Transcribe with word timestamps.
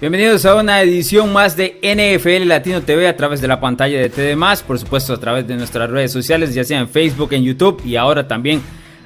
Bienvenidos 0.00 0.46
a 0.46 0.54
una 0.54 0.80
edición 0.80 1.30
más 1.30 1.58
de 1.58 1.78
NFL 1.82 2.48
Latino 2.48 2.80
TV 2.80 3.06
a 3.06 3.18
través 3.18 3.42
de 3.42 3.48
la 3.48 3.60
pantalla 3.60 4.00
de 4.00 4.08
TD 4.08 4.34
por 4.66 4.78
supuesto 4.78 5.12
a 5.12 5.20
través 5.20 5.46
de 5.46 5.56
nuestras 5.56 5.90
redes 5.90 6.10
sociales, 6.10 6.54
ya 6.54 6.64
sea 6.64 6.80
en 6.80 6.88
Facebook, 6.88 7.34
en 7.34 7.44
YouTube 7.44 7.82
y 7.84 7.96
ahora 7.96 8.26
también 8.26 8.62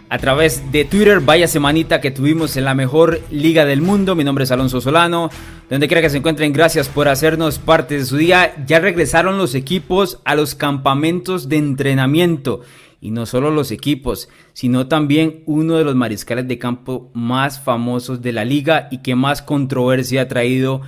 a 0.09 0.19
través 0.19 0.71
de 0.71 0.85
Twitter. 0.85 1.19
Vaya 1.19 1.49
semanita 1.49 2.01
que 2.01 2.13
tuvimos 2.13 2.57
en 2.57 2.65
la 2.65 2.75
mejor 2.75 3.21
liga 3.33 3.65
del 3.65 3.83
mundo. 3.83 4.15
Mi 4.15 4.23
nombre 4.23 4.45
es 4.45 4.53
Alonso 4.53 4.81
Solano. 4.81 5.31
Donde 5.69 5.89
quiera 5.89 6.01
que 6.01 6.11
se 6.11 6.19
encuentren, 6.19 6.53
gracias 6.53 6.89
por 6.89 7.09
hacernos 7.09 7.59
parte 7.59 7.99
de 7.99 8.05
su 8.05 8.17
día. 8.17 8.55
Ya 8.65 8.79
regresaron 8.79 9.37
los 9.37 9.57
equipos 9.57 10.21
a 10.25 10.37
los 10.37 10.55
campamentos 10.55 11.49
de 11.49 11.57
entrenamiento. 11.57 12.61
Y 13.05 13.11
no 13.11 13.27
solo 13.27 13.51
los 13.51 13.71
equipos, 13.71 14.31
sino 14.55 14.89
también 14.89 15.43
uno 15.45 15.77
de 15.77 15.85
los 15.85 15.95
mariscales 15.95 16.49
de 16.49 16.59
campo 16.59 17.11
más 17.13 17.61
famosos 17.61 18.23
de 18.23 18.33
la 18.33 18.47
liga 18.47 18.89
y 18.91 19.03
que 19.03 19.15
más 19.15 19.43
controversia 19.43 20.23
ha 20.23 20.29
traído 20.29 20.81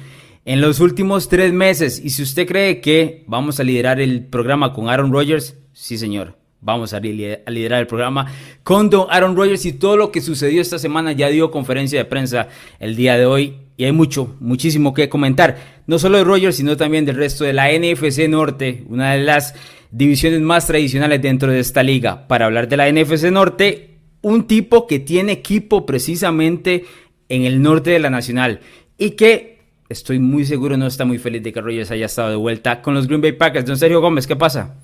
en 0.46 0.62
los 0.62 0.80
últimos 0.80 1.28
tres 1.28 1.52
meses. 1.52 2.00
Y 2.02 2.08
si 2.08 2.22
usted 2.22 2.46
cree 2.48 2.80
que 2.80 3.22
vamos 3.26 3.60
a 3.60 3.64
liderar 3.64 4.00
el 4.00 4.24
programa 4.24 4.72
con 4.72 4.88
Aaron 4.88 5.12
Rodgers, 5.12 5.58
sí 5.74 5.98
señor, 5.98 6.38
vamos 6.62 6.94
a 6.94 7.00
liderar 7.00 7.80
el 7.80 7.86
programa 7.86 8.32
con 8.62 8.88
Don 8.88 9.08
Aaron 9.10 9.36
Rodgers 9.36 9.66
y 9.66 9.74
todo 9.74 9.98
lo 9.98 10.10
que 10.10 10.22
sucedió 10.22 10.62
esta 10.62 10.78
semana 10.78 11.12
ya 11.12 11.28
dio 11.28 11.50
conferencia 11.50 11.98
de 11.98 12.06
prensa 12.06 12.48
el 12.80 12.96
día 12.96 13.18
de 13.18 13.26
hoy 13.26 13.56
y 13.76 13.84
hay 13.84 13.92
mucho, 13.92 14.36
muchísimo 14.40 14.94
que 14.94 15.10
comentar, 15.10 15.58
no 15.86 15.98
solo 15.98 16.16
de 16.16 16.24
Rodgers, 16.24 16.56
sino 16.56 16.78
también 16.78 17.04
del 17.04 17.16
resto 17.16 17.44
de 17.44 17.52
la 17.52 17.68
NFC 17.70 18.26
Norte, 18.26 18.84
una 18.88 19.12
de 19.12 19.22
las 19.22 19.54
divisiones 19.90 20.40
más 20.40 20.66
tradicionales 20.66 21.22
dentro 21.22 21.50
de 21.50 21.60
esta 21.60 21.82
liga. 21.82 22.26
Para 22.28 22.46
hablar 22.46 22.68
de 22.68 22.76
la 22.76 22.90
NFC 22.90 23.30
Norte, 23.30 23.98
un 24.22 24.46
tipo 24.46 24.86
que 24.86 24.98
tiene 24.98 25.32
equipo 25.32 25.86
precisamente 25.86 26.84
en 27.28 27.42
el 27.42 27.62
norte 27.62 27.90
de 27.90 27.98
la 27.98 28.10
Nacional 28.10 28.60
y 28.98 29.10
que 29.10 29.58
estoy 29.88 30.18
muy 30.18 30.44
seguro 30.44 30.76
no 30.76 30.86
está 30.86 31.04
muy 31.04 31.18
feliz 31.18 31.42
de 31.42 31.52
que 31.52 31.60
Rogers 31.60 31.90
haya 31.90 32.06
estado 32.06 32.30
de 32.30 32.36
vuelta 32.36 32.82
con 32.82 32.94
los 32.94 33.06
Green 33.06 33.20
Bay 33.20 33.32
Packers. 33.32 33.66
Don 33.66 33.76
Sergio 33.76 34.00
Gómez, 34.00 34.26
¿qué 34.26 34.36
pasa? 34.36 34.74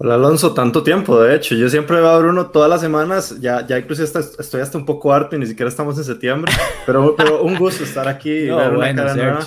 Hola 0.00 0.14
Alonso, 0.14 0.54
tanto 0.54 0.84
tiempo, 0.84 1.20
de 1.20 1.34
hecho. 1.34 1.56
Yo 1.56 1.68
siempre 1.68 1.96
veo 1.96 2.08
a 2.08 2.18
Bruno 2.18 2.46
todas 2.46 2.70
las 2.70 2.80
semanas, 2.80 3.40
ya, 3.40 3.66
ya 3.66 3.78
incluso 3.78 4.04
estoy 4.04 4.60
hasta 4.60 4.78
un 4.78 4.86
poco 4.86 5.12
harto 5.12 5.34
y 5.34 5.40
ni 5.40 5.46
siquiera 5.46 5.68
estamos 5.68 5.98
en 5.98 6.04
septiembre, 6.04 6.52
pero, 6.86 7.16
pero 7.16 7.42
un 7.42 7.56
gusto 7.56 7.82
estar 7.82 8.06
aquí 8.06 8.30
y 8.30 8.46
ver 8.50 8.70
una 8.70 8.94
cara. 8.94 9.40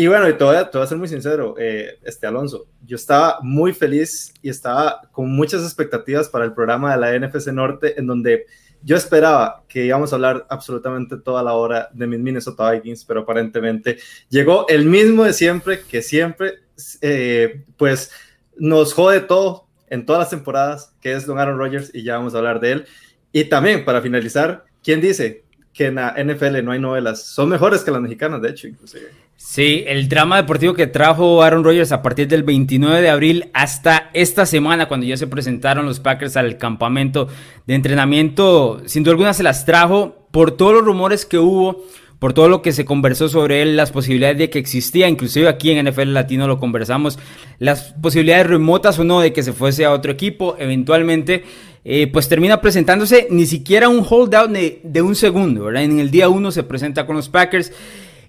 Y 0.00 0.06
bueno, 0.06 0.28
y 0.28 0.34
te 0.34 0.44
voy, 0.44 0.54
a, 0.54 0.86
ser 0.86 0.96
muy 0.96 1.08
sincero, 1.08 1.56
eh, 1.58 1.98
este 2.04 2.28
Alonso, 2.28 2.68
yo 2.86 2.94
estaba 2.94 3.40
muy 3.42 3.72
feliz 3.72 4.32
y 4.40 4.48
estaba 4.48 5.02
con 5.10 5.28
muchas 5.28 5.64
expectativas 5.64 6.28
para 6.28 6.44
el 6.44 6.52
programa 6.52 6.94
de 6.94 7.00
la 7.00 7.18
NFC 7.18 7.48
Norte, 7.48 7.98
en 7.98 8.06
donde 8.06 8.46
yo 8.80 8.94
esperaba 8.94 9.64
que 9.66 9.86
íbamos 9.86 10.12
a 10.12 10.14
hablar 10.14 10.46
absolutamente 10.50 11.16
toda 11.16 11.42
la 11.42 11.54
hora 11.54 11.88
de 11.92 12.06
mis 12.06 12.20
Minnesota 12.20 12.70
Vikings, 12.70 13.04
pero 13.06 13.22
aparentemente 13.22 13.98
llegó 14.28 14.68
el 14.68 14.84
mismo 14.84 15.24
de 15.24 15.32
siempre, 15.32 15.80
que 15.80 16.00
siempre, 16.00 16.60
eh, 17.00 17.64
pues, 17.76 18.12
nos 18.56 18.92
jode 18.94 19.22
todo 19.22 19.66
en 19.88 20.06
todas 20.06 20.20
las 20.20 20.30
temporadas, 20.30 20.94
que 21.00 21.12
es 21.12 21.26
Don 21.26 21.40
Aaron 21.40 21.58
Rodgers, 21.58 21.90
y 21.92 22.04
ya 22.04 22.18
vamos 22.18 22.36
a 22.36 22.38
hablar 22.38 22.60
de 22.60 22.70
él. 22.70 22.86
Y 23.32 23.46
también, 23.46 23.84
para 23.84 24.00
finalizar, 24.00 24.64
¿quién 24.80 25.00
dice 25.00 25.42
que 25.72 25.86
en 25.86 25.96
la 25.96 26.14
NFL 26.16 26.62
no 26.62 26.70
hay 26.70 26.78
novelas? 26.78 27.24
Son 27.24 27.48
mejores 27.48 27.82
que 27.82 27.90
las 27.90 28.00
mexicanas, 28.00 28.40
de 28.40 28.50
hecho, 28.50 28.68
inclusive. 28.68 29.27
Sí, 29.50 29.82
el 29.86 30.10
drama 30.10 30.36
deportivo 30.36 30.74
que 30.74 30.86
trajo 30.86 31.42
Aaron 31.42 31.64
Rodgers 31.64 31.90
a 31.90 32.02
partir 32.02 32.28
del 32.28 32.42
29 32.42 33.00
de 33.00 33.08
abril 33.08 33.48
hasta 33.54 34.10
esta 34.12 34.44
semana, 34.44 34.88
cuando 34.88 35.06
ya 35.06 35.16
se 35.16 35.26
presentaron 35.26 35.86
los 35.86 36.00
Packers 36.00 36.36
al 36.36 36.58
campamento 36.58 37.28
de 37.66 37.74
entrenamiento, 37.74 38.82
sin 38.84 39.04
duda 39.04 39.12
alguna 39.12 39.32
se 39.32 39.42
las 39.42 39.64
trajo 39.64 40.26
por 40.32 40.50
todos 40.50 40.74
los 40.74 40.84
rumores 40.84 41.24
que 41.24 41.38
hubo, 41.38 41.82
por 42.18 42.34
todo 42.34 42.50
lo 42.50 42.60
que 42.60 42.72
se 42.72 42.84
conversó 42.84 43.30
sobre 43.30 43.62
él, 43.62 43.74
las 43.74 43.90
posibilidades 43.90 44.36
de 44.36 44.50
que 44.50 44.58
existía, 44.58 45.08
inclusive 45.08 45.48
aquí 45.48 45.70
en 45.70 45.88
NFL 45.88 46.12
Latino 46.12 46.46
lo 46.46 46.60
conversamos, 46.60 47.18
las 47.58 47.94
posibilidades 48.02 48.48
remotas 48.48 48.98
o 48.98 49.04
no 49.04 49.20
de 49.20 49.32
que 49.32 49.42
se 49.42 49.54
fuese 49.54 49.86
a 49.86 49.92
otro 49.92 50.12
equipo, 50.12 50.56
eventualmente. 50.58 51.44
Eh, 51.84 52.06
pues 52.08 52.28
termina 52.28 52.60
presentándose 52.60 53.28
ni 53.30 53.46
siquiera 53.46 53.88
un 53.88 54.04
holdout 54.06 54.50
de, 54.50 54.80
de 54.84 55.00
un 55.00 55.14
segundo, 55.14 55.64
¿verdad? 55.64 55.84
En 55.84 56.00
el 56.00 56.10
día 56.10 56.28
uno 56.28 56.50
se 56.50 56.64
presenta 56.64 57.06
con 57.06 57.16
los 57.16 57.30
Packers 57.30 57.72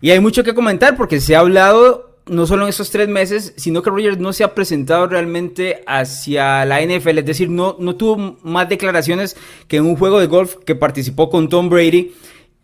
y 0.01 0.11
hay 0.11 0.19
mucho 0.19 0.43
que 0.43 0.53
comentar 0.53 0.95
porque 0.95 1.19
se 1.19 1.35
ha 1.35 1.39
hablado 1.39 2.09
no 2.29 2.45
solo 2.45 2.63
en 2.63 2.69
estos 2.69 2.91
tres 2.91 3.07
meses, 3.09 3.53
sino 3.57 3.81
que 3.81 3.89
Rogers 3.89 4.19
no 4.19 4.33
se 4.33 4.43
ha 4.43 4.53
presentado 4.53 5.07
realmente 5.07 5.83
hacia 5.87 6.63
la 6.65 6.81
NFL, 6.81 7.17
es 7.17 7.25
decir, 7.25 7.49
no, 7.49 7.75
no 7.79 7.95
tuvo 7.95 8.37
más 8.43 8.69
declaraciones 8.69 9.35
que 9.67 9.77
en 9.77 9.85
un 9.85 9.95
juego 9.95 10.19
de 10.19 10.27
golf 10.27 10.55
que 10.65 10.75
participó 10.75 11.29
con 11.29 11.49
Tom 11.49 11.69
Brady 11.69 12.13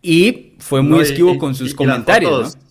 y 0.02 0.52
fue 0.58 0.82
muy 0.82 1.00
esquivo 1.00 1.36
con 1.38 1.54
sus 1.54 1.74
comentarios. 1.74 2.30
Y 2.30 2.32
las 2.32 2.52
fotos 2.52 2.65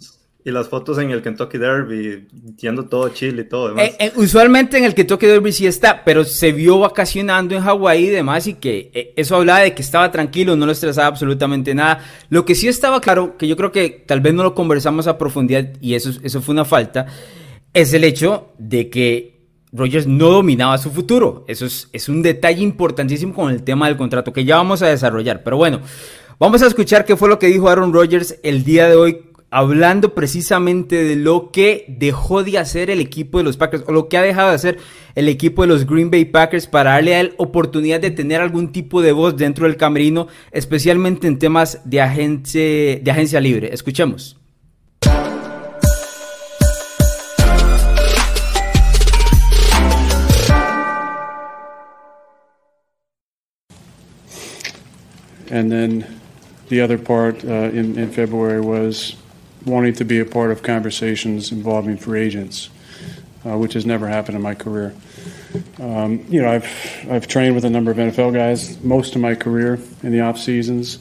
en 0.46 1.12
el 1.12 1.22
Kentucky 1.24 1.58
Derby, 1.58 2.28
yendo 2.58 2.86
todo 2.86 3.10
Chile 3.10 3.42
y 3.42 3.50
todo 3.50 3.70
demás. 3.70 3.86
Eh, 3.86 3.96
eh, 4.00 4.12
usualmente 4.16 4.78
en 4.78 4.84
el 4.84 4.94
Kentucky 4.94 5.26
Derby 5.26 5.52
sí 5.52 5.66
está, 5.66 6.04
pero 6.04 6.24
se 6.24 6.52
vio 6.52 6.78
vacacionando 6.80 7.56
en 7.56 7.62
Hawái 7.62 8.06
y 8.06 8.10
demás, 8.10 8.46
y 8.46 8.54
que 8.54 8.92
eh, 8.94 9.14
eso 9.16 9.38
hablaba 9.38 9.62
de 9.62 9.74
que 9.74 9.82
estaba 9.82 10.12
tranquilo, 10.12 10.56
no 10.56 10.68
lo 10.68 10.72
estresaba 10.72 11.08
absolutamente 11.08 11.74
nada. 11.74 12.00
Lo 12.30 12.46
que 12.46 12.54
sí 12.54 12.68
estaba 12.68 13.02
claro, 13.02 13.38
que 13.38 13.48
yo 13.48 13.58
creo 13.58 13.72
que 13.72 13.90
tal 14.06 14.22
vez 14.22 14.36
no 14.36 14.44
lo 14.44 14.54
conversamos 14.54 15.08
a 15.08 15.18
profundidad, 15.18 15.68
y 15.82 15.96
eso, 15.96 16.12
eso 16.22 16.42
fue 16.42 16.54
una 16.54 16.66
falta, 16.66 17.08
es 17.74 17.94
el 17.94 18.04
hecho 18.04 18.54
de 18.60 18.90
que 18.92 19.36
Rogers 19.74 20.06
no 20.06 20.30
dominaba 20.30 20.78
su 20.78 20.92
futuro. 20.92 21.44
Eso 21.48 21.66
es, 21.66 21.90
es 21.92 22.08
un 22.08 22.22
detalle 22.22 22.62
importantísimo 22.62 23.34
con 23.34 23.52
el 23.52 23.64
tema 23.64 23.88
del 23.88 23.98
contrato 23.98 24.32
que 24.32 24.46
ya 24.46 24.58
vamos 24.58 24.82
a 24.82 24.88
desarrollar. 24.88 25.44
Pero 25.44 25.58
bueno, 25.58 25.82
vamos 26.40 26.62
a 26.62 26.68
escuchar 26.68 27.04
qué 27.04 27.18
fue 27.18 27.28
lo 27.28 27.40
que 27.40 27.48
dijo 27.48 27.68
Aaron 27.68 27.92
Rodgers 27.92 28.40
el 28.44 28.64
día 28.64 28.88
de 28.88 28.96
hoy 28.96 29.22
hablando 29.56 30.14
precisamente 30.14 31.02
de 31.06 31.16
lo 31.16 31.50
que 31.50 31.86
dejó 31.88 32.44
de 32.44 32.58
hacer 32.58 32.90
el 32.90 33.00
equipo 33.00 33.38
de 33.38 33.46
los 33.46 33.56
Packers 33.56 33.86
o 33.88 33.94
lo 33.94 34.10
que 34.10 34.18
ha 34.18 34.22
dejado 34.22 34.50
de 34.50 34.56
hacer 34.56 34.80
el 35.16 35.30
equipo 35.30 35.62
de 35.62 35.70
los 35.70 35.86
Green 35.86 36.12
Bay 36.12 36.26
Packers 36.26 36.68
para 36.68 36.92
darle 36.92 37.16
a 37.16 37.22
él 37.22 37.36
oportunidad 37.38 38.02
de 38.02 38.12
tener 38.12 38.42
algún 38.42 38.74
tipo 38.74 39.02
de 39.02 39.14
voz 39.14 39.38
dentro 39.38 39.66
del 39.66 39.78
camerino, 39.78 40.28
especialmente 40.52 41.28
en 41.28 41.40
temas 41.40 41.80
de, 41.86 42.02
agencia, 42.02 42.62
de 43.00 43.10
agencia 43.10 43.40
libre. 43.40 43.74
Escuchemos. 43.74 44.38
And 55.50 55.72
then 55.72 56.06
the 56.68 56.82
other 56.82 56.98
part 56.98 57.42
uh, 57.46 57.70
in, 57.72 57.98
in 57.98 58.12
February 58.12 58.60
was 58.60 59.16
wanting 59.66 59.94
to 59.94 60.06
be 60.06 60.20
a 60.20 60.26
part 60.26 60.52
of 60.52 60.64
conversations 60.64 61.52
involving 61.52 61.98
free 61.98 62.22
agents, 62.22 62.70
uh, 63.46 63.58
which 63.58 63.74
has 63.74 63.86
never 63.86 64.08
happened 64.08 64.36
in 64.36 64.42
my 64.42 64.56
career. 64.56 64.94
Um, 65.80 66.26
you 66.30 66.42
know, 66.42 66.52
I've 66.52 67.08
I've 67.10 67.28
trained 67.28 67.56
with 67.56 67.66
a 67.66 67.70
number 67.70 67.92
of 67.92 67.98
NFL 67.98 68.34
guys 68.34 68.82
most 68.84 69.16
of 69.16 69.22
my 69.22 69.36
career 69.36 69.80
in 70.04 70.12
the 70.12 70.22
off 70.22 70.38
seasons. 70.38 71.00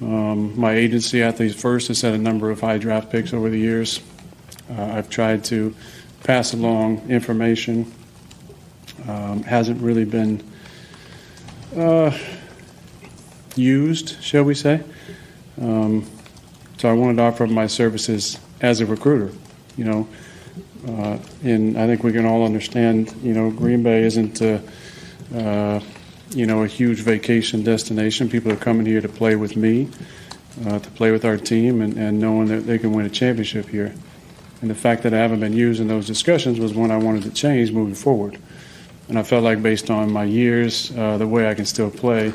Um, 0.00 0.58
my 0.58 0.74
agency, 0.74 1.22
Athletes 1.22 1.60
First, 1.60 1.88
has 1.88 2.00
had 2.00 2.14
a 2.14 2.18
number 2.18 2.50
of 2.50 2.60
high 2.60 2.78
draft 2.78 3.10
picks 3.10 3.32
over 3.32 3.50
the 3.50 3.58
years. 3.58 4.00
Uh, 4.70 4.82
I've 4.82 5.10
tried 5.10 5.44
to 5.44 5.74
pass 6.22 6.52
along 6.52 7.10
information. 7.10 7.92
Um, 9.08 9.42
hasn't 9.42 9.80
really 9.80 10.04
been 10.04 10.42
uh, 11.76 12.16
used, 13.56 14.22
shall 14.22 14.44
we 14.44 14.54
say? 14.54 14.82
Um, 15.60 16.06
so 16.78 16.88
I 16.88 16.92
wanted 16.92 17.16
to 17.16 17.22
offer 17.22 17.46
my 17.46 17.66
services 17.66 18.38
as 18.60 18.80
a 18.80 18.86
recruiter. 18.86 19.32
You 19.76 19.84
know, 19.84 20.08
uh, 20.88 21.18
and 21.44 21.78
I 21.78 21.86
think 21.86 22.02
we 22.02 22.12
can 22.12 22.26
all 22.26 22.44
understand. 22.44 23.14
You 23.22 23.34
know, 23.34 23.50
Green 23.50 23.82
Bay 23.82 24.02
isn't. 24.04 24.40
Uh, 24.40 24.60
uh, 25.34 25.80
you 26.30 26.46
know, 26.46 26.62
a 26.62 26.66
huge 26.66 27.00
vacation 27.00 27.62
destination. 27.62 28.28
People 28.28 28.52
are 28.52 28.56
coming 28.56 28.86
here 28.86 29.00
to 29.00 29.08
play 29.08 29.36
with 29.36 29.56
me, 29.56 29.88
uh, 30.66 30.78
to 30.78 30.90
play 30.90 31.10
with 31.10 31.24
our 31.24 31.36
team, 31.36 31.80
and, 31.80 31.96
and 31.96 32.20
knowing 32.20 32.48
that 32.48 32.66
they 32.66 32.78
can 32.78 32.92
win 32.92 33.06
a 33.06 33.10
championship 33.10 33.68
here. 33.68 33.94
And 34.60 34.70
the 34.70 34.74
fact 34.74 35.04
that 35.04 35.14
I 35.14 35.18
haven't 35.18 35.40
been 35.40 35.52
used 35.52 35.80
in 35.80 35.88
those 35.88 36.06
discussions 36.06 36.58
was 36.58 36.74
one 36.74 36.90
I 36.90 36.96
wanted 36.96 37.22
to 37.24 37.30
change 37.30 37.72
moving 37.72 37.94
forward. 37.94 38.38
And 39.08 39.18
I 39.18 39.22
felt 39.22 39.42
like, 39.42 39.62
based 39.62 39.90
on 39.90 40.12
my 40.12 40.24
years, 40.24 40.94
uh, 40.96 41.16
the 41.16 41.26
way 41.26 41.48
I 41.48 41.54
can 41.54 41.64
still 41.64 41.90
play, 41.90 42.32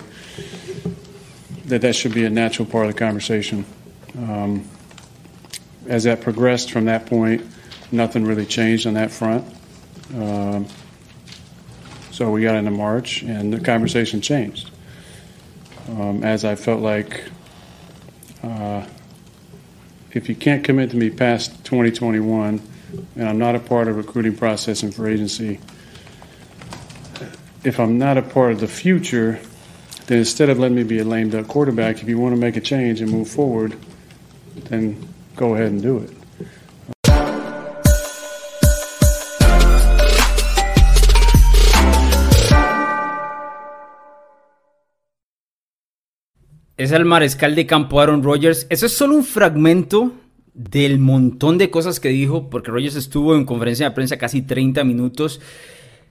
that 1.65 1.81
that 1.81 1.95
should 1.95 2.13
be 2.13 2.25
a 2.25 2.29
natural 2.29 2.67
part 2.67 2.87
of 2.87 2.93
the 2.93 2.97
conversation. 2.97 3.65
Um, 4.17 4.67
as 5.87 6.03
that 6.03 6.21
progressed 6.21 6.71
from 6.71 6.85
that 6.85 7.05
point, 7.05 7.45
nothing 7.91 8.25
really 8.25 8.45
changed 8.45 8.87
on 8.87 8.93
that 8.93 9.11
front. 9.11 9.45
Um, 10.15 10.67
so 12.11 12.31
we 12.31 12.43
got 12.43 12.55
into 12.55 12.71
March, 12.71 13.23
and 13.23 13.51
the 13.51 13.59
conversation 13.59 14.21
changed. 14.21 14.71
Um, 15.89 16.23
as 16.23 16.45
I 16.45 16.55
felt 16.55 16.81
like 16.81 17.23
uh, 18.43 18.85
if 20.11 20.29
you 20.29 20.35
can't 20.35 20.63
commit 20.63 20.91
to 20.91 20.97
me 20.97 21.09
past 21.09 21.65
2021, 21.65 22.61
and 23.15 23.27
I'm 23.27 23.39
not 23.39 23.55
a 23.55 23.59
part 23.59 23.87
of 23.87 23.97
recruiting 23.97 24.35
process 24.35 24.83
and 24.83 24.93
for 24.93 25.07
agency, 25.07 25.59
if 27.63 27.79
I'm 27.79 27.97
not 27.97 28.17
a 28.17 28.21
part 28.21 28.51
of 28.51 28.59
the 28.59 28.67
future, 28.67 29.39
then 30.07 30.19
instead 30.19 30.49
of 30.49 30.59
letting 30.59 30.75
me 30.75 30.83
be 30.83 30.99
a 30.99 31.03
lame 31.03 31.29
duck 31.29 31.47
quarterback, 31.47 32.01
if 32.01 32.09
you 32.09 32.19
want 32.19 32.35
to 32.35 32.39
make 32.39 32.57
a 32.57 32.61
change 32.61 33.01
and 33.01 33.09
move 33.09 33.29
forward, 33.29 33.75
then 34.69 34.97
go 35.35 35.55
ahead 35.55 35.67
and 35.67 35.81
do 35.81 35.97
it. 35.99 36.11
Es 46.75 46.91
el 46.91 47.05
mariscal 47.05 47.55
de 47.55 47.65
campo 47.65 48.01
Aaron 48.01 48.23
Rodgers. 48.23 48.67
Eso 48.69 48.87
es 48.87 48.91
solo 48.91 49.15
un 49.15 49.23
fragmento 49.23 50.11
del 50.53 50.99
montón 50.99 51.57
de 51.57 51.69
cosas 51.69 51.99
que 51.99 52.09
dijo, 52.09 52.49
porque 52.49 52.71
Rodgers 52.71 52.95
estuvo 52.95 53.35
en 53.35 53.45
conferencia 53.45 53.87
de 53.87 53.95
prensa 53.95 54.17
casi 54.17 54.41
30 54.41 54.83
minutos 54.83 55.39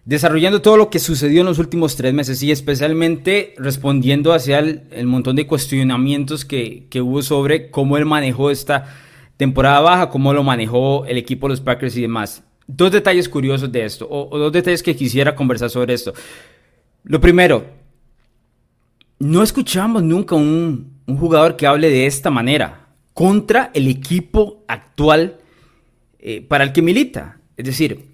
desarrollando 0.04 0.62
todo 0.62 0.76
lo 0.76 0.90
que 0.90 0.99
sucedió 0.99 1.40
en 1.40 1.46
los 1.46 1.58
últimos 1.58 1.96
tres 1.96 2.12
meses 2.12 2.43
y 2.43 2.50
especialmente 2.50 3.54
respondiendo 3.56 4.32
hacia 4.32 4.58
el, 4.58 5.06
montón 5.06 5.37
de 5.37 5.46
cuestionamientos 5.46 6.44
que, 6.44 6.88
hubo 7.00 7.22
sobre 7.22 7.70
cómo 7.70 7.96
él 7.96 8.04
manejó 8.04 8.50
esta 8.50 8.87
temporada 9.37 9.81
baja, 9.81 10.08
cómo 10.08 10.32
lo 10.32 10.43
manejó 10.43 11.04
el 11.06 11.19
equipo 11.19 11.46
de 11.46 11.52
los 11.52 11.60
Packers 11.60 11.96
y 11.96 12.02
demás. 12.02 12.44
Dos 12.66 12.90
detalles 12.90 13.28
curiosos 13.28 13.70
de 13.70 13.84
esto, 13.84 14.06
o, 14.10 14.38
dos 14.38 14.52
detalles 14.52 14.82
que 14.82 14.96
quisiera 14.96 15.34
conversar 15.34 15.70
sobre 15.70 15.94
esto. 15.94 16.12
Lo 17.05 17.20
primero, 17.20 17.66
no 19.19 19.43
escuchamos 19.43 20.02
nunca 20.02 20.34
un, 20.34 21.00
un 21.06 21.16
jugador 21.16 21.56
que 21.56 21.66
hable 21.66 21.90
de 21.90 22.06
esta 22.06 22.31
manera 22.31 22.88
contra 23.14 23.70
el 23.75 23.88
equipo 23.88 24.64
actual 24.69 25.38
eh, 26.19 26.40
para 26.40 26.64
el 26.64 26.72
que 26.72 26.82
milita. 26.82 27.40
Es 27.56 27.66
decir, 27.66 28.12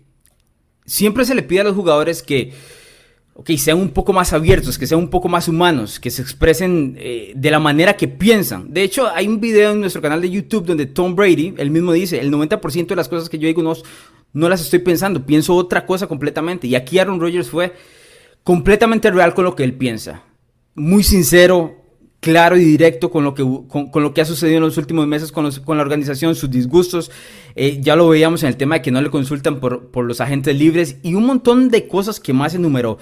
siempre 0.89 1.25
se 1.25 1.35
le 1.35 1.43
pide 1.43 1.61
a 1.61 1.65
los 1.65 1.75
jugadores 1.75 2.23
que 2.23 2.53
sean 3.57 3.79
un 3.79 3.91
poco 3.91 4.13
más 4.13 4.33
abiertos, 4.33 4.79
que 4.79 4.87
sean 4.87 5.01
un 5.01 5.11
poco 5.11 5.29
más 5.29 5.47
humanos, 5.47 6.01
que 6.01 6.11
se 6.11 6.23
expresen 6.23 6.97
eh, 6.99 7.33
de 7.37 7.51
la 7.51 7.61
manera 7.61 7.97
que 7.97 8.09
piensan. 8.09 8.73
De 8.73 8.83
hecho, 8.83 9.07
hay 9.15 9.29
un 9.29 9.41
video 9.41 9.73
en 9.73 9.81
nuestro 9.81 10.03
canal 10.03 10.21
de 10.21 10.31
YouTube 10.31 10.67
donde 10.67 10.87
Tom 10.87 11.15
Brady, 11.15 11.55
él 11.59 11.71
mismo 11.71 11.93
dice, 11.93 12.19
el 12.19 12.33
90% 12.33 12.87
de 12.87 12.97
las 12.97 13.09
cosas 13.09 13.29
que 13.29 13.39
yo 13.39 13.47
digo 13.47 13.63
no, 13.63 13.75
no 14.33 14.49
las 14.49 14.63
estoy 14.63 14.81
pensando, 14.81 15.25
pienso 15.25 15.55
otra 15.55 15.87
cosa 15.87 16.07
completamente. 16.07 16.67
Y 16.67 16.75
aquí 16.75 16.99
Aaron 16.99 17.21
Rodgers 17.21 17.49
fue 17.49 17.75
completamente 18.43 19.11
real 19.11 19.35
con 19.35 19.45
lo 19.45 19.55
que 19.55 19.65
él 19.65 19.75
piensa. 19.75 20.23
Muy 20.75 21.03
sincero, 21.03 21.78
claro 22.21 22.57
y 22.57 22.65
directo 22.65 23.11
con 23.11 23.25
lo 23.25 23.35
que, 23.35 23.45
con, 23.69 24.03
lo 24.03 24.13
que 24.13 24.21
ha 24.21 24.25
sucedido 24.25 24.59
en 24.59 24.65
los 24.65 24.77
últimos 24.77 25.07
meses 25.07 25.33
con, 25.33 25.51
con 25.51 25.77
la 25.77 25.83
organización, 25.83 26.35
sus 26.35 26.51
disgustos. 26.51 27.11
Eh, 27.55 27.79
ya 27.81 27.97
lo 27.97 28.09
veíamos 28.09 28.43
en 28.43 28.49
el 28.49 28.57
tema 28.57 28.77
de 28.77 28.83
que 28.83 28.91
no 28.91 29.01
le 29.01 29.11
consultan 29.11 29.61
por, 29.61 29.89
por, 29.91 30.05
los 30.05 30.21
agentes 30.21 30.57
libres 30.57 30.97
y 31.03 31.15
un 31.15 31.27
montón 31.27 31.69
de 31.69 31.87
cosas 31.87 32.21
que 32.21 32.33
más 32.33 32.55
enumeró. 32.55 32.99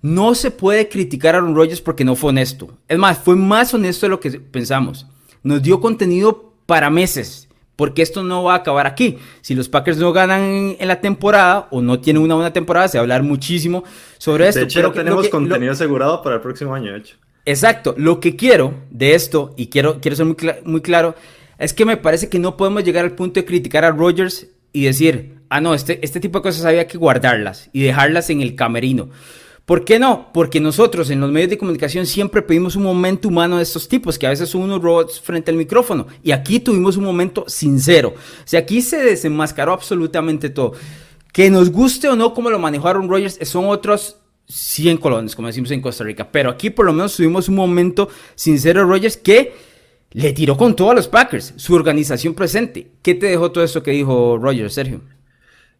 No 0.00 0.34
se 0.34 0.50
puede 0.50 0.88
criticar 0.88 1.34
a 1.34 1.38
Aaron 1.38 1.56
Rodgers 1.56 1.80
porque 1.80 2.04
no 2.04 2.14
fue 2.14 2.30
honesto. 2.30 2.78
Es 2.86 2.98
más, 2.98 3.18
fue 3.18 3.34
más 3.34 3.74
honesto 3.74 4.06
de 4.06 4.10
lo 4.10 4.20
que 4.20 4.30
pensamos. 4.30 5.06
Nos 5.42 5.62
dio 5.62 5.80
contenido 5.80 6.52
para 6.66 6.90
meses. 6.90 7.48
Porque 7.74 8.02
esto 8.02 8.24
no 8.24 8.42
va 8.42 8.54
a 8.54 8.56
acabar 8.56 8.88
aquí. 8.88 9.18
Si 9.40 9.54
los 9.54 9.68
Packers 9.68 9.98
no 9.98 10.12
ganan 10.12 10.74
en 10.80 10.88
la 10.88 11.00
temporada 11.00 11.68
o 11.70 11.80
no 11.80 12.00
tienen 12.00 12.20
una 12.20 12.34
buena 12.34 12.52
temporada, 12.52 12.88
se 12.88 12.98
va 12.98 13.02
a 13.02 13.04
hablar 13.04 13.22
muchísimo 13.22 13.84
sobre 14.18 14.48
esto. 14.48 14.58
De 14.58 14.66
hecho, 14.66 14.80
pero 14.80 14.92
tenemos 14.92 15.28
contenido 15.28 15.70
asegurado 15.70 16.20
para 16.20 16.34
el 16.36 16.40
próximo 16.40 16.74
año, 16.74 16.90
de 16.90 16.98
hecho. 16.98 17.14
Exacto. 17.48 17.94
Lo 17.96 18.20
que 18.20 18.36
quiero 18.36 18.74
de 18.90 19.14
esto, 19.14 19.54
y 19.56 19.68
quiero, 19.68 20.00
quiero 20.02 20.16
ser 20.16 20.26
muy, 20.26 20.36
muy 20.64 20.82
claro, 20.82 21.14
es 21.58 21.72
que 21.72 21.86
me 21.86 21.96
parece 21.96 22.28
que 22.28 22.38
no 22.38 22.58
podemos 22.58 22.84
llegar 22.84 23.06
al 23.06 23.12
punto 23.12 23.40
de 23.40 23.46
criticar 23.46 23.86
a 23.86 23.90
Rogers 23.90 24.48
y 24.70 24.84
decir, 24.84 25.36
ah, 25.48 25.58
no, 25.58 25.72
este, 25.72 25.98
este 26.04 26.20
tipo 26.20 26.40
de 26.40 26.42
cosas 26.42 26.66
había 26.66 26.86
que 26.86 26.98
guardarlas 26.98 27.70
y 27.72 27.80
dejarlas 27.80 28.28
en 28.28 28.42
el 28.42 28.54
camerino. 28.54 29.08
¿Por 29.64 29.86
qué 29.86 29.98
no? 29.98 30.30
Porque 30.34 30.60
nosotros 30.60 31.08
en 31.08 31.20
los 31.20 31.30
medios 31.30 31.48
de 31.48 31.56
comunicación 31.56 32.04
siempre 32.04 32.42
pedimos 32.42 32.76
un 32.76 32.82
momento 32.82 33.28
humano 33.28 33.56
de 33.56 33.62
estos 33.62 33.88
tipos, 33.88 34.18
que 34.18 34.26
a 34.26 34.30
veces 34.30 34.50
son 34.50 34.60
unos 34.60 34.82
robots 34.82 35.18
frente 35.18 35.50
al 35.50 35.56
micrófono. 35.56 36.06
Y 36.22 36.32
aquí 36.32 36.60
tuvimos 36.60 36.98
un 36.98 37.04
momento 37.04 37.46
sincero. 37.48 38.10
O 38.10 38.46
sea, 38.46 38.60
aquí 38.60 38.82
se 38.82 38.98
desenmascaró 38.98 39.72
absolutamente 39.72 40.50
todo. 40.50 40.74
Que 41.32 41.48
nos 41.48 41.70
guste 41.70 42.08
o 42.08 42.16
no 42.16 42.34
como 42.34 42.50
lo 42.50 42.58
manejaron 42.58 43.08
Rogers, 43.08 43.38
son 43.48 43.66
otros 43.66 44.16
100 44.48 44.96
colones, 44.96 45.36
como 45.36 45.48
decimos 45.48 45.70
en 45.70 45.80
Costa 45.80 46.04
Rica. 46.04 46.30
Pero 46.30 46.50
aquí 46.50 46.70
por 46.70 46.86
lo 46.86 46.92
menos 46.92 47.16
tuvimos 47.16 47.48
un 47.48 47.54
momento 47.54 48.08
sincero 48.34 48.84
Rogers 48.84 49.16
que 49.16 49.52
le 50.12 50.32
tiró 50.32 50.56
con 50.56 50.74
todo 50.74 50.90
a 50.90 50.94
los 50.94 51.06
Packers, 51.06 51.54
su 51.56 51.74
organización 51.74 52.34
presente. 52.34 52.92
¿Qué 53.02 53.14
te 53.14 53.26
dejó 53.26 53.52
todo 53.52 53.62
esto 53.62 53.82
que 53.82 53.90
dijo 53.90 54.38
Rogers, 54.38 54.72
Sergio? 54.72 55.02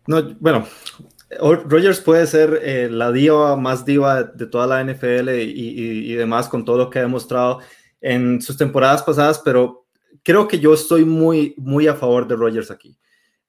No, 0.07 0.37
bueno, 0.39 0.67
Rogers 1.41 2.01
puede 2.01 2.27
ser 2.27 2.61
eh, 2.63 2.89
la 2.91 3.11
diva 3.11 3.57
más 3.57 3.85
diva 3.85 4.23
de, 4.23 4.47
toda 4.47 4.67
la 4.67 4.85
NFL 4.85 5.31
y, 5.31 6.13
y, 6.13 6.15
demás 6.15 6.49
con 6.49 6.65
todo 6.65 6.79
lo 6.79 6.91
que 6.91 6.99
ha 6.99 7.03
demostrado 7.03 7.61
en 8.01 8.41
sus 8.41 8.57
temporadas 8.57 9.03
pasadas, 9.03 9.41
pero 9.45 9.87
creo 10.23 10.47
que 10.47 10.59
yo 10.59 10.73
estoy 10.73 11.05
muy, 11.05 11.55
muy 11.59 11.87
a 11.87 11.95
favor 11.95 12.27
de 12.27 12.37
Rogers 12.37 12.71
aquí 12.71 12.99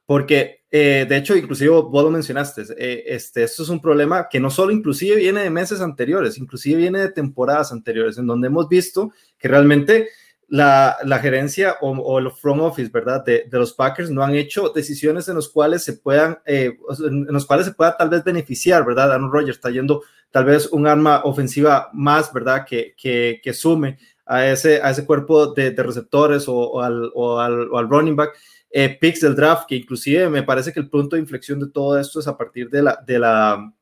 porque 0.09 0.63
eh, 0.71 1.05
de 1.07 1.17
hecho, 1.17 1.35
inclusive 1.35 1.69
vos 1.69 2.03
lo 2.03 2.09
mencionaste, 2.09 2.63
eh, 2.79 3.03
este, 3.05 3.43
esto 3.43 3.61
es 3.61 3.69
un 3.69 3.79
problema 3.79 4.27
que 4.27 4.39
no 4.39 4.49
solo 4.49 4.71
inclusive 4.71 5.15
viene 5.17 5.43
de 5.43 5.51
meses 5.51 5.81
anteriores, 5.81 6.39
inclusive 6.39 6.77
viene 6.77 6.97
de 6.97 7.11
temporadas 7.11 7.71
anteriores, 7.71 8.17
en 8.17 8.25
donde 8.25 8.47
hemos 8.47 8.67
visto 8.67 9.11
que 9.37 9.47
realmente 9.47 10.09
la, 10.47 10.97
la 11.03 11.19
gerencia 11.19 11.75
o, 11.81 12.17
el 12.17 12.31
front 12.31 12.59
office, 12.59 12.89
¿verdad? 12.91 13.23
De, 13.23 13.45
de, 13.51 13.59
los 13.59 13.73
Packers 13.73 14.09
no 14.09 14.23
han 14.23 14.33
hecho 14.33 14.69
decisiones 14.69 15.27
en 15.27 15.35
los 15.35 15.47
cuales 15.47 15.83
se 15.83 15.93
puedan, 15.93 16.39
eh, 16.43 16.75
en 17.05 17.27
los 17.27 17.45
cuales 17.45 17.67
se 17.67 17.73
pueda 17.73 17.95
tal 17.95 18.09
vez 18.09 18.23
beneficiar, 18.23 18.83
¿verdad? 18.83 19.11
Aaron 19.11 19.31
Rodgers 19.31 19.57
está 19.57 19.69
yendo 19.69 20.01
tal 20.31 20.45
vez 20.45 20.69
un 20.71 20.87
arma 20.87 21.21
ofensiva 21.23 21.91
más, 21.93 22.33
¿verdad? 22.33 22.65
Que, 22.67 22.95
que, 22.97 23.41
que 23.43 23.53
sume 23.53 23.99
a 24.25 24.47
ese, 24.47 24.81
a 24.81 24.89
ese 24.89 25.05
cuerpo 25.05 25.53
de, 25.53 25.69
receptores 25.69 26.47
o, 26.47 26.55
o, 26.55 26.79
o, 26.79 27.39
al, 27.39 27.69
o 27.69 27.77
al 27.77 27.89
running 27.89 28.15
back 28.15 28.35
eh, 28.71 28.97
picks 28.99 29.21
del 29.21 29.35
draft, 29.35 29.67
que 29.67 29.75
inclusive 29.75 30.29
me 30.29 30.43
parece 30.43 30.71
que 30.71 30.79
el 30.79 30.89
punto 30.89 31.15
de 31.15 31.21
inflexión 31.21 31.59
de 31.59 31.69
todo 31.69 31.99
esto 31.99 32.19
es 32.19 32.27
a 32.27 32.37
partir 32.37 32.69
de 32.69 32.83
la, 32.83 33.03
de 33.05 33.19
la 33.19 33.73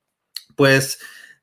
pues, 0.55 0.99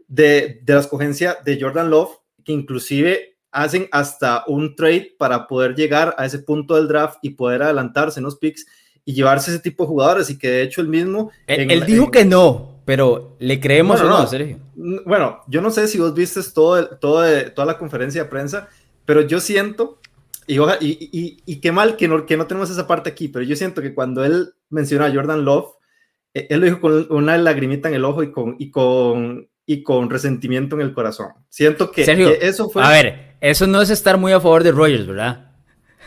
de, 0.08 0.60
de 0.62 0.74
la 0.74 0.80
escogencia 0.80 1.38
de 1.44 1.60
Jordan 1.60 1.90
Love, 1.90 2.18
que 2.44 2.52
inclusive 2.52 3.36
hacen 3.54 3.88
hasta 3.92 4.44
un 4.48 4.74
trade 4.74 5.14
para 5.16 5.46
poder 5.46 5.74
llegar 5.74 6.14
a 6.18 6.26
ese 6.26 6.40
punto 6.40 6.74
del 6.74 6.88
draft 6.88 7.18
y 7.22 7.30
poder 7.30 7.62
adelantarse 7.62 8.18
en 8.18 8.24
los 8.24 8.36
picks 8.36 8.66
y 9.04 9.14
llevarse 9.14 9.50
ese 9.50 9.60
tipo 9.60 9.84
de 9.84 9.88
jugadores 9.88 10.28
y 10.30 10.38
que 10.38 10.48
de 10.48 10.62
hecho 10.62 10.80
el 10.80 10.88
mismo... 10.88 11.30
Él, 11.46 11.84
dijo 11.86 12.10
que 12.10 12.24
no, 12.24 12.80
pero 12.84 13.36
le 13.38 13.60
creemos 13.60 14.00
o 14.00 14.04
no, 14.04 14.26
Sergio. 14.26 14.58
Bueno, 14.74 15.42
yo 15.46 15.60
no 15.60 15.70
sé 15.70 15.86
si 15.86 15.98
vos 15.98 16.14
viste 16.14 16.40
todo, 16.52 16.96
todo, 16.96 17.24
toda 17.52 17.66
la 17.66 17.78
conferencia 17.78 18.24
de 18.24 18.28
prensa, 18.28 18.68
pero 19.04 19.20
yo 19.20 19.40
siento 19.40 20.00
y, 20.46 20.58
y, 20.60 21.42
y, 21.44 21.60
qué 21.60 21.72
mal 21.72 21.96
que 21.96 22.08
no, 22.08 22.26
que 22.26 22.36
no 22.36 22.46
tenemos 22.46 22.70
esa 22.70 22.86
parte 22.86 23.10
aquí, 23.10 23.28
pero 23.28 23.44
yo 23.44 23.56
siento 23.56 23.82
que 23.82 23.94
cuando 23.94 24.24
él 24.24 24.54
menciona 24.70 25.06
a 25.06 25.12
Jordan 25.12 25.44
Love, 25.44 25.74
eh, 26.34 26.46
él 26.50 26.60
lo 26.60 26.66
dijo 26.66 26.80
con 26.80 27.06
una 27.10 27.36
lagrimita 27.38 27.88
en 27.88 27.94
el 27.94 28.04
ojo 28.04 28.22
y 28.22 28.32
con, 28.32 28.56
y 28.58 28.70
con, 28.70 29.48
y 29.66 29.82
con 29.82 30.10
resentimiento 30.10 30.76
en 30.76 30.82
el 30.82 30.94
corazón. 30.94 31.28
Siento 31.48 31.90
que, 31.90 32.02
eso 32.42 32.68
fue... 32.68 32.82
A 32.84 32.90
ver, 32.90 33.36
eso 33.40 33.66
no 33.66 33.80
es 33.80 33.90
estar 33.90 34.18
muy 34.18 34.32
a 34.32 34.40
favor 34.40 34.62
de 34.62 34.72
Rogers, 34.72 35.06
¿verdad? 35.06 35.52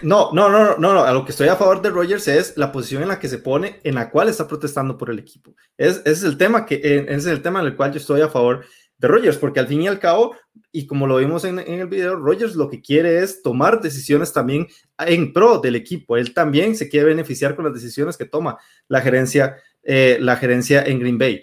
No, 0.01 0.31
no, 0.31 0.49
no, 0.49 0.77
no, 0.77 0.93
no, 0.93 1.03
a 1.03 1.11
lo 1.11 1.25
que 1.25 1.31
estoy 1.31 1.47
a 1.47 1.55
favor 1.55 1.81
de 1.81 1.89
Rogers 1.89 2.27
es 2.27 2.55
la 2.55 2.71
posición 2.71 3.01
en 3.01 3.07
la 3.07 3.19
que 3.19 3.27
se 3.27 3.39
pone, 3.39 3.79
en 3.83 3.95
la 3.95 4.11
cual 4.11 4.29
está 4.29 4.47
protestando 4.47 4.97
por 4.97 5.09
el 5.09 5.17
equipo. 5.17 5.55
Es, 5.75 5.97
ese 5.97 6.11
es 6.11 6.23
el 6.23 6.37
tema 6.37 6.65
que, 6.65 6.75
ese 6.75 7.15
es 7.15 7.25
el 7.25 7.41
tema 7.41 7.61
en 7.61 7.67
el 7.67 7.75
cual 7.75 7.91
yo 7.91 7.97
estoy 7.97 8.21
a 8.21 8.29
favor 8.29 8.63
de 8.97 9.07
Rogers, 9.07 9.37
porque 9.37 9.59
al 9.59 9.67
fin 9.67 9.81
y 9.81 9.87
al 9.87 9.99
cabo, 9.99 10.35
y 10.77 10.85
como 10.85 11.07
lo 11.07 11.17
vimos 11.17 11.43
en, 11.43 11.57
el 11.57 11.87
video, 11.87 12.15
Rogers 12.15 12.55
lo 12.55 12.69
que 12.69 12.83
quiere 12.83 13.23
es 13.23 13.41
tomar 13.41 13.81
decisiones 13.81 14.31
también 14.31 14.67
en 14.99 15.33
pro 15.33 15.57
del 15.57 15.75
equipo. 15.75 16.17
Él 16.17 16.35
también 16.35 16.75
se 16.75 16.87
quiere 16.87 17.07
beneficiar 17.07 17.55
con 17.55 17.65
las 17.65 17.73
decisiones 17.73 18.15
que 18.15 18.25
toma 18.25 18.59
la 18.87 19.01
gerencia, 19.01 19.57
eh, 19.81 20.19
la 20.21 20.35
gerencia 20.35 20.83
en 20.83 20.99
Green 20.99 21.17
Bay. 21.17 21.41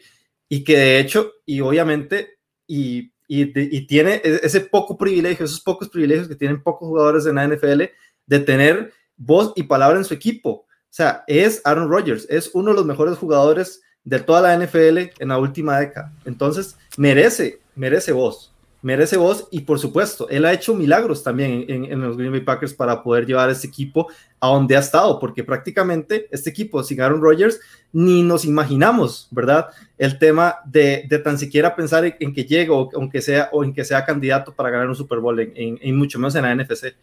Y 0.48 0.62
que 0.62 0.78
de 0.78 1.00
hecho, 1.00 1.32
y 1.44 1.60
obviamente, 1.62 2.38
y, 2.68 3.12
y, 3.26 3.86
tiene 3.88 4.20
e, 4.22 4.38
ese 4.44 4.60
poco 4.60 4.96
privilegio, 4.96 5.46
esos 5.46 5.62
pocos 5.62 5.88
privilegios 5.88 6.28
que 6.28 6.36
tienen 6.36 6.62
pocos 6.62 6.86
jugadores 6.86 7.26
en 7.26 7.34
la 7.34 7.48
NFL, 7.48 7.82
de 8.26 8.38
tener 8.38 8.92
voz 9.16 9.52
y 9.56 9.64
palabra 9.64 9.98
en 9.98 10.04
su 10.04 10.14
equipo. 10.14 10.50
O 10.50 10.66
sea, 10.90 11.24
es 11.26 11.60
Aaron 11.64 11.90
Rodgers, 11.90 12.24
es 12.30 12.52
uno 12.54 12.70
de 12.70 12.76
los 12.76 12.86
mejores 12.86 13.18
jugadores 13.18 13.82
de 14.04 14.20
toda 14.20 14.42
la 14.42 14.64
NFL 14.64 15.10
en 15.18 15.28
la 15.28 15.38
última 15.38 15.80
década. 15.80 16.12
Entonces, 16.24 16.76
merece, 16.96 17.58
merece 17.74 18.12
voz, 18.12 18.53
merece 18.84 19.16
voz 19.16 19.48
y 19.50 19.60
por 19.60 19.78
supuesto, 19.78 20.28
él 20.28 20.44
ha 20.44 20.52
hecho 20.52 20.74
milagros 20.74 21.22
también 21.22 21.64
en, 21.68 22.00
los 22.02 22.18
Green 22.18 22.30
Bay 22.30 22.42
Packers 22.42 22.74
para 22.74 23.02
poder 23.02 23.24
llevar 23.24 23.48
a 23.48 23.52
este 23.52 23.66
equipo 23.66 24.08
a 24.38 24.48
donde 24.48 24.76
ha 24.76 24.80
estado, 24.80 25.18
porque 25.18 25.42
prácticamente 25.42 26.28
este 26.30 26.50
equipo 26.50 26.84
sin 26.84 27.00
Aaron 27.00 27.22
Rodgers 27.22 27.60
ni 27.94 28.22
nos 28.22 28.44
imaginamos, 28.44 29.26
¿verdad? 29.30 29.68
El 29.96 30.18
tema 30.18 30.56
de, 30.66 31.08
tan 31.24 31.38
siquiera 31.38 31.74
pensar 31.74 32.14
en, 32.20 32.34
que 32.34 32.44
llegue 32.44 32.68
o 32.70 32.90
aunque 32.94 33.22
sea 33.22 33.48
o 33.52 33.64
en 33.64 33.72
que 33.72 33.84
sea 33.84 34.04
candidato 34.04 34.52
para 34.52 34.68
ganar 34.68 34.88
un 34.88 34.94
Super 34.94 35.18
Bowl 35.18 35.40
en, 35.40 35.96
mucho 35.96 36.18
menos 36.18 36.34
en 36.34 36.42
la 36.42 36.54
NFC. 36.54 36.94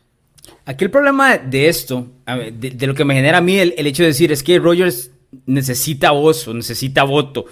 Aquí 0.65 0.85
el 0.85 0.91
problema 0.91 1.39
de 1.39 1.67
esto, 1.67 2.05
de, 2.27 2.85
lo 2.85 2.93
que 2.93 3.05
me 3.05 3.15
genera 3.15 3.39
a 3.39 3.41
mí 3.41 3.57
el, 3.57 3.73
el 3.75 3.87
hecho 3.87 4.03
de 4.03 4.09
decir 4.09 4.31
es 4.31 4.43
que 4.43 4.59
Rodgers 4.59 5.09
necesita 5.47 6.11
voz 6.11 6.47
o 6.47 6.53
necesita 6.53 7.03
voto, 7.05 7.45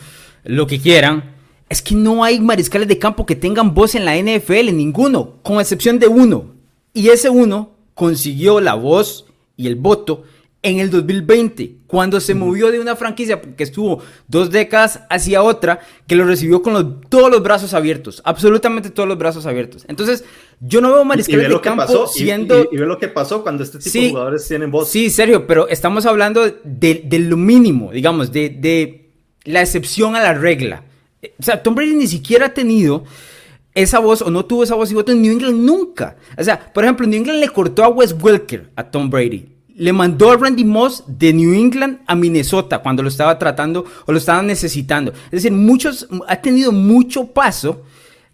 lo 0.44 0.68
que 0.68 0.80
quieran, 0.80 1.39
es 1.70 1.82
que 1.82 1.96
no 1.96 2.24
hay 2.24 2.40
mariscales 2.40 2.88
de 2.88 2.98
campo 2.98 3.26
que 3.26 3.36
tengan 3.36 3.74
voz 3.74 3.94
en 3.96 4.04
la 4.04 4.18
NFL, 4.18 4.76
ninguno, 4.76 5.36
con 5.44 5.60
excepción 5.60 6.00
de 6.00 6.08
uno. 6.08 6.56
Y 6.94 7.10
ese 7.10 7.30
uno 7.30 7.72
consiguió 7.94 8.60
la 8.60 8.74
voz 8.74 9.26
y 9.56 9.68
el 9.68 9.76
voto 9.76 10.24
en 10.62 10.80
el 10.80 10.90
2020, 10.90 11.76
cuando 11.88 12.20
se 12.20 12.34
movió 12.34 12.70
de 12.70 12.82
una 12.82 12.98
franquicia 12.98 13.40
que 13.40 13.64
estuvo 13.64 14.02
dos 14.28 14.52
décadas 14.52 15.02
hacia 15.10 15.42
otra, 15.42 15.80
que 16.06 16.16
lo 16.16 16.26
recibió 16.26 16.62
con 16.62 17.02
todos 17.08 17.32
los 17.32 17.42
brazos 17.42 17.74
abiertos, 17.74 18.22
absolutamente 18.26 18.90
todos 18.90 19.08
los 19.08 19.18
brazos 19.18 19.46
abiertos. 19.46 19.86
Entonces, 19.88 20.26
yo 20.60 20.82
no 20.82 20.92
veo 20.92 21.06
mariscales 21.06 21.48
de 21.48 21.62
campo 21.62 22.08
siendo... 22.08 22.68
Y, 22.72 22.76
ve 22.78 22.86
lo 22.86 22.98
que 22.98 23.08
pasó 23.08 23.42
cuando 23.42 23.64
este 23.64 23.80
tipo 23.80 24.00
de 24.00 24.10
jugadores 24.10 24.48
tienen 24.48 24.70
voz. 24.70 24.90
Sí, 24.90 25.10
serio, 25.10 25.48
pero 25.48 25.70
estamos 25.70 26.06
hablando 26.06 26.42
de, 26.64 27.20
lo 27.20 27.38
mínimo, 27.38 27.92
digamos, 27.92 28.34
de, 28.34 28.50
de 28.50 29.12
la 29.46 29.62
excepción 29.62 30.18
a 30.18 30.22
la 30.22 30.34
regla. 30.34 30.84
O 31.40 31.44
sea, 31.44 31.62
Tom 31.62 31.76
Brady 31.76 31.96
ni 31.96 32.08
siquiera 32.08 32.48
ha 32.48 32.54
tenido 32.54 33.04
esa 33.74 34.00
voz 34.00 34.22
o 34.22 34.30
no 34.30 34.46
tuvo 34.46 34.64
esa 34.64 34.76
voz 34.76 34.92
y 34.92 34.96
voto 34.96 35.12
en 35.12 35.22
New 35.22 35.32
England 35.32 35.58
nunca. 35.58 36.18
O 36.38 36.44
sea, 36.44 36.72
por 36.74 36.84
ejemplo, 36.84 37.06
New 37.06 37.20
England 37.20 37.40
le 37.40 37.50
cortó 37.50 37.84
a 37.84 37.90
Wes 37.90 38.16
Welker 38.20 38.70
a 38.76 38.84
Tom 38.84 39.10
Brady 39.10 39.60
le 39.80 39.94
mandó 39.94 40.30
a 40.30 40.36
Randy 40.36 40.66
Moss 40.66 41.06
de 41.08 41.32
New 41.32 41.54
England 41.54 42.00
a 42.06 42.14
Minnesota 42.14 42.80
cuando 42.80 43.02
lo 43.02 43.08
estaba 43.08 43.40
tratando 43.40 43.86
o 44.06 44.12
lo 44.12 44.18
estaba 44.18 44.42
necesitando. 44.42 45.14
Es 45.26 45.44
decir, 45.44 45.54
muchos, 45.54 46.08
ha 46.28 46.36
tenido 46.36 46.74
mucho 46.74 47.28
paso 47.28 47.84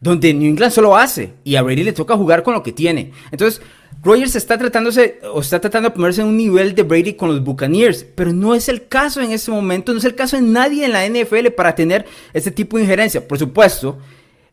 donde 0.01 0.33
New 0.33 0.49
England 0.49 0.73
solo 0.73 0.97
hace 0.97 1.33
y 1.43 1.55
a 1.55 1.61
Brady 1.61 1.83
le 1.83 1.93
toca 1.93 2.17
jugar 2.17 2.41
con 2.41 2.55
lo 2.55 2.63
que 2.63 2.71
tiene. 2.71 3.11
Entonces, 3.31 3.61
Rogers 4.05 4.35
está 4.35 4.55
tratándose 4.55 5.19
o 5.33 5.41
está 5.41 5.59
tratando 5.59 5.89
de 5.89 5.95
ponerse 5.95 6.21
en 6.21 6.27
un 6.27 6.37
nivel 6.37 6.75
de 6.75 6.83
Brady 6.83 7.13
con 7.13 7.29
los 7.29 7.43
Buccaneers, 7.43 8.05
pero 8.13 8.31
no 8.31 8.53
es 8.53 8.69
el 8.69 8.87
caso 8.87 9.19
en 9.19 9.31
este 9.31 9.49
momento, 9.49 9.91
no 9.91 9.97
es 9.97 10.05
el 10.05 10.13
caso 10.13 10.35
de 10.35 10.43
nadie 10.43 10.85
en 10.85 10.91
la 10.91 11.09
NFL 11.09 11.47
para 11.57 11.73
tener 11.73 12.05
este 12.31 12.51
tipo 12.51 12.77
de 12.77 12.83
injerencia. 12.83 13.27
Por 13.27 13.39
supuesto, 13.39 13.97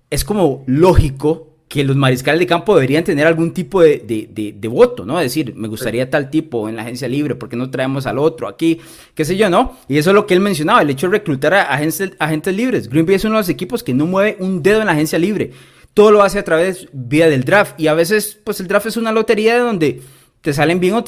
es 0.08 0.24
como 0.24 0.64
lógico 0.66 1.52
que 1.68 1.84
los 1.84 1.96
mariscales 1.96 2.40
de 2.40 2.46
campo 2.46 2.74
deberían 2.74 3.04
tener 3.04 3.26
algún 3.26 3.52
tipo 3.52 3.82
de, 3.82 4.68
voto, 4.70 5.04
¿no? 5.04 5.18
Es 5.20 5.26
decir, 5.26 5.54
me 5.54 5.68
gustaría 5.68 6.08
tal 6.08 6.30
tipo 6.30 6.68
en 6.68 6.76
la 6.76 6.82
agencia 6.82 7.06
libre, 7.06 7.34
porque 7.34 7.56
no 7.56 7.70
traemos 7.70 8.06
al 8.06 8.18
otro 8.18 8.48
aquí? 8.48 8.78
¿Qué 9.14 9.24
sé 9.24 9.36
yo, 9.36 9.50
no? 9.50 9.76
Y 9.88 9.98
eso 9.98 10.10
es 10.10 10.14
lo 10.14 10.26
que 10.26 10.32
él 10.32 10.40
mencionaba, 10.40 10.82
el 10.82 10.90
hecho 10.90 11.08
de 11.08 11.12
reclutar 11.12 11.52
a 11.54 11.62
agentes, 11.64 12.54
libres. 12.54 12.88
Green 12.88 13.04
Bay 13.04 13.16
es 13.16 13.24
uno 13.24 13.34
de 13.34 13.40
los 13.40 13.48
equipos 13.48 13.82
que 13.82 13.92
no 13.92 14.06
mueve 14.06 14.36
un 14.40 14.62
dedo 14.62 14.80
en 14.80 14.86
la 14.86 14.92
agencia 14.92 15.18
libre. 15.18 15.52
Todo 15.94 16.10
lo 16.10 16.22
hace 16.22 16.38
a 16.38 16.44
través 16.44 16.88
vía 16.92 17.28
del 17.28 17.44
draft. 17.44 17.78
Y 17.78 17.86
a 17.86 17.94
veces, 17.94 18.38
pues 18.42 18.60
el 18.60 18.68
draft 18.68 18.86
es 18.86 18.96
una 18.96 19.12
lotería 19.12 19.54
de 19.54 19.60
donde 19.60 20.02
te 20.40 20.52
salen 20.52 20.80
bien 20.80 20.94
o, 20.94 21.04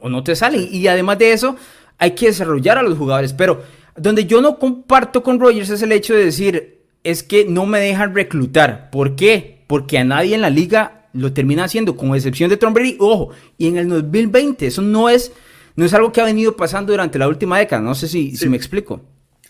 o 0.00 0.08
no 0.08 0.24
te 0.24 0.34
salen. 0.34 0.68
Y 0.70 0.86
además 0.86 1.18
de 1.18 1.32
eso, 1.32 1.56
hay 1.98 2.12
que 2.12 2.26
desarrollar 2.26 2.78
a 2.78 2.82
los 2.82 2.98
jugadores. 2.98 3.32
Pero 3.32 3.62
donde 3.96 4.24
yo 4.24 4.40
no 4.40 4.58
comparto 4.58 5.22
con 5.22 5.38
Rogers 5.38 5.70
es 5.70 5.82
el 5.82 5.92
hecho 5.92 6.14
de 6.14 6.24
decir, 6.24 6.80
es 7.02 7.22
que 7.22 7.44
no 7.44 7.66
me 7.66 7.80
dejan 7.80 8.14
reclutar. 8.14 8.90
¿Por 8.90 9.14
qué? 9.16 9.54
porque 9.66 9.98
a 9.98 10.04
nadie 10.04 10.34
en 10.34 10.40
la 10.40 10.50
liga 10.50 11.08
lo 11.12 11.32
termina 11.32 11.64
haciendo, 11.64 11.96
con 11.96 12.14
excepción 12.14 12.50
de 12.50 12.56
Tom 12.56 12.74
Brady. 12.74 12.96
Ojo, 12.98 13.30
y 13.56 13.68
en 13.68 13.76
el 13.76 13.88
2020, 13.88 14.66
eso 14.66 14.82
no 14.82 15.08
es, 15.08 15.32
no 15.76 15.84
es 15.84 15.94
algo 15.94 16.12
que 16.12 16.20
ha 16.20 16.24
venido 16.24 16.56
pasando 16.56 16.92
durante 16.92 17.18
la 17.18 17.28
última 17.28 17.58
década. 17.58 17.82
No 17.82 17.94
sé 17.94 18.08
si, 18.08 18.36
si 18.36 18.48
me 18.48 18.56
explico. 18.56 19.00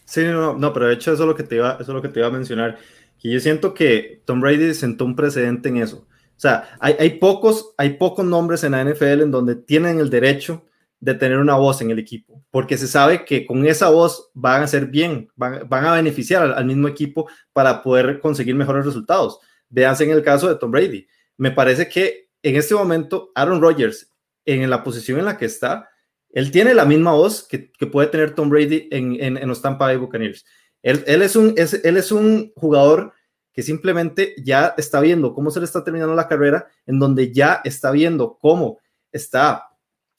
Sí, 0.04 0.22
no, 0.22 0.54
no, 0.54 0.72
pero 0.72 0.86
de 0.86 0.94
hecho 0.94 1.12
eso 1.12 1.22
es 1.22 1.28
lo 1.28 1.34
que 1.34 1.42
te 1.42 1.56
iba, 1.56 1.72
eso 1.74 1.82
es 1.82 1.88
lo 1.88 2.02
que 2.02 2.08
te 2.08 2.20
iba 2.20 2.28
a 2.28 2.32
mencionar. 2.32 2.78
Que 3.24 3.30
yo 3.30 3.40
siento 3.40 3.72
que 3.72 4.20
Tom 4.26 4.42
Brady 4.42 4.74
sentó 4.74 5.06
un 5.06 5.16
precedente 5.16 5.70
en 5.70 5.78
eso. 5.78 6.06
O 6.36 6.40
sea, 6.40 6.76
hay, 6.78 6.94
hay, 6.98 7.10
pocos, 7.18 7.72
hay 7.78 7.94
pocos 7.94 8.22
nombres 8.22 8.64
en 8.64 8.72
la 8.72 8.84
NFL 8.84 9.22
en 9.22 9.30
donde 9.30 9.56
tienen 9.56 9.98
el 9.98 10.10
derecho 10.10 10.66
de 11.00 11.14
tener 11.14 11.38
una 11.38 11.54
voz 11.54 11.80
en 11.80 11.90
el 11.90 11.98
equipo, 11.98 12.44
porque 12.50 12.76
se 12.76 12.86
sabe 12.86 13.24
que 13.24 13.46
con 13.46 13.64
esa 13.64 13.88
voz 13.88 14.30
van 14.34 14.62
a 14.62 14.66
ser 14.66 14.88
bien, 14.88 15.30
van, 15.36 15.66
van 15.66 15.86
a 15.86 15.94
beneficiar 15.94 16.42
al, 16.42 16.52
al, 16.52 16.66
mismo 16.66 16.86
equipo 16.86 17.26
para 17.54 17.82
poder 17.82 18.20
conseguir 18.20 18.54
mejores 18.56 18.84
resultados. 18.84 19.38
Véanse 19.70 20.04
en 20.04 20.10
el 20.10 20.22
caso 20.22 20.46
de 20.46 20.56
Tom 20.56 20.70
Brady. 20.70 21.06
Me 21.38 21.50
parece 21.50 21.88
que 21.88 22.28
en 22.42 22.56
este 22.56 22.74
momento 22.74 23.32
Aaron 23.34 23.62
Rodgers, 23.62 24.10
en 24.44 24.68
la 24.68 24.84
posición 24.84 25.18
en 25.18 25.24
la 25.24 25.38
que 25.38 25.46
está, 25.46 25.88
él 26.34 26.50
tiene 26.50 26.74
la 26.74 26.84
misma 26.84 27.12
voz 27.12 27.46
que, 27.48 27.70
puede 27.86 28.08
tener 28.08 28.34
Tom 28.34 28.50
Brady 28.50 28.88
en, 28.90 29.16
en, 29.20 29.48
los 29.48 29.62
Tampa 29.62 29.86
Bay 29.86 29.96
Buccaneers. 29.96 30.44
Él, 30.84 31.22
es 31.22 31.34
un, 31.34 31.54
él 31.56 31.96
es 31.96 32.12
un 32.12 32.52
jugador 32.54 33.14
que 33.54 33.62
simplemente 33.62 34.34
ya 34.36 34.74
está 34.76 35.00
viendo 35.00 35.32
cómo 35.32 35.50
se 35.50 35.60
le 35.60 35.64
está 35.64 35.82
terminando 35.82 36.14
la 36.14 36.28
carrera, 36.28 36.68
en 36.86 36.98
donde 36.98 37.32
ya 37.32 37.62
está 37.64 37.90
viendo 37.90 38.36
cómo 38.38 38.80
está 39.10 39.70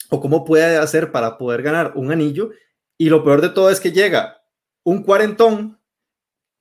o 0.09 0.19
cómo 0.19 0.43
puede 0.43 0.77
hacer 0.77 1.11
para 1.11 1.37
poder 1.37 1.61
ganar 1.61 1.91
un 1.95 2.11
anillo. 2.11 2.49
Y 2.97 3.09
lo 3.09 3.23
peor 3.23 3.41
de 3.41 3.49
todo 3.49 3.69
es 3.69 3.79
que 3.79 3.91
llega 3.91 4.41
un 4.83 5.03
cuarentón 5.03 5.79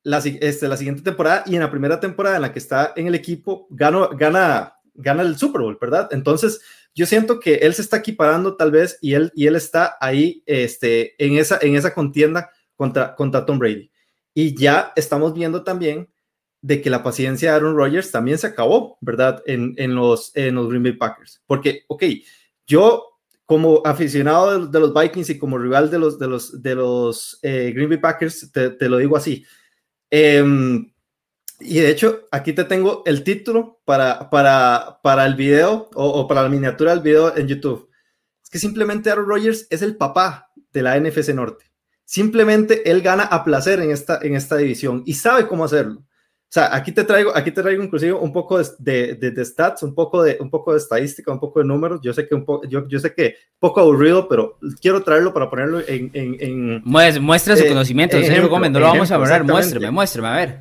la, 0.02 0.18
este, 0.18 0.68
la 0.68 0.76
siguiente 0.76 1.02
temporada 1.02 1.44
y 1.46 1.54
en 1.54 1.62
la 1.62 1.70
primera 1.70 1.99
temporada 1.99 2.37
en 2.37 2.42
la 2.42 2.52
que 2.52 2.58
está 2.58 2.92
en 2.96 3.06
el 3.06 3.14
equipo 3.14 3.66
gana, 3.70 4.08
gana, 4.18 4.75
gana 4.92 5.23
el 5.23 5.38
Super 5.38 5.62
Bowl, 5.62 5.78
¿verdad? 5.80 6.08
Entonces, 6.11 6.61
yo 6.94 7.06
siento 7.06 7.40
que 7.40 7.54
él 7.54 7.73
se 7.73 7.80
está 7.80 7.99
equiparando 7.99 8.56
tal 8.56 8.70
vez 8.70 8.99
y 9.00 9.14
él, 9.14 9.32
y 9.34 9.46
él 9.46 9.56
está 9.56 9.96
ahí 9.99 10.42
este, 10.44 11.14
en, 11.25 11.38
esa, 11.38 11.58
en 11.62 11.75
esa 11.75 11.94
contienda 11.94 12.50
contra, 12.76 13.14
contra 13.14 13.46
Tom 13.46 13.58
Brady. 13.58 13.90
Y 14.35 14.57
ya 14.57 14.93
estamos 14.97 15.33
viendo 15.33 15.64
también 15.64 16.11
de 16.61 16.83
que 16.83 16.91
la 16.91 17.03
paciencia 17.03 17.50
de 17.50 17.57
Aaron 17.57 17.76
Rodgers 17.76 18.11
también 18.11 18.38
se 18.38 18.49
acabó, 18.49 18.99
¿verdad? 19.00 19.43
En, 19.47 19.75
en, 19.76 19.95
los, 19.95 20.35
en 20.35 20.57
los 20.57 20.69
Green 20.69 20.83
Bay 20.83 20.93
Packers. 20.93 21.43
Porque, 21.47 21.85
ok, 21.88 22.05
yo 22.67 23.14
como 23.47 23.83
aficionado 23.85 24.67
de, 24.67 24.81
los 24.81 24.95
Vikings 24.95 25.31
y 25.31 25.38
como 25.38 25.59
rival 25.59 25.91
de 25.91 25.99
los, 25.99 26.19
de 26.19 26.26
los, 26.26 26.62
de 26.62 26.75
los 26.75 27.38
eh, 27.43 27.73
Green 27.75 27.91
Bay 27.91 27.99
Packers, 27.99 28.50
te, 28.50 28.71
te, 28.71 28.88
lo 28.88 28.97
digo 28.97 29.17
así. 29.17 29.45
Em, 30.11 30.91
y 31.61 31.81
de 31.81 31.91
hecho, 31.91 32.26
aquí 32.31 32.53
te 32.53 32.64
tengo 32.64 33.03
el 33.07 33.23
título 33.23 33.81
para, 33.85 34.31
para, 34.31 35.00
para 35.03 35.26
el 35.26 35.35
video 35.35 35.91
o, 35.95 36.26
para 36.26 36.43
la 36.43 36.49
miniatura 36.49 36.93
del 36.93 37.03
video 37.03 37.37
en 37.37 37.47
YouTube. 37.47 37.91
Es 38.43 38.50
que 38.50 38.59
simplemente 38.59 39.11
Aaron 39.11 39.26
Rodgers 39.26 39.67
es 39.71 39.83
el 39.83 39.97
papá 39.97 40.50
de 40.73 40.83
la 40.83 40.99
NFC 40.99 41.29
Norte. 41.35 41.67
Simplemente 42.04 42.90
él 42.90 43.00
gana 43.00 43.25
a 43.25 43.44
placer 43.44 43.80
en 43.80 43.90
esta, 43.90 44.18
en 44.23 44.34
esta 44.34 44.56
división 44.56 45.02
y 45.06 45.14
sabe 45.14 45.46
cómo 45.46 45.64
hacerlo. 45.64 46.00
O 46.54 46.54
sea, 46.54 46.73
aquí 46.73 46.92
te 46.92 47.02
traigo, 47.02 47.37
aquí 47.37 47.50
te 47.50 47.62
traigo 47.62 47.82
inclusive 47.82 48.12
un 48.12 48.32
poco 48.32 48.58
de, 48.78 49.14
de, 49.14 49.44
stats, 49.44 49.82
un 49.82 49.92
poco 49.92 50.23
de, 50.23 50.37
un 50.38 50.50
poco 50.50 50.70
de 50.70 50.78
estadística, 50.78 51.32
un 51.32 51.40
poco 51.40 51.58
de 51.58 51.64
números. 51.64 52.00
Yo 52.00 52.12
sé 52.12 52.28
que 52.28 52.34
un 52.37 52.44
poco, 52.44 52.64
yo, 52.68 52.87
yo 52.87 53.00
sé 53.00 53.12
que 53.12 53.34
poco 53.58 53.80
aburrido, 53.80 54.28
pero 54.28 54.56
quiero 54.80 55.02
traerlo 55.02 55.34
para 55.34 55.50
ponerlo 55.50 55.80
en. 55.80 56.12
en, 56.14 56.82
Muestra 56.84 57.56
su 57.56 57.64
eh, 57.64 57.68
conocimiento, 57.68 58.20
señor 58.20 58.46
Gómez, 58.49 58.70
no 58.70 58.78
lo 58.78 58.87
vamos 58.87 59.11
a 59.11 59.16
hablar. 59.16 59.42
Muéstrame, 59.42 59.90
muéstrame, 59.90 60.28
a 60.28 60.37
ver. 60.37 60.58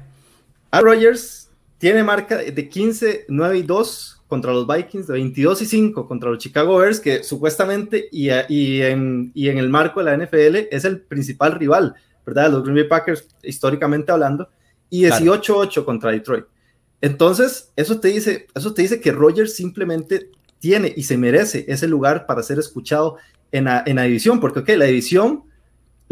A 0.71 0.81
Rogers 0.81 1.51
tiene 1.77 2.01
marca 2.01 2.38
de 2.38 2.69
15, 2.69 3.25
9 3.27 3.57
y 3.59 3.62
2 3.62 4.23
contra 4.33 4.51
los 4.51 4.65
Vikings, 4.65 5.05
de 5.05 5.13
22 5.13 5.61
y 5.61 5.65
5 5.67 6.07
contra 6.07 6.31
los 6.31 6.39
Chicago 6.39 6.77
Bears, 6.77 6.99
que 6.99 7.23
supuestamente 7.23 8.09
y, 8.11 8.29
y, 8.49 8.81
en, 8.81 9.31
y 9.35 9.47
en 9.49 9.59
el 9.59 9.69
marco 9.69 10.03
de 10.03 10.05
la 10.05 10.17
NFL 10.17 10.69
es 10.71 10.85
el 10.85 11.01
principal 11.01 11.51
rival, 11.51 11.93
¿verdad? 12.25 12.49
Los 12.51 12.63
Green 12.63 12.77
Bay 12.77 12.87
Packers, 12.87 13.27
históricamente 13.43 14.11
hablando 14.11 14.49
y 14.89 15.03
18-8 15.03 15.85
contra 15.85 16.09
Detroit. 16.09 16.45
Entonces, 16.99 17.71
eso 17.75 17.99
te, 17.99 18.07
dice, 18.07 18.47
eso 18.55 18.73
te 18.73 18.81
dice 18.81 18.99
que 18.99 19.11
Rogers 19.11 19.55
simplemente 19.55 20.31
tiene 20.57 20.91
y 20.95 21.03
se 21.03 21.15
merece 21.15 21.65
ese 21.67 21.87
lugar 21.87 22.25
para 22.25 22.41
ser 22.41 22.57
escuchado 22.57 23.17
en 23.51 23.65
la, 23.65 23.83
en 23.85 23.97
la 23.97 24.03
división, 24.03 24.39
porque 24.39 24.61
ok, 24.61 24.69
la 24.69 24.85
división 24.85 25.43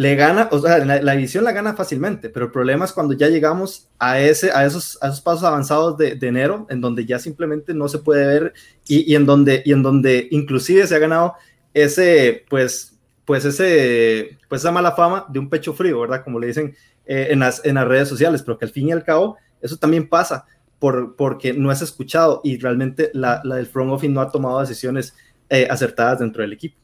le 0.02 0.16
gana, 0.16 0.50
o 0.52 0.58
sea, 0.58 0.84
la, 0.84 1.12
división 1.14 1.44
la 1.44 1.52
gana 1.52 1.76
fácilmente, 1.76 2.30
pero 2.30 2.48
el 2.48 2.52
problema 2.52 2.86
es 2.86 2.92
cuando 2.92 3.14
ya 3.14 3.28
llegamos 3.28 3.88
a, 4.00 4.20
ese, 4.20 4.52
a, 4.52 4.66
esos, 4.66 4.98
a 5.00 5.10
esos 5.10 5.22
pasos 5.22 5.44
avanzados 5.44 5.96
de, 5.96 6.18
enero, 6.24 6.66
en 6.72 6.82
donde 6.82 7.06
ya 7.06 7.20
simplemente 7.20 7.76
no 7.76 7.88
se 7.88 8.00
puede 8.00 8.26
ver 8.26 8.54
y, 8.88 9.14
en 9.14 9.28
donde, 9.28 9.62
y 9.64 9.74
en 9.74 9.84
donde 9.84 10.28
inclusive 10.32 10.88
se 10.88 10.96
ha 10.96 10.98
ganado 10.98 11.36
ese, 11.76 12.46
pues, 12.50 12.98
pues 13.26 13.46
ese, 13.46 14.40
pues 14.50 14.62
esa 14.62 14.72
mala 14.72 14.94
fama 14.94 15.28
de 15.30 15.38
un 15.38 15.52
pecho 15.52 15.72
frío, 15.72 16.00
¿verdad? 16.00 16.24
Como 16.24 16.40
le 16.40 16.48
dicen 16.48 16.76
eh, 17.06 17.28
en, 17.30 17.38
las, 17.38 17.64
en 17.64 17.76
las 17.76 17.88
redes 17.88 18.10
sociales, 18.10 18.42
pero 18.42 18.58
que 18.58 18.66
al 18.66 18.72
fin 18.72 18.88
y 18.88 18.92
al 18.94 19.04
cabo 19.04 19.38
eso 19.62 19.78
también 19.78 20.10
pasa 20.10 20.48
por, 20.80 21.16
porque 21.16 21.54
no 21.54 21.72
es 21.72 21.84
escuchado 21.84 22.42
y 22.44 22.58
realmente 22.58 23.12
la, 23.14 23.40
la 23.44 23.58
del 23.58 23.68
front 23.68 23.92
office 23.92 24.12
no 24.12 24.22
ha 24.22 24.32
tomado 24.32 24.62
decisiones 24.62 25.14
eh, 25.48 25.68
acertadas 25.70 26.18
dentro 26.18 26.42
del 26.42 26.54
equipo. 26.54 26.81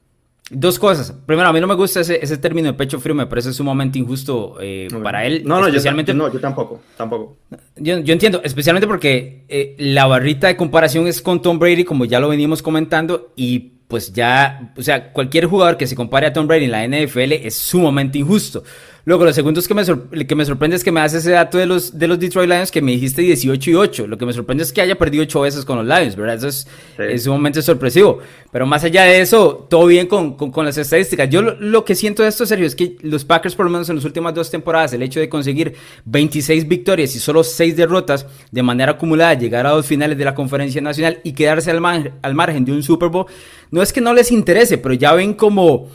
Dos 0.50 0.80
cosas. 0.80 1.14
Primero, 1.26 1.50
a 1.50 1.54
mí 1.54 1.60
no 1.60 1.68
me 1.68 1.76
gusta 1.76 2.00
ese, 2.00 2.20
ese 2.24 2.38
término 2.38 2.68
de 2.68 2.74
pecho 2.74 3.00
frío, 3.00 3.14
me 3.14 3.26
parece 3.28 3.52
sumamente 3.52 4.00
injusto 4.00 4.56
eh, 4.62 4.88
para 5.04 5.26
él. 5.26 5.44
No, 5.46 5.60
no, 5.60 5.68
especialmente... 5.68 6.14
yo, 6.14 6.18
no, 6.18 6.32
yo 6.32 6.40
tampoco, 6.40 6.82
tampoco. 6.96 7.36
Yo, 7.76 8.00
yo 8.00 8.14
entiendo, 8.14 8.42
especialmente 8.44 8.88
porque 8.88 9.44
eh, 9.50 9.76
la 9.78 10.06
barrita 10.06 10.48
de 10.48 10.56
comparación 10.56 11.06
es 11.08 11.22
con 11.22 11.42
Tom 11.42 11.60
Brady, 11.60 11.84
como 11.84 12.06
ya 12.06 12.22
lo 12.22 12.30
venimos 12.30 12.62
comentando, 12.62 13.34
y 13.36 13.74
pues 13.90 14.14
ya, 14.14 14.74
o 14.78 14.82
sea, 14.82 15.12
cualquier 15.12 15.46
jugador 15.48 15.76
que 15.76 15.88
se 15.88 15.96
compare 15.96 16.28
a 16.28 16.34
Tom 16.34 16.48
Brady 16.48 16.66
en 16.66 16.72
la 16.72 16.88
NFL 16.88 17.34
es 17.34 17.56
sumamente 17.56 18.18
injusto. 18.18 18.64
Luego, 19.08 19.24
lo 19.24 19.32
segundo 19.32 19.62
es 19.62 19.70
que 19.70 19.74
me, 19.74 20.28
que 20.28 20.36
me 20.36 20.44
sorprende 20.44 20.76
es 20.76 20.84
que 20.84 20.92
me 20.92 21.00
hace 21.00 21.20
ese 21.20 21.32
dato 21.32 21.58
de 21.58 21.66
los, 21.66 21.98
de 21.98 22.10
los 22.10 22.20
Detroit 22.20 22.50
Lions 22.50 22.70
que 22.70 22.82
me 22.82 22.92
dijiste 22.92 23.22
18 23.22 23.72
y 23.72 23.74
8. 23.74 24.06
Lo 24.06 24.18
que 24.18 24.26
me 24.26 24.34
sorprende 24.34 24.66
es 24.66 24.74
que 24.74 24.82
haya 24.82 24.98
perdido 24.98 25.24
8 25.24 25.40
veces 25.40 25.64
con 25.64 25.78
los 25.78 25.86
Lions, 25.86 26.18
¿verdad? 26.18 26.36
Eso 26.36 26.50
es, 26.50 26.68
es 26.98 27.24
sumamente 27.24 27.62
sorpresivo. 27.62 28.20
Pero 28.52 28.66
más 28.66 28.84
allá 28.84 29.04
de 29.04 29.22
eso, 29.22 29.66
todo 29.70 29.86
bien 29.86 30.08
con, 30.08 30.36
con, 30.36 30.66
las 30.66 30.78
estadísticas. 30.78 31.30
Yo 31.30 31.42
lo, 31.42 31.86
que 31.86 31.96
siento 31.96 32.22
de 32.22 32.28
esto, 32.28 32.46
Sergio, 32.46 32.68
es 32.68 32.76
que 32.76 32.98
los 33.00 33.24
Packers, 33.24 33.56
por 33.56 33.68
lo 33.68 33.72
menos 33.72 33.88
en 33.90 33.96
las 33.96 34.04
últimas 34.04 34.34
dos 34.34 34.52
temporadas, 34.52 34.92
el 34.92 35.02
hecho 35.02 35.22
de 35.22 35.30
conseguir 35.30 35.74
26 36.04 36.68
victorias 36.68 37.16
y 37.16 37.20
solo 37.20 37.46
6 37.46 37.78
derrotas 37.78 38.26
de 38.52 38.62
manera 38.62 38.92
acumulada, 38.92 39.36
llegar 39.36 39.66
a 39.68 39.70
dos 39.70 39.86
finales 39.86 40.18
de 40.18 40.26
la 40.26 40.36
Conferencia 40.36 40.82
Nacional 40.82 41.22
y 41.24 41.32
quedarse 41.32 41.72
al, 41.72 42.12
al 42.22 42.36
margen 42.36 42.66
de 42.66 42.74
un 42.74 42.84
Super 42.84 43.08
Bowl, 43.08 43.28
no 43.72 43.82
es 43.82 43.94
que 43.94 44.02
no 44.02 44.14
les 44.14 44.34
interese, 44.34 44.78
pero 44.78 44.96
ya 44.96 45.14
ven 45.14 45.34
como 45.34 45.88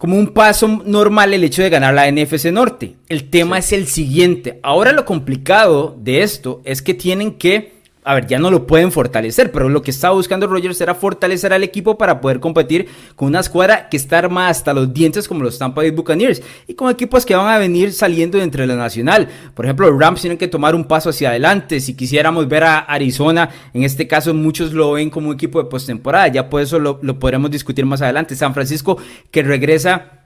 como 0.00 0.16
un 0.16 0.28
paso 0.28 0.66
normal 0.86 1.34
el 1.34 1.44
hecho 1.44 1.60
de 1.60 1.68
ganar 1.68 1.92
la 1.92 2.10
NFC 2.10 2.46
Norte. 2.46 2.96
El 3.10 3.28
tema 3.28 3.58
es 3.58 3.70
el 3.70 3.86
siguiente. 3.86 4.58
Ahora 4.62 4.92
lo 4.92 5.04
complicado 5.04 5.94
de 6.00 6.22
esto 6.22 6.62
es 6.64 6.80
que 6.80 6.94
tienen 6.94 7.34
que 7.34 7.79
a 8.02 8.14
ver, 8.14 8.26
ya 8.26 8.38
no 8.38 8.50
lo 8.50 8.66
pueden 8.66 8.92
fortalecer, 8.92 9.52
pero 9.52 9.68
lo 9.68 9.82
que 9.82 9.90
estaba 9.90 10.14
buscando 10.14 10.46
Rogers 10.46 10.80
era 10.80 10.94
fortalecer 10.94 11.52
al 11.52 11.62
equipo 11.62 11.98
para 11.98 12.20
poder 12.20 12.40
competir 12.40 12.88
con 13.14 13.28
una 13.28 13.40
escuadra 13.40 13.90
que 13.90 13.98
está 13.98 14.18
armada 14.18 14.48
hasta 14.48 14.72
los 14.72 14.94
dientes 14.94 15.28
como 15.28 15.44
los 15.44 15.58
Tampa 15.58 15.82
Bay 15.82 15.90
Buccaneers 15.90 16.42
y 16.66 16.74
con 16.74 16.90
equipos 16.90 17.26
que 17.26 17.36
van 17.36 17.48
a 17.48 17.58
venir 17.58 17.92
saliendo 17.92 18.38
de 18.38 18.44
entre 18.44 18.66
la 18.66 18.74
nacional. 18.74 19.28
Por 19.54 19.66
ejemplo, 19.66 19.90
los 19.90 20.00
Rams 20.00 20.22
tienen 20.22 20.38
que 20.38 20.48
tomar 20.48 20.74
un 20.74 20.84
paso 20.84 21.10
hacia 21.10 21.28
adelante. 21.28 21.78
Si 21.80 21.94
quisiéramos 21.94 22.48
ver 22.48 22.64
a 22.64 22.78
Arizona, 22.78 23.50
en 23.74 23.82
este 23.82 24.08
caso 24.08 24.32
muchos 24.32 24.72
lo 24.72 24.92
ven 24.92 25.10
como 25.10 25.28
un 25.28 25.34
equipo 25.34 25.62
de 25.62 25.68
postemporada, 25.68 26.28
ya 26.28 26.48
por 26.48 26.62
eso 26.62 26.78
lo, 26.78 27.00
lo 27.02 27.18
podremos 27.18 27.50
discutir 27.50 27.84
más 27.84 28.00
adelante. 28.00 28.34
San 28.34 28.54
Francisco 28.54 28.96
que 29.30 29.42
regresa 29.42 30.19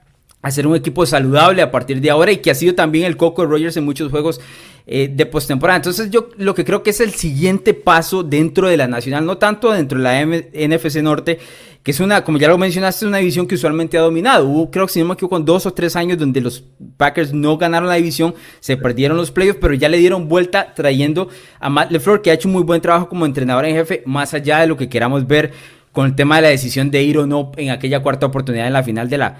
a 0.45 0.51
ser 0.51 0.67
un 0.67 0.75
equipo 0.75 1.07
saludable 1.07 1.63
a 1.63 1.71
partir 1.71 1.99
de 1.99 2.11
ahora 2.11 2.31
y 2.31 2.37
que 2.37 2.51
ha 2.51 2.55
sido 2.55 2.75
también 2.75 3.05
el 3.05 3.17
coco 3.17 3.41
de 3.41 3.47
Rogers 3.47 3.77
en 3.77 3.83
muchos 3.83 4.11
juegos 4.11 4.39
eh, 4.85 5.09
de 5.11 5.25
postemporada. 5.25 5.77
Entonces 5.77 6.11
yo 6.11 6.29
lo 6.37 6.53
que 6.53 6.63
creo 6.63 6.83
que 6.83 6.91
es 6.91 7.01
el 7.01 7.13
siguiente 7.13 7.73
paso 7.73 8.21
dentro 8.21 8.67
de 8.67 8.77
la 8.77 8.87
Nacional, 8.87 9.25
no 9.25 9.39
tanto 9.39 9.71
dentro 9.71 9.97
de 9.97 10.03
la 10.03 10.23
NFC 10.23 10.97
Norte, 10.97 11.39
que 11.81 11.89
es 11.89 11.99
una, 11.99 12.23
como 12.23 12.37
ya 12.37 12.47
lo 12.47 12.59
mencionaste, 12.59 13.05
es 13.05 13.09
una 13.09 13.17
división 13.17 13.47
que 13.47 13.55
usualmente 13.55 13.97
ha 13.97 14.01
dominado. 14.01 14.47
Hubo, 14.47 14.69
creo 14.69 14.85
que 14.85 14.93
si 14.93 14.99
no 14.99 15.07
me 15.07 15.13
equivoco, 15.15 15.37
con 15.37 15.45
dos 15.45 15.65
o 15.65 15.73
tres 15.73 15.95
años 15.95 16.19
donde 16.19 16.41
los 16.41 16.63
Packers 16.95 17.33
no 17.33 17.57
ganaron 17.57 17.89
la 17.89 17.95
división, 17.95 18.35
se 18.59 18.77
perdieron 18.77 19.17
los 19.17 19.31
playoffs, 19.31 19.57
pero 19.59 19.73
ya 19.73 19.89
le 19.89 19.97
dieron 19.97 20.29
vuelta 20.29 20.75
trayendo 20.75 21.27
a 21.59 21.71
Matt 21.71 21.89
LeFleur, 21.89 22.21
que 22.21 22.29
ha 22.29 22.35
hecho 22.35 22.49
un 22.49 22.53
muy 22.53 22.63
buen 22.63 22.81
trabajo 22.81 23.09
como 23.09 23.25
entrenador 23.25 23.65
en 23.65 23.77
jefe, 23.77 24.03
más 24.05 24.35
allá 24.35 24.59
de 24.59 24.67
lo 24.67 24.77
que 24.77 24.89
queramos 24.89 25.25
ver 25.25 25.53
con 25.91 26.05
el 26.05 26.15
tema 26.15 26.35
de 26.35 26.41
la 26.43 26.49
decisión 26.49 26.91
de 26.91 27.01
ir 27.01 27.17
o 27.17 27.25
no 27.25 27.51
en 27.57 27.71
aquella 27.71 28.01
cuarta 28.01 28.27
oportunidad 28.27 28.67
en 28.67 28.73
la 28.73 28.83
final 28.83 29.09
de 29.09 29.17
la 29.17 29.37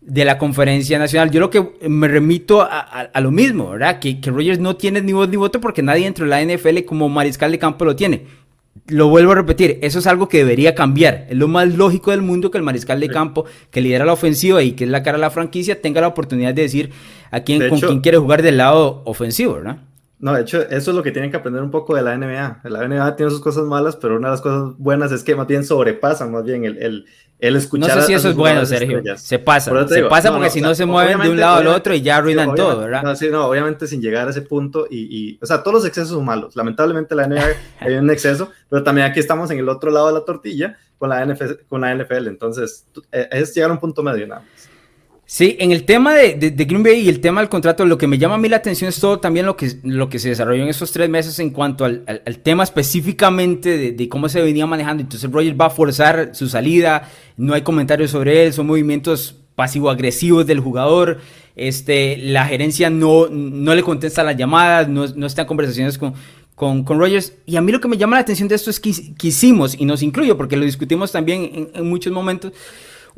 de 0.00 0.24
la 0.24 0.38
conferencia 0.38 0.98
nacional. 0.98 1.30
Yo 1.30 1.40
lo 1.40 1.50
que 1.50 1.72
me 1.88 2.08
remito 2.08 2.62
a, 2.62 3.20
lo 3.20 3.30
mismo, 3.30 3.70
¿verdad? 3.70 3.98
Que, 3.98 4.20
que, 4.20 4.30
Rogers 4.30 4.58
no 4.58 4.76
tiene 4.76 5.00
ni 5.00 5.12
voz 5.12 5.28
ni 5.28 5.36
voto 5.36 5.60
porque 5.60 5.82
nadie 5.82 6.04
dentro 6.04 6.26
de 6.26 6.30
la 6.30 6.42
NFL 6.42 6.84
como 6.84 7.08
mariscal 7.08 7.50
de 7.50 7.58
campo 7.58 7.84
lo 7.84 7.96
tiene. 7.96 8.24
Lo 8.86 9.08
vuelvo 9.08 9.32
a 9.32 9.34
repetir, 9.34 9.78
eso 9.82 9.98
es 9.98 10.06
algo 10.06 10.28
que 10.28 10.38
debería 10.38 10.74
cambiar. 10.74 11.26
Es 11.28 11.36
lo 11.36 11.48
más 11.48 11.74
lógico 11.74 12.10
del 12.10 12.22
mundo 12.22 12.50
que 12.50 12.58
el 12.58 12.64
mariscal 12.64 13.00
de 13.00 13.08
campo, 13.08 13.44
que 13.70 13.80
lidera 13.80 14.06
la 14.06 14.12
ofensiva 14.12 14.62
y 14.62 14.72
que 14.72 14.84
es 14.84 14.90
la 14.90 15.02
cara 15.02 15.18
de 15.18 15.22
la 15.22 15.30
franquicia, 15.30 15.82
tenga 15.82 16.00
la 16.00 16.08
oportunidad 16.08 16.54
de 16.54 16.62
decir 16.62 16.90
a 17.30 17.40
quién, 17.40 17.68
con 17.68 17.80
quién 17.80 18.00
quiere 18.00 18.18
jugar 18.18 18.42
del 18.42 18.56
lado 18.56 19.02
ofensivo, 19.04 19.54
¿verdad? 19.54 19.78
No, 20.20 20.34
de 20.34 20.42
hecho, 20.42 20.60
eso 20.62 20.90
es 20.90 20.96
lo 20.96 21.02
que 21.02 21.12
tienen 21.12 21.30
que 21.30 21.36
aprender 21.36 21.62
un 21.62 21.70
poco 21.70 21.94
de 21.94 22.02
la 22.02 22.16
NBA. 22.16 22.62
La 22.64 22.88
NBA 22.88 23.14
tiene 23.14 23.30
sus 23.30 23.40
cosas 23.40 23.64
malas, 23.64 23.94
pero 23.94 24.16
una 24.16 24.28
de 24.28 24.32
las 24.32 24.40
cosas 24.40 24.74
buenas 24.76 25.12
es 25.12 25.22
que 25.22 25.36
más 25.36 25.46
bien 25.46 25.64
sobrepasan 25.64 26.32
más 26.32 26.42
bien 26.42 26.64
el, 26.64 27.06
el, 27.38 27.56
escuchar. 27.56 27.94
No 27.94 28.00
sé 28.02 28.08
si 28.08 28.14
eso 28.14 28.30
es 28.30 28.34
bueno, 28.34 28.66
Sergio. 28.66 29.00
Se 29.16 29.38
pasa. 29.38 29.86
Se 29.86 30.02
pasa 30.04 30.32
porque 30.32 30.50
si 30.50 30.60
no, 30.60 30.74
se 30.74 30.86
mueven 30.86 31.20
de 31.20 31.30
un 31.30 31.38
lado 31.38 31.58
al 31.58 31.68
otro 31.68 31.94
y 31.94 32.02
ya 32.02 32.16
arruinan 32.16 32.54
todo, 32.56 32.80
¿verdad? 32.80 33.04
No, 33.04 33.14
sí, 33.14 33.28
no, 33.30 33.46
obviamente 33.46 33.86
sin 33.86 34.02
llegar 34.02 34.26
a 34.26 34.30
ese 34.30 34.42
punto. 34.42 34.88
Y, 34.90 35.02
y, 35.02 35.38
o 35.40 35.46
sea, 35.46 35.62
todos 35.62 35.74
los 35.76 35.86
excesos 35.86 36.10
son 36.10 36.24
malos. 36.24 36.56
Lamentablemente 36.56 37.14
la 37.14 37.28
NBA 37.28 37.46
hay 37.80 37.94
un 37.94 38.10
exceso, 38.10 38.50
pero 38.68 38.82
también 38.82 39.06
aquí 39.06 39.20
estamos 39.20 39.50
en 39.52 39.58
el 39.60 39.68
otro 39.68 39.92
lado 39.92 40.08
de 40.08 40.14
la 40.14 40.24
tortilla 40.24 40.76
con 40.98 41.10
la 41.10 41.24
NFL. 41.24 41.52
Con 41.68 41.82
la 41.82 41.94
NFL 41.94 42.26
entonces, 42.26 42.86
eh, 43.12 43.28
es 43.30 43.54
llegar 43.54 43.70
a 43.70 43.74
un 43.74 43.80
punto 43.80 44.02
medio 44.02 44.26
nada 44.26 44.40
más. 44.40 44.57
Sí, 45.30 45.58
en 45.60 45.72
el 45.72 45.84
tema 45.84 46.14
de, 46.14 46.32
Green 46.56 46.82
Bay 46.82 47.00
y 47.00 47.10
el 47.10 47.20
tema 47.20 47.42
del 47.42 47.50
contrato, 47.50 47.84
lo 47.84 47.98
que 47.98 48.06
me 48.06 48.16
llama 48.16 48.36
a 48.36 48.38
mí 48.38 48.48
la 48.48 48.56
atención 48.56 48.88
es 48.88 48.98
todo 48.98 49.20
también 49.20 49.44
lo 49.44 49.58
que, 49.58 49.74
lo 49.82 50.08
que 50.08 50.18
se 50.18 50.30
desarrolló 50.30 50.62
en 50.62 50.70
esos 50.70 50.90
tres 50.90 51.10
meses 51.10 51.38
en 51.38 51.50
cuanto 51.50 51.84
al, 51.84 52.02
tema 52.42 52.64
específicamente 52.64 53.92
de, 53.92 54.08
cómo 54.08 54.30
se 54.30 54.40
venía 54.40 54.66
manejando. 54.66 55.02
Entonces 55.02 55.30
Rogers 55.30 55.54
va 55.60 55.66
a 55.66 55.70
forzar 55.70 56.30
su 56.32 56.48
salida, 56.48 57.10
no 57.36 57.52
hay 57.52 57.60
comentarios 57.60 58.10
sobre 58.10 58.46
él, 58.46 58.54
son 58.54 58.68
movimientos 58.68 59.36
pasivo-agresivos 59.54 60.46
del 60.46 60.60
jugador. 60.60 61.18
Este, 61.56 62.16
la 62.16 62.46
gerencia 62.46 62.88
no, 62.88 63.28
no 63.28 63.74
le 63.74 63.82
contesta 63.82 64.24
las 64.24 64.34
llamadas, 64.34 64.88
no, 64.88 65.08
no 65.08 65.26
está 65.26 65.42
en 65.42 65.48
conversaciones 65.48 65.98
con, 65.98 66.14
con, 66.54 66.84
con, 66.84 66.98
Rogers. 66.98 67.34
Y 67.44 67.56
a 67.56 67.60
mí 67.60 67.70
lo 67.70 67.82
que 67.82 67.88
me 67.88 67.98
llama 67.98 68.16
la 68.16 68.22
atención 68.22 68.48
de 68.48 68.54
esto 68.54 68.70
es 68.70 68.80
que 68.80 68.94
quisimos, 69.18 69.78
y 69.78 69.84
nos 69.84 70.02
incluyo, 70.02 70.38
porque 70.38 70.56
lo 70.56 70.64
discutimos 70.64 71.12
también 71.12 71.68
en 71.74 71.86
muchos 71.86 72.14
momentos, 72.14 72.54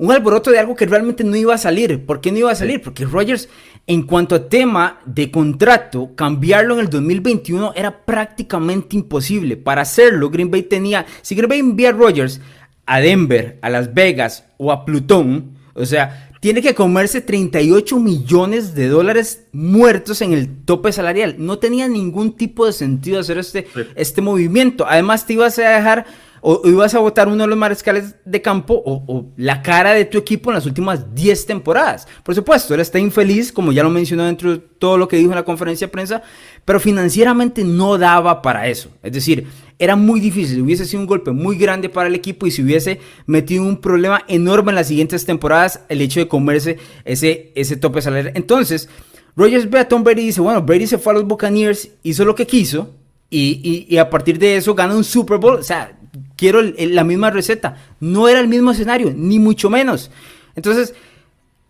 un 0.00 0.10
alboroto 0.10 0.50
de 0.50 0.58
algo 0.58 0.74
que 0.74 0.86
realmente 0.86 1.24
no 1.24 1.36
iba 1.36 1.54
a 1.54 1.58
salir. 1.58 2.06
¿Por 2.06 2.22
qué 2.22 2.32
no 2.32 2.38
iba 2.38 2.50
a 2.50 2.54
salir? 2.54 2.80
Porque 2.80 3.04
Rogers, 3.04 3.50
en 3.86 4.04
cuanto 4.04 4.34
a 4.34 4.48
tema 4.48 4.98
de 5.04 5.30
contrato, 5.30 6.14
cambiarlo 6.16 6.74
en 6.74 6.80
el 6.80 6.88
2021 6.88 7.74
era 7.76 8.06
prácticamente 8.06 8.96
imposible. 8.96 9.58
Para 9.58 9.82
hacerlo, 9.82 10.30
Green 10.30 10.50
Bay 10.50 10.62
tenía, 10.62 11.04
si 11.20 11.34
Green 11.34 11.50
Bay 11.50 11.58
envía 11.58 11.90
a 11.90 11.92
Rogers 11.92 12.40
a 12.86 12.98
Denver, 13.00 13.58
a 13.60 13.68
Las 13.68 13.92
Vegas 13.92 14.46
o 14.56 14.72
a 14.72 14.86
Plutón, 14.86 15.58
o 15.74 15.84
sea, 15.84 16.30
tiene 16.40 16.62
que 16.62 16.74
comerse 16.74 17.20
38 17.20 18.00
millones 18.00 18.74
de 18.74 18.88
dólares 18.88 19.44
muertos 19.52 20.22
en 20.22 20.32
el 20.32 20.64
tope 20.64 20.92
salarial. 20.92 21.36
No 21.36 21.58
tenía 21.58 21.88
ningún 21.88 22.36
tipo 22.38 22.64
de 22.64 22.72
sentido 22.72 23.20
hacer 23.20 23.36
este, 23.36 23.66
este 23.96 24.22
movimiento. 24.22 24.86
Además, 24.88 25.26
te 25.26 25.34
ibas 25.34 25.58
a 25.58 25.68
dejar 25.68 26.06
o, 26.40 26.62
ibas 26.64 26.94
a 26.94 26.98
votar 26.98 27.28
uno 27.28 27.44
de 27.44 27.48
los 27.48 27.58
mariscales 27.58 28.14
de 28.24 28.42
campo 28.42 28.82
o, 28.84 29.26
la 29.36 29.62
cara 29.62 29.92
de 29.92 30.04
tu 30.04 30.18
equipo 30.18 30.50
en 30.50 30.54
las 30.54 30.66
últimas 30.66 31.14
10 31.14 31.46
temporadas. 31.46 32.06
Por 32.22 32.34
supuesto, 32.34 32.74
él 32.74 32.80
está 32.80 32.98
infeliz, 32.98 33.52
como 33.52 33.72
ya 33.72 33.82
lo 33.82 33.90
mencionó 33.90 34.24
dentro 34.24 34.52
de 34.52 34.58
todo 34.58 34.96
lo 34.96 35.08
que 35.08 35.16
dijo 35.16 35.30
en 35.30 35.36
la 35.36 35.44
conferencia 35.44 35.86
de 35.86 35.92
prensa, 35.92 36.22
pero 36.64 36.80
financieramente 36.80 37.64
no 37.64 37.98
daba 37.98 38.42
para 38.42 38.68
eso. 38.68 38.90
Es 39.02 39.12
decir, 39.12 39.46
era 39.78 39.96
muy 39.96 40.20
difícil, 40.20 40.60
hubiese 40.62 40.84
sido 40.84 41.00
un 41.00 41.06
golpe 41.06 41.30
muy 41.30 41.56
grande 41.56 41.88
para 41.88 42.08
el 42.08 42.14
equipo 42.14 42.46
y 42.46 42.50
se 42.50 42.62
hubiese 42.62 43.00
metido 43.26 43.62
un 43.62 43.78
problema 43.78 44.22
enorme 44.28 44.72
en 44.72 44.76
las 44.76 44.88
siguientes 44.88 45.24
temporadas 45.24 45.80
el 45.88 46.02
hecho 46.02 46.20
de 46.20 46.28
comerse 46.28 46.78
ese, 47.04 47.52
ese 47.54 47.76
tope 47.76 48.02
salarial. 48.02 48.32
Entonces, 48.36 48.88
Rogers 49.36 49.70
ve 49.70 49.78
a 49.78 49.88
Tom 49.88 50.04
Brady 50.04 50.22
y 50.22 50.26
dice, 50.26 50.40
bueno, 50.40 50.62
Brady 50.62 50.86
se 50.86 50.98
fue 50.98 51.12
a 51.12 51.16
los 51.16 51.26
Buccaneers, 51.26 51.90
hizo 52.02 52.24
lo 52.24 52.34
que 52.34 52.46
quiso 52.46 52.94
y, 53.30 53.86
y, 53.88 53.94
y 53.94 53.98
a 53.98 54.10
partir 54.10 54.38
de 54.38 54.56
eso 54.56 54.74
gana 54.74 54.94
un 54.94 55.04
Super 55.04 55.38
Bowl. 55.38 55.54
O 55.54 55.62
sea, 55.62 55.98
quiero 56.40 56.62
la 56.62 57.04
misma 57.04 57.28
receta. 57.28 57.76
No 58.00 58.26
era 58.26 58.40
el 58.40 58.48
mismo 58.48 58.70
escenario, 58.70 59.12
ni 59.14 59.38
mucho 59.38 59.68
menos. 59.68 60.10
Entonces, 60.56 60.94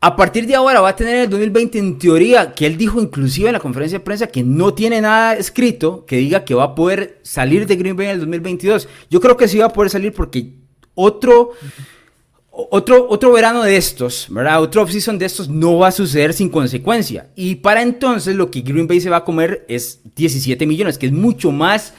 a 0.01 0.15
partir 0.15 0.47
de 0.47 0.55
ahora 0.55 0.81
va 0.81 0.91
a 0.91 0.97
tener 0.97 1.17
el 1.17 1.29
2020 1.29 1.77
en 1.77 1.99
teoría, 1.99 2.55
que 2.55 2.67
él 2.67 2.79
dijo 2.79 3.03
inclusive 3.03 3.49
en 3.49 3.55
la 3.55 3.59
conferencia 3.59 3.99
de 3.99 4.05
prensa 4.05 4.29
que 4.29 4.45
no 4.45 4.73
tiene 4.73 5.01
nada 5.01 5.35
escrito 5.35 6.07
que 6.07 6.19
diga 6.19 6.45
que 6.45 6.55
va 6.55 6.65
a 6.65 6.75
poder 6.77 7.19
salir 7.23 7.67
de 7.67 7.75
Green 7.75 7.97
Bay 7.97 8.07
en 8.07 8.13
el 8.13 8.21
2022. 8.21 8.89
Yo 9.11 9.21
creo 9.21 9.37
que 9.37 9.49
sí 9.49 9.59
va 9.59 9.67
a 9.67 9.73
poder 9.73 9.91
salir 9.91 10.13
porque 10.13 10.55
otro... 10.95 11.51
Otro, 12.53 13.07
otro 13.09 13.33
verano 13.33 13.63
de 13.63 13.77
estos, 13.77 14.27
¿verdad? 14.29 14.61
Otro 14.61 14.83
offseason 14.83 15.19
de 15.19 15.25
estos 15.25 15.49
no 15.49 15.79
va 15.79 15.89
a 15.89 15.93
suceder 15.93 16.35
sin 16.35 16.51
consecuencia. 16.51 17.29
Y 17.35 17.55
para 17.55 17.81
entonces 17.81 18.37
lo 18.37 18.51
que 18.51 18.61
Green 18.61 18.87
Bay 18.87 19.01
se 19.01 19.09
va 19.09 19.19
a 19.19 19.25
comer 19.25 19.65
es 19.67 20.01
17 20.17 20.67
millones, 20.67 20.99
que 20.99 21.07
es 21.07 21.13
mucho 21.13 21.53
más 21.53 21.95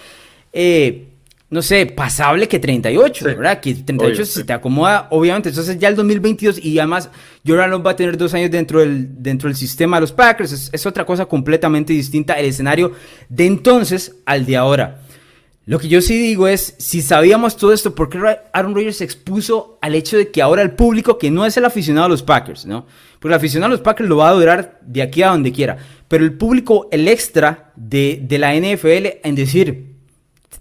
eh, 0.54 1.11
no 1.52 1.62
sé, 1.62 1.86
pasable 1.86 2.48
que 2.48 2.60
38, 2.60 3.26
¿verdad? 3.26 3.60
Que 3.60 3.76
38 3.76 4.26
se 4.26 4.46
te 4.46 4.54
acomoda, 4.54 5.08
obviamente. 5.12 5.50
Entonces 5.50 5.78
ya 5.78 5.90
el 5.90 5.98
2022 5.98 6.64
y 6.64 6.80
además 6.80 7.10
Jordan 7.46 7.72
Love 7.72 7.86
va 7.88 7.92
a 7.92 7.96
tener 7.98 8.18
dos 8.18 8.34
años 8.34 8.50
dentro 8.50 8.80
del, 8.80 9.22
dentro 9.22 9.50
del 9.50 9.58
sistema 9.58 9.98
de 9.98 10.02
los 10.02 10.14
Packers. 10.14 10.54
Es, 10.54 10.70
es, 10.72 10.86
otra 10.86 11.06
cosa 11.06 11.26
completamente 11.26 11.92
distinta 11.92 12.36
el 12.36 12.46
escenario 12.46 12.94
de 13.28 13.48
entonces 13.48 14.16
al 14.26 14.46
de 14.46 14.56
ahora. 14.56 15.02
Lo 15.66 15.78
que 15.78 15.90
yo 15.90 16.02
sí 16.02 16.18
digo 16.18 16.48
es, 16.48 16.74
si 16.78 17.02
sabíamos 17.02 17.58
todo 17.58 17.74
esto, 17.74 17.94
¿por 17.96 18.08
qué 18.08 18.20
Aaron 18.54 18.74
Rodgers 18.74 18.98
se 18.98 19.04
expuso 19.04 19.78
al 19.82 19.94
hecho 19.94 20.18
de 20.18 20.32
que 20.32 20.42
ahora 20.42 20.62
el 20.62 20.72
público, 20.72 21.18
que 21.18 21.32
no 21.32 21.46
es 21.46 21.58
el 21.58 21.66
aficionado 21.66 22.06
a 22.06 22.10
los 22.10 22.24
Packers, 22.24 22.66
¿no? 22.66 22.86
Porque 23.20 23.34
el 23.34 23.38
aficionado 23.38 23.68
a 23.68 23.76
los 23.76 23.82
Packers 23.82 24.08
lo 24.08 24.16
va 24.16 24.30
a 24.30 24.34
durar 24.34 24.80
de 24.82 25.02
aquí 25.02 25.22
a 25.22 25.32
donde 25.32 25.52
quiera. 25.52 25.78
Pero 26.08 26.24
el 26.24 26.34
público, 26.34 26.88
el 26.94 27.10
extra 27.10 27.74
de, 27.76 28.22
de 28.24 28.40
la 28.40 28.56
NFL 28.56 29.20
en 29.24 29.36
decir, 29.36 29.91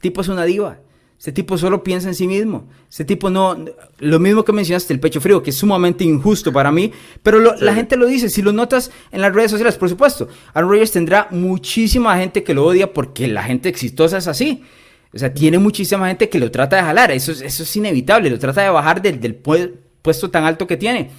tipo 0.01 0.21
es 0.21 0.29
una 0.29 0.45
diva. 0.45 0.79
Este 1.21 1.33
tipo 1.33 1.59
solo 1.59 1.85
piensa 1.85 2.09
en 2.09 2.15
sí 2.15 2.27
mismo. 2.27 2.67
Este 2.89 3.05
tipo 3.05 3.29
no. 3.29 3.55
Lo 3.99 4.19
mismo 4.19 4.43
que 4.43 4.53
mencionaste, 4.53 4.95
el 4.95 5.01
pecho 5.01 5.21
frío, 5.21 5.43
que 5.43 5.51
es 5.51 5.57
sumamente 5.57 6.03
injusto 6.03 6.51
para 6.51 6.73
mí. 6.73 6.93
Pero 7.23 7.39
la 7.41 7.75
gente 7.75 7.99
lo 7.99 8.07
dice. 8.07 8.31
Si 8.31 8.41
lo 8.41 8.53
notas 8.53 8.91
en 9.13 9.21
las 9.21 9.35
redes 9.35 9.51
sociales, 9.51 9.77
por 9.77 9.91
supuesto, 9.91 10.29
Aaron 10.55 10.71
Rodgers 10.71 10.93
tendrá 10.93 11.29
muchísima 11.31 12.17
gente 12.17 12.43
que 12.43 12.55
lo 12.55 12.65
odia 12.65 12.95
porque 12.95 13.29
la 13.29 13.43
gente 13.43 13.69
exitosa 13.69 14.17
es 14.17 14.29
así. 14.29 14.65
O 15.13 15.19
sea, 15.19 15.35
tiene 15.35 15.59
muchísima 15.59 16.09
gente 16.09 16.31
que 16.31 16.39
lo 16.39 16.51
trata 16.51 16.77
de 16.77 16.83
jalar. 16.83 17.11
Eso, 17.11 17.33
eso 17.33 17.63
es 17.65 17.77
inevitable. 17.77 18.31
Lo 18.31 18.39
trata 18.39 18.63
de 18.63 18.71
bajar 18.71 19.03
del, 19.03 19.21
del 19.21 19.35
puesto 19.35 20.31
tan 20.31 20.45
alto 20.45 20.67
que 20.67 20.79
tiene. 20.79 21.11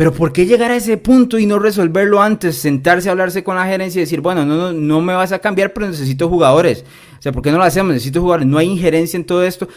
Pero 0.00 0.14
¿por 0.14 0.32
qué 0.32 0.46
llegar 0.46 0.70
a 0.70 0.76
ese 0.76 0.96
punto 0.96 1.38
y 1.38 1.44
no 1.44 1.58
resolverlo 1.58 2.22
antes? 2.22 2.56
Sentarse 2.56 3.10
a 3.10 3.12
hablarse 3.12 3.44
con 3.44 3.56
la 3.56 3.66
gerencia 3.66 3.98
y 3.98 4.04
decir, 4.04 4.22
bueno, 4.22 4.46
no, 4.46 4.56
no, 4.56 4.72
no 4.72 5.02
me 5.02 5.12
vas 5.12 5.30
a 5.30 5.40
cambiar, 5.40 5.74
pero 5.74 5.88
necesito 5.88 6.26
jugadores. 6.26 6.86
O 7.18 7.22
sea, 7.22 7.32
¿por 7.32 7.42
qué 7.42 7.50
no 7.52 7.58
lo 7.58 7.64
hacemos? 7.64 7.92
Necesito 7.92 8.22
jugadores. 8.22 8.46
No 8.46 8.56
hay 8.56 8.68
injerencia 8.68 9.18
en 9.18 9.26
todo 9.26 9.44
esto. 9.44 9.68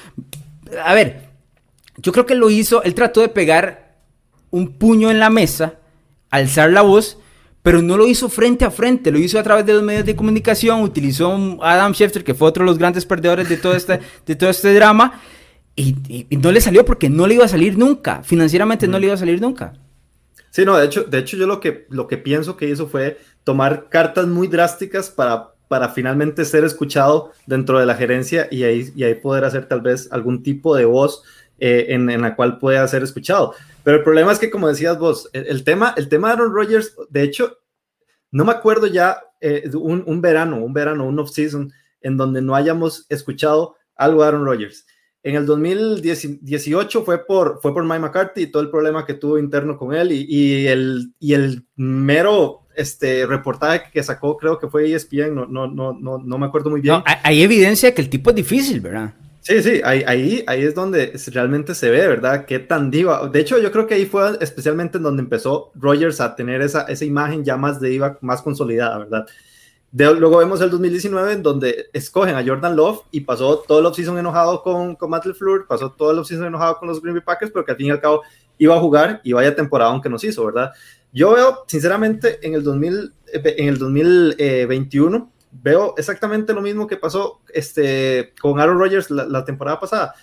A 0.85 0.93
ver, 0.93 1.27
yo 1.97 2.13
creo 2.13 2.25
que 2.25 2.35
lo 2.35 2.49
hizo, 2.49 2.81
él 2.83 2.93
trató 2.93 3.19
de 3.19 3.27
pegar 3.27 3.97
un 4.49 4.69
puño 4.69 5.11
en 5.11 5.19
la 5.19 5.29
mesa, 5.29 5.73
alzar 6.29 6.71
la 6.71 6.83
voz, 6.83 7.17
pero 7.61 7.81
no 7.81 7.97
lo 7.97 8.07
hizo 8.07 8.29
frente 8.29 8.63
a 8.63 8.71
frente, 8.71 9.11
lo 9.11 9.19
hizo 9.19 9.37
a 9.37 9.43
través 9.43 9.65
de 9.65 9.73
los 9.73 9.83
medios 9.83 10.05
de 10.05 10.15
comunicación, 10.15 10.83
utilizó 10.83 11.33
a 11.61 11.73
Adam 11.73 11.93
Schefter, 11.93 12.23
que 12.23 12.33
fue 12.33 12.47
otro 12.47 12.63
de 12.63 12.69
los 12.69 12.77
grandes 12.77 13.05
perdedores 13.05 13.49
de 13.49 13.57
todo 13.57 13.75
este, 13.75 13.99
de 14.25 14.35
todo 14.37 14.49
este 14.49 14.73
drama, 14.73 15.19
y, 15.75 16.27
no 16.37 16.53
le 16.53 16.61
salió 16.61 16.85
porque 16.85 17.09
no 17.09 17.27
le 17.27 17.33
iba 17.33 17.43
a 17.43 17.49
salir 17.49 17.77
nunca, 17.77 18.23
financieramente 18.23 18.87
no 18.87 18.97
le 18.99 19.07
iba 19.07 19.15
a 19.15 19.17
salir 19.17 19.41
nunca. 19.41 19.73
Sí, 20.53 20.65
no, 20.65 20.77
de 20.77 20.85
hecho, 20.85 21.03
de 21.05 21.17
hecho 21.17 21.35
yo 21.35 21.47
lo 21.47 21.59
que, 21.59 21.87
lo 21.89 22.05
que 22.05 22.19
pienso 22.19 22.57
que 22.57 22.69
hizo 22.69 22.85
fue 22.85 23.17
tomar 23.43 23.89
cartas 23.89 24.27
muy 24.27 24.47
drásticas 24.47 25.09
para, 25.09 25.55
para 25.67 25.89
finalmente 25.89 26.45
ser 26.45 26.63
escuchado 26.63 27.31
dentro 27.47 27.79
de 27.79 27.87
la 27.87 27.95
gerencia 27.95 28.47
y 28.51 28.61
ahí, 28.61 28.93
y 28.95 29.03
ahí 29.03 29.15
poder 29.15 29.45
hacer 29.45 29.67
tal 29.67 29.81
vez 29.81 30.07
algún 30.11 30.43
tipo 30.43 30.75
de 30.75 30.85
voz 30.85 31.23
eh, 31.57 31.87
en, 31.89 32.07
en, 32.07 32.21
la 32.21 32.35
cual 32.35 32.59
pueda 32.59 32.87
ser 32.87 33.01
escuchado. 33.01 33.55
Pero 33.83 33.97
el 33.97 34.03
problema 34.03 34.31
es 34.31 34.37
que, 34.37 34.51
como 34.51 34.67
decías 34.67 34.99
vos, 34.99 35.27
el, 35.33 35.63
tema, 35.63 35.95
el 35.97 36.07
tema 36.07 36.27
de 36.27 36.33
Aaron 36.33 36.53
Rodgers, 36.53 36.95
de 37.09 37.23
hecho, 37.23 37.57
no 38.29 38.45
me 38.45 38.51
acuerdo 38.51 38.85
ya 38.85 39.23
eh, 39.41 39.67
un, 39.73 40.03
un, 40.05 40.21
verano, 40.21 40.57
un 40.57 40.71
verano, 40.71 41.07
un 41.07 41.17
off-season, 41.17 41.73
en 42.01 42.15
donde 42.15 42.43
no 42.43 42.53
hayamos 42.53 43.07
escuchado 43.09 43.75
algo 43.95 44.21
de 44.21 44.27
Aaron 44.27 44.45
Rodgers. 44.45 44.85
En 45.23 45.35
el 45.35 45.45
2018 45.45 47.03
fue 47.03 47.25
por, 47.25 47.59
fue 47.61 47.73
por 47.73 47.83
Mike 47.85 47.99
McCarthy 47.99 48.41
y 48.43 48.47
todo 48.47 48.61
el 48.61 48.69
problema 48.69 49.05
que 49.05 49.13
tuvo 49.13 49.39
interno 49.39 49.77
con 49.77 49.93
él 49.93 50.11
y, 50.11 50.25
y 50.27 50.67
el, 50.67 51.13
y 51.17 51.33
el 51.33 51.65
mero 51.77 52.63
este 52.75 53.25
reportaje 53.25 53.89
que 53.91 54.03
sacó, 54.03 54.37
creo 54.37 54.59
que 54.59 54.67
fue 54.67 54.91
ESPN, 54.91 55.33
no, 55.33 55.45
no, 55.45 55.67
no, 55.67 55.93
no, 55.93 56.17
no 56.17 56.37
me 56.37 56.45
acuerdo 56.45 56.69
muy 56.69 56.81
bien. 56.81 56.95
No, 56.95 57.03
hay 57.05 57.41
evidencia 57.41 57.93
que 57.93 58.01
el 58.01 58.09
tipo 58.09 58.31
es 58.31 58.35
difícil, 58.35 58.81
¿verdad? 58.81 59.13
Sí, 59.41 59.61
sí, 59.61 59.81
ahí, 59.83 60.03
ahí, 60.07 60.43
ahí 60.47 60.63
es 60.63 60.73
donde 60.73 61.13
realmente 61.27 61.75
se 61.75 61.89
ve, 61.89 62.07
¿verdad? 62.07 62.45
Qué 62.45 62.59
tan 62.59 62.89
diva. 62.89 63.27
De 63.27 63.41
hecho, 63.41 63.59
yo 63.59 63.71
creo 63.71 63.85
que 63.85 63.95
ahí 63.95 64.05
fue 64.05 64.37
especialmente 64.39 64.97
en 64.97 65.03
donde 65.03 65.21
empezó 65.21 65.71
Rogers 65.75 66.21
a 66.21 66.35
tener 66.35 66.61
esa, 66.61 66.83
esa 66.83 67.03
imagen 67.03 67.43
ya 67.43 67.57
más 67.57 67.81
de 67.81 67.89
diva, 67.89 68.17
más 68.21 68.41
consolidada, 68.41 68.99
¿verdad? 68.99 69.25
Luego 69.93 70.37
vemos 70.37 70.59
el 70.61 70.71
2019 70.71 71.33
en 71.33 71.43
donde 71.43 71.89
escogen 71.93 72.35
a 72.35 72.43
Jordan 72.45 72.75
Love 72.75 73.01
y 73.11 73.21
pasó 73.21 73.59
todo 73.59 73.79
el 73.79 73.85
offseason 73.85 74.17
enojado 74.17 74.63
con, 74.63 74.95
con 74.95 75.09
Matt 75.09 75.25
LeFleur, 75.25 75.67
pasó 75.67 75.91
todo 75.91 76.11
el 76.11 76.19
offseason 76.19 76.47
enojado 76.47 76.77
con 76.77 76.87
los 76.87 77.01
Green 77.01 77.15
Bay 77.15 77.23
Packers, 77.23 77.51
pero 77.51 77.63
que 77.63 77.71
al 77.71 77.77
fin 77.77 77.87
y 77.87 77.91
al 77.91 78.01
cabo 78.01 78.23
iba 78.57 78.75
a 78.75 78.79
jugar 78.79 79.21
y 79.23 79.33
vaya 79.33 79.55
temporada 79.55 79.91
aunque 79.91 80.09
nos 80.09 80.23
hizo, 80.23 80.45
¿verdad? 80.45 80.71
Yo 81.11 81.33
veo, 81.33 81.63
sinceramente, 81.67 82.39
en 82.41 82.55
el, 82.55 82.63
2000, 82.63 83.13
en 83.33 83.67
el 83.67 83.77
2021, 83.77 85.31
veo 85.51 85.93
exactamente 85.97 86.53
lo 86.53 86.61
mismo 86.61 86.87
que 86.87 86.97
pasó 86.97 87.41
este, 87.53 88.33
con 88.41 88.59
Aaron 88.59 88.79
Rodgers 88.79 89.11
la, 89.11 89.45
temporada 89.45 89.79
pasada. 89.79 90.15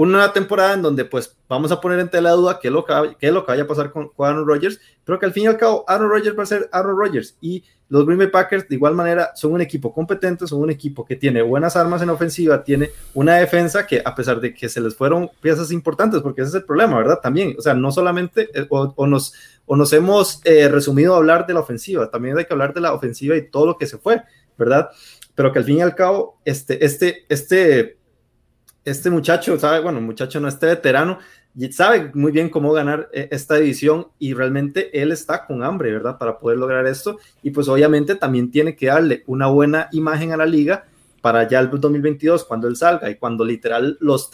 Una 0.00 0.32
temporada 0.32 0.72
en 0.72 0.80
donde 0.80 1.04
pues 1.04 1.36
vamos 1.46 1.70
a 1.72 1.78
poner 1.78 2.00
en 2.00 2.08
tela 2.08 2.30
duda 2.30 2.58
qué 2.58 2.68
es 2.68 2.72
lo 2.72 2.86
que, 2.86 2.94
qué 3.18 3.26
es 3.26 3.34
lo 3.34 3.44
que 3.44 3.52
vaya 3.52 3.64
a 3.64 3.66
pasar 3.66 3.90
con, 3.90 4.08
con 4.08 4.26
Aaron 4.26 4.46
Rodgers, 4.46 4.80
pero 5.04 5.18
que 5.18 5.26
al 5.26 5.32
fin 5.34 5.44
y 5.44 5.46
al 5.46 5.58
cabo 5.58 5.84
Aaron 5.86 6.08
Rodgers 6.08 6.38
va 6.38 6.42
a 6.42 6.46
ser 6.46 6.70
Aaron 6.72 6.98
Rodgers 6.98 7.36
y 7.42 7.64
los 7.90 8.06
Green 8.06 8.18
Bay 8.18 8.28
Packers 8.28 8.66
de 8.66 8.76
igual 8.76 8.94
manera 8.94 9.32
son 9.34 9.52
un 9.52 9.60
equipo 9.60 9.92
competente, 9.92 10.46
son 10.46 10.62
un 10.62 10.70
equipo 10.70 11.04
que 11.04 11.16
tiene 11.16 11.42
buenas 11.42 11.76
armas 11.76 12.00
en 12.00 12.08
ofensiva, 12.08 12.64
tiene 12.64 12.88
una 13.12 13.36
defensa 13.36 13.86
que 13.86 14.00
a 14.02 14.14
pesar 14.14 14.40
de 14.40 14.54
que 14.54 14.70
se 14.70 14.80
les 14.80 14.94
fueron 14.94 15.30
piezas 15.42 15.70
importantes, 15.70 16.22
porque 16.22 16.40
ese 16.40 16.48
es 16.48 16.54
el 16.54 16.64
problema, 16.64 16.96
¿verdad? 16.96 17.20
También, 17.22 17.54
o 17.58 17.60
sea, 17.60 17.74
no 17.74 17.92
solamente 17.92 18.48
eh, 18.54 18.66
o, 18.70 19.06
nos, 19.06 19.34
o 19.66 19.76
nos 19.76 19.92
hemos 19.92 20.40
eh, 20.44 20.68
resumido 20.68 21.12
a 21.12 21.18
hablar 21.18 21.46
de 21.46 21.52
la 21.52 21.60
ofensiva, 21.60 22.10
también 22.10 22.38
hay 22.38 22.46
que 22.46 22.54
hablar 22.54 22.72
de 22.72 22.80
la 22.80 22.94
ofensiva 22.94 23.36
y 23.36 23.50
todo 23.50 23.66
lo 23.66 23.76
que 23.76 23.86
se 23.86 23.98
fue, 23.98 24.22
¿verdad? 24.56 24.88
Pero 25.34 25.52
que 25.52 25.58
al 25.58 25.66
fin 25.66 25.76
y 25.76 25.82
al 25.82 25.94
cabo, 25.94 26.38
este, 26.46 26.82
este, 26.82 27.26
este, 27.28 27.98
este 28.84 29.10
muchacho, 29.10 29.58
¿sabe? 29.58 29.80
Bueno, 29.80 30.00
muchacho 30.00 30.40
no, 30.40 30.48
este 30.48 30.66
veterano, 30.66 31.18
sabe 31.70 32.10
muy 32.14 32.32
bien 32.32 32.48
cómo 32.48 32.72
ganar 32.72 33.08
eh, 33.12 33.28
esta 33.30 33.56
división 33.56 34.08
y 34.18 34.34
realmente 34.34 35.02
él 35.02 35.12
está 35.12 35.46
con 35.46 35.62
hambre, 35.62 35.92
¿verdad? 35.92 36.18
Para 36.18 36.38
poder 36.38 36.58
lograr 36.58 36.86
esto 36.86 37.18
y 37.42 37.50
pues 37.50 37.68
obviamente 37.68 38.14
también 38.14 38.50
tiene 38.50 38.76
que 38.76 38.86
darle 38.86 39.24
una 39.26 39.48
buena 39.48 39.88
imagen 39.92 40.32
a 40.32 40.36
la 40.36 40.46
liga 40.46 40.84
para 41.20 41.46
ya 41.46 41.58
el 41.60 41.68
2022 41.68 42.44
cuando 42.44 42.68
él 42.68 42.76
salga 42.76 43.10
y 43.10 43.16
cuando 43.16 43.44
literal 43.44 43.98
los, 44.00 44.30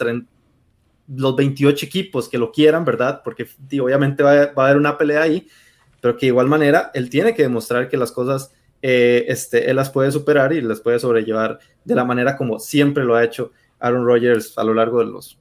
los 1.07 1.35
28 1.35 1.85
equipos 1.85 2.29
que 2.29 2.37
lo 2.37 2.51
quieran, 2.51 2.85
¿verdad? 2.85 3.21
Porque 3.23 3.47
obviamente 3.81 4.23
va 4.23 4.43
a, 4.43 4.51
haber 4.55 4.77
una 4.77 4.97
pelea 4.97 5.23
ahí, 5.23 5.47
pero 5.99 6.15
que 6.15 6.27
de 6.27 6.31
igual 6.31 6.47
manera 6.47 6.91
él 6.93 7.09
tiene 7.09 7.33
que 7.33 7.43
demostrar 7.43 7.89
que 7.89 7.97
las 7.97 8.11
cosas 8.11 8.53
eh, 8.81 9.25
este, 9.27 9.69
él 9.69 9.75
las 9.75 9.89
puede 9.89 10.11
superar 10.11 10.53
y 10.53 10.61
las 10.61 10.81
puede 10.81 10.99
sobrellevar 10.99 11.59
de 11.83 11.95
la 11.95 12.05
manera 12.05 12.37
como 12.37 12.59
siempre 12.59 13.03
lo 13.03 13.15
ha 13.15 13.23
hecho 13.23 13.51
Aaron 13.79 14.05
Rodgers 14.05 14.57
a 14.57 14.63
lo 14.63 14.73
largo 14.73 14.99
de 14.99 15.05
los 15.05 15.37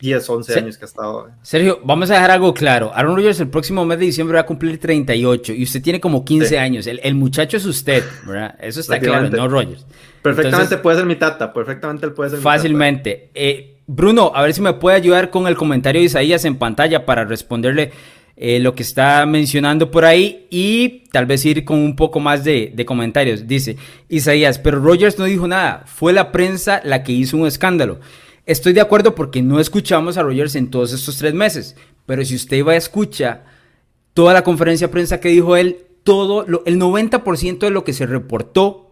10, 0.00 0.30
11 0.30 0.58
años 0.58 0.78
que 0.78 0.84
ha 0.84 0.88
estado. 0.88 1.28
Eh. 1.28 1.32
Sergio, 1.42 1.80
vamos 1.84 2.10
a 2.10 2.14
dejar 2.14 2.30
algo 2.30 2.54
claro. 2.54 2.90
Aaron 2.94 3.16
Rodgers 3.16 3.40
el 3.40 3.48
próximo 3.48 3.84
mes 3.84 3.98
de 3.98 4.06
diciembre 4.06 4.36
va 4.36 4.40
a 4.40 4.46
cumplir 4.46 4.78
38 4.80 5.52
y 5.52 5.62
usted 5.62 5.82
tiene 5.82 6.00
como 6.00 6.24
15 6.24 6.58
años. 6.58 6.86
El, 6.86 7.14
muchacho 7.14 7.56
es 7.56 7.66
usted, 7.66 8.02
¿verdad? 8.26 8.56
Eso 8.60 8.80
está 8.80 8.98
claro, 8.98 9.28
no 9.28 9.48
Rodgers. 9.48 9.86
Perfectamente 10.22 10.78
puede 10.78 10.98
ser 10.98 11.06
mi 11.06 11.16
tata, 11.16 11.52
perfectamente 11.52 12.06
él 12.06 12.12
puede 12.12 12.30
ser 12.30 12.38
Fácilmente. 12.40 13.10
Mi 13.10 13.16
tata. 13.26 13.30
Eh, 13.34 13.76
Bruno, 13.86 14.32
a 14.34 14.42
ver 14.42 14.54
si 14.54 14.62
me 14.62 14.72
puede 14.74 14.96
ayudar 14.96 15.30
con 15.30 15.48
el 15.48 15.56
comentario 15.56 16.00
de 16.00 16.06
Isaías 16.06 16.44
en 16.44 16.56
pantalla 16.56 17.04
para 17.04 17.24
responderle 17.24 17.90
eh, 18.42 18.58
lo 18.58 18.74
que 18.74 18.82
está 18.82 19.26
mencionando 19.26 19.90
por 19.90 20.06
ahí 20.06 20.46
y 20.48 21.02
tal 21.12 21.26
vez 21.26 21.44
ir 21.44 21.62
con 21.62 21.78
un 21.78 21.94
poco 21.94 22.20
más 22.20 22.42
de, 22.42 22.72
comentarios. 22.86 23.46
Dice 23.46 23.76
Isaías, 24.08 24.58
pero 24.58 24.80
Rodgers 24.80 25.18
no 25.18 25.26
dijo 25.26 25.46
nada, 25.46 25.84
fue 25.84 26.14
la 26.14 26.32
prensa 26.32 26.80
la 26.82 27.02
que 27.02 27.12
hizo 27.12 27.36
un 27.36 27.46
escándalo. 27.46 28.00
Estoy 28.46 28.72
de 28.72 28.80
acuerdo 28.80 29.14
porque 29.14 29.42
no 29.42 29.60
escuchamos 29.60 30.16
a 30.16 30.22
Rogers 30.22 30.54
en 30.54 30.70
todos 30.70 30.94
estos 30.94 31.18
tres 31.18 31.34
meses, 31.34 31.76
pero 32.06 32.24
si 32.24 32.34
usted 32.34 32.64
va 32.64 32.72
a 32.72 32.76
escuchar 32.76 33.44
toda 34.14 34.32
la 34.32 34.42
conferencia 34.42 34.86
de 34.86 34.92
prensa 34.92 35.20
que 35.20 35.28
dijo 35.28 35.54
él, 35.54 35.76
todo 36.02 36.46
lo, 36.48 36.62
el 36.64 36.80
90% 36.80 37.58
de 37.58 37.70
lo 37.70 37.84
que 37.84 37.92
se 37.92 38.06
reportó 38.06 38.89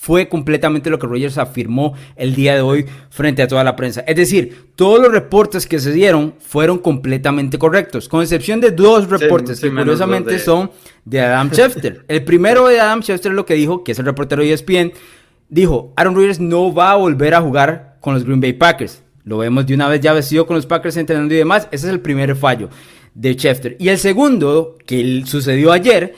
fue 0.00 0.28
completamente 0.28 0.90
lo 0.90 0.98
que 1.00 1.08
Rogers 1.08 1.38
afirmó 1.38 1.92
el 2.14 2.32
día 2.36 2.54
de 2.54 2.60
hoy 2.60 2.86
frente 3.10 3.42
a 3.42 3.48
toda 3.48 3.64
la 3.64 3.74
prensa. 3.74 4.02
Es 4.02 4.14
decir, 4.14 4.70
todos 4.76 5.02
los 5.02 5.10
reportes 5.10 5.66
que 5.66 5.80
se 5.80 5.90
dieron 5.90 6.34
fueron 6.38 6.78
completamente 6.78 7.58
correctos, 7.58 8.08
con 8.08 8.22
excepción 8.22 8.60
de 8.60 8.70
dos 8.70 9.10
reportes 9.10 9.60
que 9.60 9.74
curiosamente 9.74 10.38
son 10.38 10.70
de 11.04 11.20
Adam 11.20 11.50
Schefter. 11.50 12.04
el 12.08 12.24
primero 12.24 12.68
de 12.68 12.78
Adam 12.78 13.02
Schefter 13.02 13.32
lo 13.32 13.44
que 13.44 13.54
dijo, 13.54 13.82
que 13.82 13.90
es 13.90 13.98
el 13.98 14.04
reportero 14.04 14.40
de 14.40 14.52
ESPN, 14.52 14.92
dijo, 15.48 15.92
Aaron 15.96 16.14
Rodgers 16.14 16.38
no 16.38 16.72
va 16.72 16.92
a 16.92 16.96
volver 16.96 17.34
a 17.34 17.40
jugar 17.40 17.96
con 18.00 18.14
los 18.14 18.24
Green 18.24 18.40
Bay 18.40 18.52
Packers. 18.52 19.02
Lo 19.24 19.38
vemos 19.38 19.66
de 19.66 19.74
una 19.74 19.88
vez 19.88 20.00
ya 20.00 20.12
vestido 20.12 20.46
con 20.46 20.54
los 20.54 20.64
Packers 20.64 20.96
entrenando 20.96 21.34
y 21.34 21.38
demás. 21.38 21.66
Ese 21.72 21.88
es 21.88 21.92
el 21.92 22.00
primer 22.00 22.36
fallo 22.36 22.70
de 23.14 23.34
Schefter. 23.34 23.76
Y 23.80 23.88
el 23.88 23.98
segundo, 23.98 24.78
que 24.86 25.24
sucedió 25.26 25.72
ayer, 25.72 26.14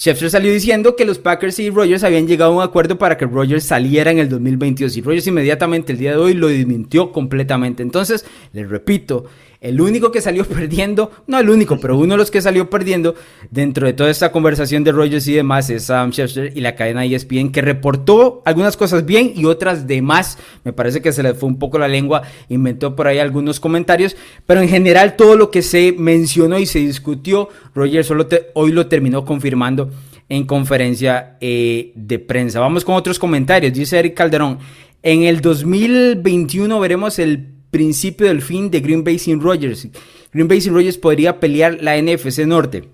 Schefter 0.00 0.30
salió 0.30 0.50
diciendo 0.50 0.96
que 0.96 1.04
los 1.04 1.18
Packers 1.18 1.58
y 1.58 1.68
Rogers 1.68 2.04
habían 2.04 2.26
llegado 2.26 2.52
a 2.52 2.56
un 2.56 2.62
acuerdo 2.62 2.96
para 2.96 3.18
que 3.18 3.26
Rogers 3.26 3.64
saliera 3.64 4.10
en 4.10 4.18
el 4.18 4.30
2022 4.30 4.96
y 4.96 5.02
Rogers 5.02 5.26
inmediatamente 5.26 5.92
el 5.92 5.98
día 5.98 6.12
de 6.12 6.16
hoy 6.16 6.32
lo 6.32 6.48
desmintió 6.48 7.12
completamente. 7.12 7.82
Entonces, 7.82 8.24
les 8.54 8.66
repito, 8.66 9.26
El 9.60 9.78
único 9.80 10.10
que 10.10 10.22
salió 10.22 10.44
perdiendo, 10.48 11.10
no 11.26 11.38
el 11.38 11.50
único, 11.50 11.78
pero 11.78 11.98
uno 11.98 12.14
de 12.14 12.18
los 12.18 12.30
que 12.30 12.40
salió 12.40 12.70
perdiendo 12.70 13.14
dentro 13.50 13.86
de 13.86 13.92
toda 13.92 14.10
esta 14.10 14.32
conversación 14.32 14.84
de 14.84 14.92
Rogers 14.92 15.28
y 15.28 15.34
demás 15.34 15.68
es 15.68 15.84
Sam 15.84 16.12
Chester 16.12 16.52
y 16.54 16.60
la 16.60 16.74
cadena 16.74 17.04
ESPN 17.04 17.52
que 17.52 17.60
reportó 17.60 18.42
algunas 18.46 18.76
cosas 18.78 19.04
bien 19.04 19.32
y 19.36 19.44
otras 19.44 19.86
de 19.86 20.00
más. 20.00 20.38
Me 20.64 20.72
parece 20.72 21.02
que 21.02 21.12
se 21.12 21.22
le 21.22 21.34
fue 21.34 21.48
un 21.48 21.58
poco 21.58 21.78
la 21.78 21.88
lengua, 21.88 22.22
inventó 22.48 22.96
por 22.96 23.06
ahí 23.06 23.18
algunos 23.18 23.60
comentarios, 23.60 24.16
pero 24.46 24.62
en 24.62 24.68
general 24.68 25.16
todo 25.16 25.36
lo 25.36 25.50
que 25.50 25.60
se 25.60 25.94
mencionó 25.96 26.58
y 26.58 26.64
se 26.64 26.78
discutió, 26.78 27.50
Rogers 27.74 28.06
solo 28.06 28.26
hoy 28.54 28.72
lo 28.72 28.86
terminó 28.86 29.26
confirmando 29.26 29.90
en 30.30 30.46
conferencia 30.46 31.36
eh, 31.40 31.92
de 31.96 32.18
prensa. 32.18 32.60
Vamos 32.60 32.84
con 32.84 32.94
otros 32.94 33.18
comentarios. 33.18 33.74
Dice 33.74 33.98
Eric 33.98 34.14
Calderón, 34.14 34.58
en 35.02 35.24
el 35.24 35.40
2021 35.40 36.80
veremos 36.80 37.18
el 37.18 37.59
principio 37.70 38.26
del 38.26 38.42
fin 38.42 38.70
de 38.70 38.80
Green 38.80 39.04
Bay 39.04 39.18
sin 39.18 39.40
Rodgers. 39.40 39.88
Green 40.32 40.48
Bay 40.48 40.60
sin 40.60 40.74
Rodgers 40.74 40.98
podría 40.98 41.40
pelear 41.40 41.78
la 41.80 42.00
NFC 42.00 42.46
Norte. 42.46 42.88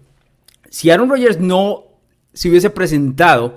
Si 0.71 0.91
Aaron 0.91 1.09
Rodgers 1.09 1.41
no 1.41 1.85
se 2.33 2.51
hubiese 2.51 2.71
presentado 2.71 3.57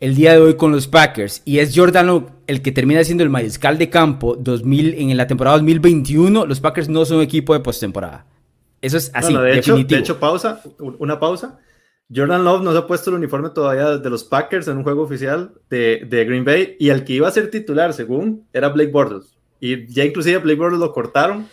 el 0.00 0.14
día 0.14 0.32
de 0.32 0.38
hoy 0.38 0.56
con 0.56 0.70
los 0.70 0.86
Packers 0.86 1.42
y 1.44 1.58
es 1.58 1.72
Jordan 1.76 2.26
el 2.46 2.62
que 2.62 2.72
termina 2.72 3.02
siendo 3.02 3.24
el 3.24 3.30
mariscal 3.30 3.78
de 3.78 3.90
campo 3.90 4.36
2000, 4.36 4.94
en 4.94 5.16
la 5.16 5.26
temporada 5.26 5.56
2021, 5.56 6.46
los 6.46 6.60
Packers 6.60 6.88
no 6.88 7.04
son 7.04 7.18
un 7.18 7.22
equipo 7.24 7.54
de 7.54 7.60
postemporada. 7.60 8.24
Eso 8.80 8.96
es 8.96 9.10
así, 9.12 9.34
de 9.34 9.40
definitivo. 9.40 9.78
Hecho, 9.78 9.94
de 9.94 10.00
hecho, 10.00 10.20
pausa, 10.20 10.62
una 10.78 11.18
pausa. 11.18 11.58
Jordan 12.14 12.44
Love 12.44 12.62
no 12.62 12.72
se 12.72 12.78
ha 12.78 12.86
puesto 12.86 13.10
el 13.10 13.16
uniforme 13.16 13.50
todavía 13.50 13.98
de 13.98 14.10
los 14.10 14.24
Packers 14.24 14.66
en 14.68 14.78
un 14.78 14.82
juego 14.82 15.02
oficial 15.02 15.52
de, 15.68 16.06
Green 16.10 16.44
Bay 16.44 16.76
y 16.78 16.88
el 16.88 17.04
que 17.04 17.14
iba 17.14 17.28
a 17.28 17.32
ser 17.32 17.50
titular, 17.50 17.92
según, 17.92 18.46
era 18.52 18.68
Blake 18.70 18.90
Bortles. 18.90 19.37
Y 19.60 19.86
ya 19.92 20.04
inclusive 20.04 20.38
Blake 20.38 20.58
Bortles 20.58 20.80
lo 20.80 20.92
cortaron. 20.92 21.46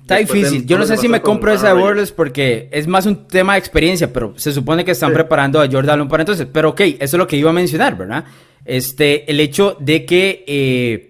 Está 0.00 0.16
difícil. 0.16 0.66
Yo 0.66 0.78
no 0.78 0.86
sé 0.86 0.96
si 0.96 1.08
me 1.08 1.20
compro 1.20 1.52
esa 1.52 1.68
de 1.68 1.80
Bortles 1.80 2.10
porque 2.10 2.68
es 2.72 2.86
más 2.86 3.06
un 3.06 3.28
tema 3.28 3.52
de 3.52 3.60
experiencia, 3.60 4.12
pero 4.12 4.34
se 4.36 4.52
supone 4.52 4.84
que 4.84 4.90
están 4.90 5.12
preparando 5.12 5.60
a 5.60 5.68
Jordan 5.70 6.00
Love 6.00 6.08
para 6.08 6.22
entonces. 6.22 6.48
Pero 6.52 6.70
ok, 6.70 6.80
eso 6.80 6.96
es 7.00 7.14
lo 7.14 7.26
que 7.26 7.36
iba 7.36 7.50
a 7.50 7.52
mencionar, 7.52 7.96
¿verdad? 7.96 8.24
Este, 8.64 9.30
el 9.30 9.40
hecho 9.40 9.76
de 9.78 10.04
que... 10.04 10.44
Eh, 10.46 11.09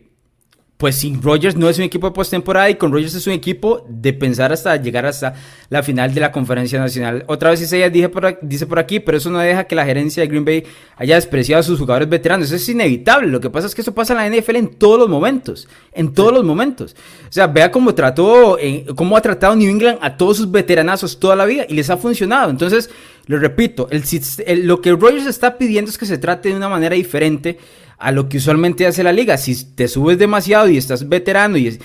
pues 0.80 0.96
sin 0.96 1.20
Rogers 1.20 1.56
no 1.56 1.68
es 1.68 1.76
un 1.76 1.84
equipo 1.84 2.06
de 2.06 2.14
postemporada 2.14 2.70
y 2.70 2.76
con 2.76 2.90
Rogers 2.90 3.14
es 3.14 3.26
un 3.26 3.34
equipo 3.34 3.84
de 3.86 4.14
pensar 4.14 4.50
hasta 4.50 4.74
llegar 4.76 5.04
hasta 5.04 5.34
la 5.68 5.82
final 5.82 6.14
de 6.14 6.22
la 6.22 6.32
conferencia 6.32 6.80
nacional. 6.80 7.22
Otra 7.26 7.50
vez 7.50 7.70
ella 7.70 7.90
dice 7.90 8.08
por, 8.08 8.38
dice 8.40 8.66
por 8.66 8.78
aquí, 8.78 8.98
pero 8.98 9.18
eso 9.18 9.28
no 9.28 9.40
deja 9.40 9.64
que 9.64 9.74
la 9.74 9.84
gerencia 9.84 10.22
de 10.22 10.28
Green 10.28 10.46
Bay 10.46 10.64
haya 10.96 11.16
despreciado 11.16 11.60
a 11.60 11.62
sus 11.64 11.78
jugadores 11.78 12.08
veteranos. 12.08 12.46
Eso 12.46 12.56
es 12.56 12.66
inevitable. 12.70 13.28
Lo 13.28 13.40
que 13.40 13.50
pasa 13.50 13.66
es 13.66 13.74
que 13.74 13.82
eso 13.82 13.92
pasa 13.92 14.14
en 14.14 14.32
la 14.32 14.40
NFL 14.40 14.56
en 14.56 14.68
todos 14.68 14.98
los 14.98 15.10
momentos. 15.10 15.68
En 15.92 16.14
todos 16.14 16.32
los 16.32 16.44
momentos. 16.44 16.96
O 17.28 17.32
sea, 17.32 17.46
vea 17.46 17.70
cómo 17.70 17.94
trató, 17.94 18.58
eh, 18.58 18.86
cómo 18.96 19.18
ha 19.18 19.20
tratado 19.20 19.54
New 19.56 19.68
England 19.68 19.98
a 20.00 20.16
todos 20.16 20.38
sus 20.38 20.50
veteranazos 20.50 21.20
toda 21.20 21.36
la 21.36 21.44
vida 21.44 21.66
y 21.68 21.74
les 21.74 21.90
ha 21.90 21.98
funcionado. 21.98 22.48
Entonces, 22.48 22.88
lo 23.26 23.38
repito, 23.38 23.86
el, 23.90 24.66
lo 24.66 24.80
que 24.80 24.92
Rogers 24.92 25.26
está 25.26 25.58
pidiendo 25.58 25.90
es 25.90 25.98
que 25.98 26.06
se 26.06 26.16
trate 26.16 26.48
de 26.48 26.56
una 26.56 26.70
manera 26.70 26.96
diferente 26.96 27.58
a 28.00 28.12
lo 28.12 28.28
que 28.28 28.38
usualmente 28.38 28.86
hace 28.86 29.04
la 29.04 29.12
liga. 29.12 29.36
Si 29.36 29.64
te 29.74 29.86
subes 29.86 30.18
demasiado 30.18 30.68
y 30.68 30.78
estás 30.78 31.08
veterano 31.08 31.58
y 31.58 31.78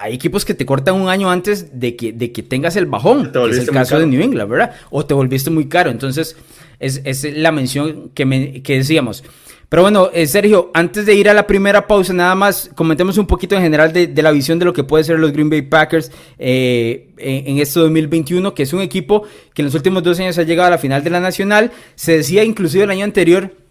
hay 0.00 0.14
equipos 0.14 0.44
que 0.44 0.52
te 0.52 0.66
cortan 0.66 0.94
un 0.94 1.08
año 1.08 1.30
antes 1.30 1.80
de 1.80 1.96
que, 1.96 2.12
de 2.12 2.32
que 2.32 2.42
tengas 2.42 2.76
el 2.76 2.86
bajón, 2.86 3.32
que 3.32 3.50
es 3.50 3.58
el 3.58 3.70
caso 3.70 3.98
de 3.98 4.06
New 4.06 4.20
England, 4.20 4.50
¿verdad? 4.50 4.72
O 4.90 5.06
te 5.06 5.14
volviste 5.14 5.50
muy 5.50 5.66
caro. 5.66 5.90
Entonces, 5.90 6.36
es, 6.78 7.00
es 7.04 7.24
la 7.34 7.50
mención 7.50 8.10
que, 8.14 8.26
me, 8.26 8.62
que 8.62 8.76
decíamos. 8.76 9.24
Pero 9.70 9.82
bueno, 9.82 10.10
eh, 10.12 10.26
Sergio, 10.26 10.70
antes 10.74 11.06
de 11.06 11.14
ir 11.14 11.30
a 11.30 11.34
la 11.34 11.46
primera 11.46 11.86
pausa, 11.86 12.12
nada 12.12 12.34
más 12.34 12.70
comentemos 12.74 13.16
un 13.16 13.26
poquito 13.26 13.56
en 13.56 13.62
general 13.62 13.92
de, 13.92 14.22
la 14.22 14.30
visión 14.32 14.58
de 14.58 14.66
lo 14.66 14.74
que 14.74 14.84
puede 14.84 15.02
ser 15.02 15.18
los 15.18 15.32
Green 15.32 15.48
Bay 15.48 15.62
Packers 15.62 16.12
eh, 16.38 17.08
en, 17.16 17.48
en, 17.48 17.58
este 17.58 17.80
2021, 17.80 18.54
que 18.54 18.64
es 18.64 18.72
un 18.74 18.82
equipo 18.82 19.22
que 19.54 19.62
en 19.62 19.66
los 19.66 19.74
últimos 19.74 20.02
dos 20.02 20.20
años 20.20 20.36
ha 20.36 20.42
llegado 20.42 20.68
a 20.68 20.70
la 20.70 20.78
final 20.78 21.02
de 21.02 21.10
la 21.10 21.20
Nacional. 21.20 21.72
Se 21.94 22.18
decía 22.18 22.44
inclusive 22.44 22.84
el 22.84 22.90
año 22.90 23.04
anterior 23.04 23.63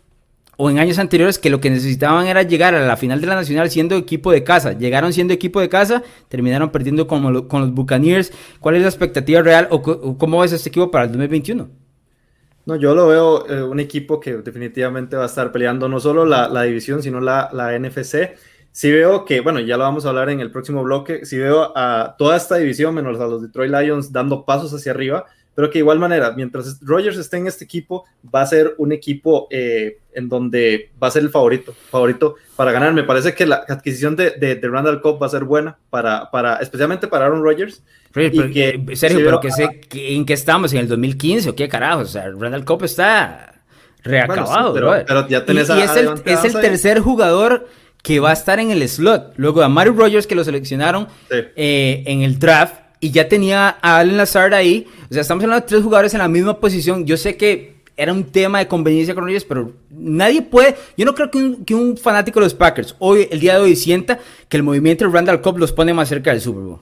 o 0.58 0.70
en 0.70 0.80
años 0.80 1.00
anteriores 1.00 1.40
que 1.40 1.50
lo 1.50 1.60
que 1.60 1.70
necesitaban 1.70 2.28
era 2.28 2.44
llegar 2.44 2.76
a 2.76 2.86
la 2.86 2.98
final 2.98 3.20
de 3.22 3.28
la 3.28 3.36
Nacional 3.36 3.70
siendo 3.70 3.96
equipo 3.96 4.32
de 4.32 4.44
casa. 4.44 4.74
Llegaron 4.74 5.14
siendo 5.14 5.34
equipo 5.34 5.60
de 5.60 5.70
casa, 5.70 6.04
terminaron 6.30 6.72
perdiendo 6.72 7.08
con, 7.08 7.34
los 7.34 7.74
Buccaneers. 7.74 8.32
¿Cuál 8.60 8.76
es 8.76 8.84
la 8.84 8.90
expectativa 8.90 9.42
real 9.42 9.68
o, 9.72 9.82
cómo 10.18 10.40
ves 10.40 10.52
este 10.52 10.70
equipo 10.70 10.92
para 10.92 11.06
el 11.06 11.12
2021? 11.12 11.70
No, 12.66 12.76
yo 12.78 12.96
lo 12.96 13.08
veo 13.08 13.48
eh, 13.50 13.62
un 13.62 13.80
equipo 13.80 14.20
que 14.20 14.38
definitivamente 14.38 15.18
va 15.18 15.24
a 15.24 15.26
estar 15.26 15.52
peleando 15.52 15.90
no 15.90 16.00
solo 16.00 16.26
la, 16.26 16.64
división, 16.64 17.02
sino 17.04 17.20
la, 17.20 17.50
la 17.52 17.78
NFC. 17.78 18.36
Si 18.72 18.92
veo 18.92 19.26
que, 19.26 19.42
bueno, 19.42 19.60
ya 19.60 19.78
lo 19.78 19.84
vamos 19.84 20.06
a 20.06 20.10
hablar 20.10 20.30
en 20.30 20.40
el 20.40 20.50
próximo 20.50 20.82
bloque, 20.84 21.26
si 21.26 21.38
veo 21.38 21.74
a 21.76 22.16
toda 22.18 22.38
esta 22.38 22.56
división, 22.56 22.96
menos 22.96 23.20
a 23.20 23.28
los 23.28 23.42
Detroit 23.42 23.72
Lions, 23.72 24.12
dando 24.12 24.46
pasos 24.46 24.74
hacia 24.74 24.94
arriba, 24.94 25.26
pero 25.56 25.70
que 25.70 25.74
de 25.74 25.80
igual 25.80 26.00
manera, 26.00 26.32
mientras 26.36 26.80
Rogers 26.82 27.18
esté 27.18 27.38
en 27.38 27.48
este 27.48 27.64
equipo, 27.64 28.06
va 28.34 28.42
a 28.42 28.46
ser 28.46 28.74
un 28.78 28.92
equipo 28.92 29.48
eh, 29.52 30.00
en 30.14 30.28
donde 30.30 30.90
va 31.02 31.08
a 31.08 31.12
ser 31.12 31.24
el 31.24 31.30
favorito, 31.30 31.74
favorito 31.90 32.36
para 32.56 32.72
ganar. 32.72 32.94
Me 32.94 33.04
parece 33.04 33.34
que 33.34 33.46
la 33.46 33.64
adquisición 33.68 34.16
de, 34.16 34.32
de, 34.32 34.60
Randall 34.62 35.02
Cobb 35.02 35.22
va 35.22 35.28
a 35.28 35.30
ser 35.30 35.44
buena, 35.44 35.78
para, 35.90 36.32
para, 36.32 36.56
especialmente 36.58 37.08
para 37.08 37.26
Aaron 37.26 37.44
Rodgers. 37.44 37.84
Pero, 38.12 38.52
que, 38.52 38.84
Sergio, 38.96 39.22
pero 39.24 39.40
que 39.40 39.52
sé 39.52 39.82
en 39.92 40.26
qué 40.26 40.34
estamos, 40.34 40.74
en 40.74 40.80
el 40.80 40.88
2015 40.88 41.50
o 41.50 41.56
qué 41.56 41.68
carajo, 41.68 42.02
o 42.02 42.06
sea, 42.06 42.32
Randall 42.38 42.66
Cobb 42.66 42.84
está 42.86 43.62
reacabado. 44.04 44.74
pero, 44.74 45.28
ya 45.28 45.46
tenés 45.46 45.70
y, 45.70 45.82
es, 45.82 45.96
el, 45.96 46.10
es 46.26 46.46
el 46.46 46.54
tercer 46.54 47.00
jugador 47.00 47.68
que 48.04 48.20
va 48.20 48.32
a 48.32 48.34
estar 48.34 48.60
en 48.60 48.70
el 48.70 48.88
slot. 48.88 49.34
Luego 49.38 49.64
a 49.64 49.70
Mario 49.70 49.94
Rogers, 49.94 50.28
que 50.28 50.36
lo 50.36 50.44
seleccionaron 50.44 51.08
eh, 51.30 52.04
en 52.06 52.22
el 52.22 52.38
draft, 52.38 52.76
y 53.04 53.12
ya 53.12 53.28
tenía 53.28 53.78
a 53.82 53.98
Allen 53.98 54.16
Lazard 54.16 54.54
ahí. 54.54 54.88
O 55.10 55.14
sea, 55.14 55.24
estamos 55.24 55.44
hablando 55.44 55.66
de 55.66 55.68
tres 55.68 55.84
jugadores 55.84 56.14
en 56.14 56.20
la 56.20 56.30
misma 56.30 56.58
posición. 56.58 57.06
Yo 57.06 57.18
sé 57.18 57.36
que 57.36 57.76
era 57.98 58.14
un 58.14 58.24
tema 58.24 58.60
de 58.60 58.70
conveniencia 58.70 59.14
con 59.14 59.28
ellos, 59.28 59.44
pero 59.44 59.74
nadie 59.90 60.42
puede. 60.42 60.78
Yo 60.96 61.04
no 61.04 61.14
creo 61.14 61.30
que 61.30 61.38
un, 61.38 61.66
que 61.66 61.76
un, 61.76 61.98
fanático 61.98 62.40
de 62.40 62.46
los 62.46 62.54
Packers 62.54 62.96
hoy, 63.00 63.28
el 63.30 63.42
día 63.42 63.56
de 63.56 63.60
hoy, 63.60 63.76
sienta 63.76 64.20
que 64.48 64.56
el 64.56 64.64
movimiento 64.64 65.04
de 65.04 65.12
Randall 65.12 65.42
Cobb 65.42 65.58
los 65.58 65.74
pone 65.74 65.94
más 65.94 66.08
cerca 66.08 66.32
del 66.32 66.40
Super 66.40 66.64
Bowl. 66.64 66.80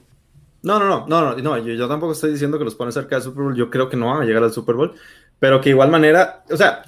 No, 0.61 0.77
no, 0.77 0.85
no, 0.87 1.07
no, 1.07 1.35
no, 1.35 1.57
yo, 1.57 1.73
yo, 1.73 1.87
tampoco 1.87 2.11
estoy 2.11 2.33
diciendo 2.33 2.59
que 2.59 2.65
los 2.65 2.75
pone 2.75 2.91
cerca 2.91 3.15
del 3.15 3.23
Super 3.23 3.43
Bowl. 3.43 3.55
Yo 3.55 3.71
creo 3.71 3.89
que 3.89 3.97
no 3.97 4.05
van 4.05 4.21
a 4.21 4.25
llegar 4.25 4.43
al 4.43 4.53
Super 4.53 4.75
Bowl, 4.75 4.93
pero 5.39 5.59
que 5.59 5.69
igual 5.69 5.89
manera, 5.89 6.43
o 6.51 6.55
sea, 6.55 6.83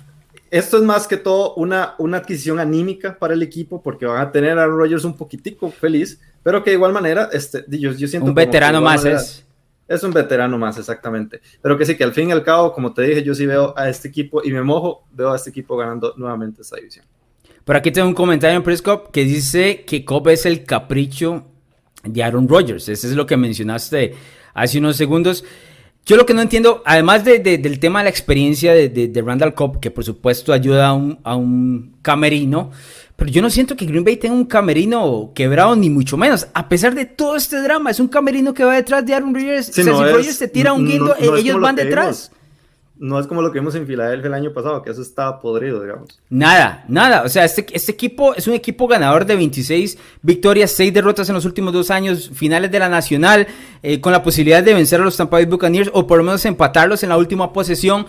esto 0.53 0.77
es 0.77 0.83
más 0.83 1.07
que 1.07 1.17
todo 1.17 1.55
una, 1.55 1.95
una 1.97 2.17
adquisición 2.17 2.59
anímica 2.59 3.17
para 3.17 3.33
el 3.33 3.41
equipo 3.41 3.81
porque 3.81 4.05
van 4.05 4.21
a 4.21 4.31
tener 4.31 4.59
a 4.59 4.67
Rogers 4.67 5.03
un 5.03 5.17
poquitico 5.17 5.71
feliz, 5.71 6.21
pero 6.43 6.63
que 6.63 6.69
de 6.69 6.75
igual 6.75 6.93
manera, 6.93 7.27
este, 7.33 7.65
yo, 7.67 7.91
yo 7.91 8.07
siento... 8.07 8.27
Un 8.27 8.35
veterano 8.35 8.79
más 8.79 9.03
es. 9.03 9.43
Es 9.87 10.03
un 10.03 10.13
veterano 10.13 10.59
más, 10.59 10.77
exactamente. 10.77 11.41
Pero 11.59 11.75
que 11.75 11.85
sí, 11.85 11.97
que 11.97 12.03
al 12.03 12.13
fin 12.13 12.29
y 12.29 12.33
al 12.33 12.43
cabo, 12.43 12.71
como 12.71 12.93
te 12.93 13.01
dije, 13.01 13.23
yo 13.23 13.33
sí 13.33 13.47
veo 13.47 13.73
a 13.75 13.89
este 13.89 14.09
equipo 14.09 14.43
y 14.43 14.51
me 14.51 14.61
mojo, 14.61 15.07
veo 15.11 15.31
a 15.31 15.37
este 15.37 15.49
equipo 15.49 15.75
ganando 15.75 16.13
nuevamente 16.17 16.61
esta 16.61 16.75
división. 16.75 17.03
Por 17.65 17.75
aquí 17.75 17.91
tengo 17.91 18.07
un 18.07 18.13
comentario 18.13 18.55
en 18.55 18.63
Prescop 18.63 19.09
que 19.09 19.25
dice 19.25 19.83
que 19.85 20.05
Cobb 20.05 20.29
es 20.29 20.45
el 20.45 20.65
capricho 20.65 21.47
de 22.03 22.23
Aaron 22.23 22.47
Rodgers. 22.47 22.87
Ese 22.89 23.07
es 23.07 23.15
lo 23.15 23.25
que 23.25 23.37
mencionaste 23.37 24.13
hace 24.53 24.77
unos 24.77 24.97
segundos. 24.97 25.43
Yo 26.05 26.17
lo 26.17 26.25
que 26.25 26.33
no 26.33 26.41
entiendo, 26.41 26.83
además 26.85 27.23
del 27.23 27.79
tema 27.79 27.99
de 27.99 28.03
la 28.03 28.09
experiencia 28.09 28.73
de, 28.73 29.23
Randall 29.25 29.53
Cobb, 29.53 29.79
que 29.79 29.89
por 29.89 30.03
supuesto 30.03 30.51
ayuda 30.51 30.87
a 30.87 30.93
un, 30.93 31.19
a 31.23 31.35
un, 31.35 31.95
camerino, 32.01 32.71
pero 33.15 33.31
yo 33.31 33.41
no 33.41 33.49
siento 33.49 33.77
que 33.77 33.85
Green 33.85 34.03
Bay 34.03 34.17
tenga 34.17 34.35
un 34.35 34.45
camerino 34.45 35.31
quebrado, 35.33 35.75
ni 35.77 35.89
mucho 35.89 36.17
menos. 36.17 36.47
A 36.53 36.67
pesar 36.67 36.93
de 36.93 37.05
todo 37.05 37.37
este 37.37 37.61
drama, 37.61 37.91
es 37.91 38.01
un 38.01 38.09
camerino 38.09 38.53
que 38.53 38.65
va 38.65 38.75
detrás 38.75 39.05
de 39.05 39.13
Aaron 39.13 39.33
Rodgers. 39.33 39.67
si 39.67 39.81
Rodgers 39.83 40.35
se 40.35 40.49
tira 40.49 40.73
un 40.73 40.85
guindo, 40.85 41.15
ellos 41.17 41.61
van 41.61 41.75
detrás 41.75 42.31
no 43.03 43.19
es 43.19 43.27
como 43.27 43.41
lo 43.41 43.51
que 43.51 43.59
vimos 43.59 43.75
en 43.75 43.85
Filadelfia 43.85 44.29
el 44.29 44.33
año 44.33 44.53
pasado, 44.53 44.81
que 44.81 44.89
eso 44.89 45.01
estaba 45.01 45.41
podrido, 45.41 45.81
digamos. 45.81 46.21
Nada, 46.29 46.85
nada. 46.87 47.23
O 47.23 47.29
sea, 47.29 47.43
este, 47.43 47.65
este 47.73 47.91
equipo 47.91 48.33
es 48.33 48.47
un 48.47 48.53
equipo 48.53 48.87
ganador 48.87 49.25
de 49.25 49.35
26 49.35 49.97
victorias, 50.21 50.71
6 50.71 50.93
derrotas 50.93 51.27
en 51.27 51.35
los 51.35 51.43
últimos 51.43 51.73
dos 51.73 51.91
años, 51.91 52.31
finales 52.33 52.71
de 52.71 52.79
la 52.79 52.87
Nacional, 52.87 53.45
eh, 53.81 53.99
con 53.99 54.13
la 54.13 54.23
posibilidad 54.23 54.63
de 54.63 54.73
vencer 54.73 55.01
a 55.01 55.03
los 55.03 55.17
Tampa 55.17 55.35
Bay 55.35 55.45
Buccaneers 55.45 55.91
o 55.93 56.07
por 56.07 56.17
lo 56.17 56.23
menos 56.23 56.45
empatarlos 56.45 57.03
en 57.03 57.09
la 57.09 57.17
última 57.17 57.51
posesión. 57.51 58.05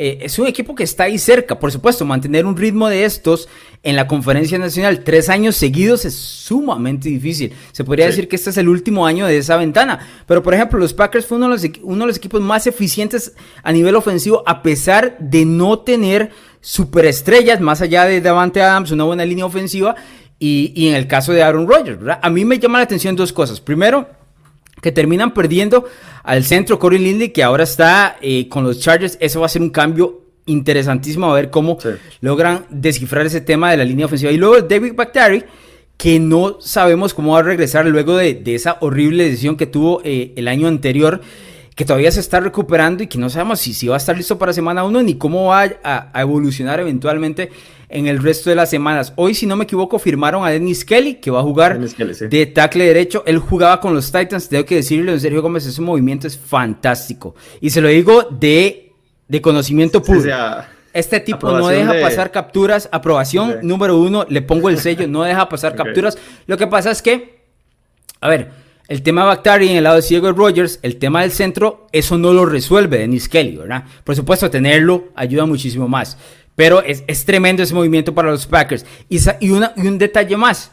Eh, 0.00 0.24
es 0.24 0.38
un 0.38 0.46
equipo 0.46 0.76
que 0.76 0.84
está 0.84 1.04
ahí 1.04 1.18
cerca. 1.18 1.58
Por 1.58 1.72
supuesto, 1.72 2.04
mantener 2.04 2.46
un 2.46 2.56
ritmo 2.56 2.88
de 2.88 3.04
estos 3.04 3.48
en 3.82 3.96
la 3.96 4.06
conferencia 4.06 4.56
nacional 4.56 5.02
tres 5.02 5.28
años 5.28 5.56
seguidos 5.56 6.04
es 6.04 6.14
sumamente 6.14 7.08
difícil. 7.08 7.52
Se 7.72 7.82
podría 7.82 8.06
decir 8.06 8.28
que 8.28 8.36
este 8.36 8.50
es 8.50 8.56
el 8.58 8.68
último 8.68 9.06
año 9.06 9.26
de 9.26 9.36
esa 9.36 9.56
ventana. 9.56 9.98
Pero, 10.28 10.40
por 10.40 10.54
ejemplo, 10.54 10.78
los 10.78 10.94
Packers 10.94 11.26
fue 11.26 11.38
uno 11.38 11.48
de 11.48 11.54
los, 11.54 11.80
uno 11.82 12.04
de 12.04 12.06
los 12.06 12.16
equipos 12.16 12.40
más 12.40 12.68
eficientes 12.68 13.32
a 13.64 13.72
nivel 13.72 13.96
ofensivo, 13.96 14.44
a 14.46 14.62
pesar 14.62 15.16
de 15.18 15.44
no 15.44 15.80
tener 15.80 16.30
superestrellas, 16.60 17.60
más 17.60 17.82
allá 17.82 18.04
de 18.04 18.20
Davante 18.20 18.62
Adams, 18.62 18.92
una 18.92 19.02
buena 19.02 19.24
línea 19.24 19.46
ofensiva. 19.46 19.96
Y, 20.38 20.72
y 20.76 20.90
en 20.90 20.94
el 20.94 21.08
caso 21.08 21.32
de 21.32 21.42
Aaron 21.42 21.66
Rodgers, 21.66 21.98
¿verdad? 21.98 22.20
A 22.22 22.30
mí 22.30 22.44
me 22.44 22.60
llama 22.60 22.78
la 22.78 22.84
atención 22.84 23.16
dos 23.16 23.32
cosas. 23.32 23.60
Primero, 23.60 24.06
que 24.80 24.92
terminan 24.92 25.34
perdiendo 25.34 25.84
al 26.22 26.44
centro 26.44 26.78
Corey 26.78 26.98
Lindy, 26.98 27.30
que 27.30 27.42
ahora 27.42 27.64
está 27.64 28.16
eh, 28.20 28.48
con 28.48 28.64
los 28.64 28.80
Chargers. 28.80 29.16
Eso 29.20 29.40
va 29.40 29.46
a 29.46 29.50
ser 29.50 29.62
un 29.62 29.70
cambio 29.70 30.22
interesantísimo 30.46 31.30
a 31.30 31.34
ver 31.34 31.50
cómo 31.50 31.78
logran 32.20 32.66
descifrar 32.70 33.26
ese 33.26 33.40
tema 33.40 33.70
de 33.70 33.76
la 33.76 33.84
línea 33.84 34.06
ofensiva. 34.06 34.32
Y 34.32 34.36
luego 34.36 34.60
David 34.62 34.94
Bactari, 34.94 35.44
que 35.96 36.18
no 36.18 36.60
sabemos 36.60 37.12
cómo 37.12 37.32
va 37.32 37.40
a 37.40 37.42
regresar 37.42 37.86
luego 37.86 38.16
de, 38.16 38.42
esa 38.46 38.78
horrible 38.80 39.24
decisión 39.24 39.56
que 39.56 39.66
tuvo 39.66 40.00
eh, 40.04 40.32
el 40.36 40.48
año 40.48 40.68
anterior, 40.68 41.20
que 41.78 41.84
todavía 41.84 42.10
se 42.10 42.18
está 42.18 42.40
recuperando 42.40 43.04
y 43.04 43.06
que 43.06 43.18
no 43.18 43.30
sabemos 43.30 43.60
si, 43.60 43.72
si 43.72 43.86
va 43.86 43.94
a 43.94 43.98
estar 43.98 44.16
listo 44.16 44.36
para 44.36 44.52
semana 44.52 44.82
1 44.82 45.00
ni 45.04 45.14
cómo 45.14 45.46
va 45.46 45.70
a, 45.84 46.20
evolucionar 46.20 46.80
eventualmente 46.80 47.52
en 47.88 48.08
el 48.08 48.20
resto 48.20 48.50
de 48.50 48.56
las 48.56 48.68
semanas. 48.68 49.12
Hoy, 49.14 49.32
si 49.32 49.46
no 49.46 49.54
me 49.54 49.62
equivoco, 49.62 50.00
firmaron 50.00 50.44
a 50.44 50.50
Dennis 50.50 50.84
Kelly, 50.84 51.20
que 51.20 51.30
va 51.30 51.38
a 51.38 51.44
jugar 51.44 51.78
de 51.78 52.46
tackle 52.46 52.84
derecho. 52.84 53.22
Él 53.26 53.38
jugaba 53.38 53.80
con 53.80 53.94
los 53.94 54.10
Titans, 54.10 54.48
tengo 54.48 54.64
que 54.64 54.74
decirle, 54.74 55.12
en 55.12 55.20
Sergio 55.20 55.40
Gómez, 55.40 55.66
ese 55.66 55.80
movimiento 55.80 56.26
es 56.26 56.36
fantástico. 56.36 57.36
Y 57.60 57.70
se 57.70 57.80
lo 57.80 57.86
digo 57.86 58.24
de, 58.24 58.90
de 59.28 59.40
conocimiento 59.40 60.02
puro. 60.02 60.20
Este 60.92 61.20
tipo 61.20 61.48
no 61.48 61.68
deja 61.68 61.92
pasar 62.02 62.32
capturas. 62.32 62.88
Aprobación 62.90 63.58
número 63.62 63.98
uno, 63.98 64.26
le 64.28 64.42
pongo 64.42 64.68
el 64.68 64.80
sello, 64.80 65.06
no 65.06 65.22
deja 65.22 65.48
pasar 65.48 65.76
capturas. 65.76 66.18
Lo 66.48 66.56
que 66.56 66.66
pasa 66.66 66.90
es 66.90 67.02
que, 67.02 67.44
a 68.20 68.28
ver, 68.28 68.50
el 68.88 69.02
tema 69.02 69.20
de 69.20 69.26
Bactari 69.28 69.68
en 69.68 69.76
el 69.76 69.84
lado 69.84 70.00
de 70.00 70.06
Diego 70.08 70.32
Rogers, 70.32 70.80
el 70.82 70.96
tema 70.96 71.20
del 71.20 71.30
centro, 71.30 71.86
eso 71.92 72.16
no 72.16 72.32
lo 72.32 72.46
resuelve 72.46 72.98
Dennis 72.98 73.28
Kelly, 73.28 73.58
¿verdad? 73.58 73.84
Por 74.02 74.16
supuesto, 74.16 74.48
tenerlo 74.50 75.08
ayuda 75.14 75.44
muchísimo 75.44 75.86
más. 75.88 76.16
Pero 76.56 76.82
es, 76.82 77.24
tremendo 77.24 77.62
ese 77.62 77.74
movimiento 77.74 78.14
para 78.14 78.30
los 78.30 78.46
Packers. 78.46 78.84
Y, 79.08 79.18
y, 79.40 79.50
un 79.50 79.98
detalle 79.98 80.36
más. 80.36 80.72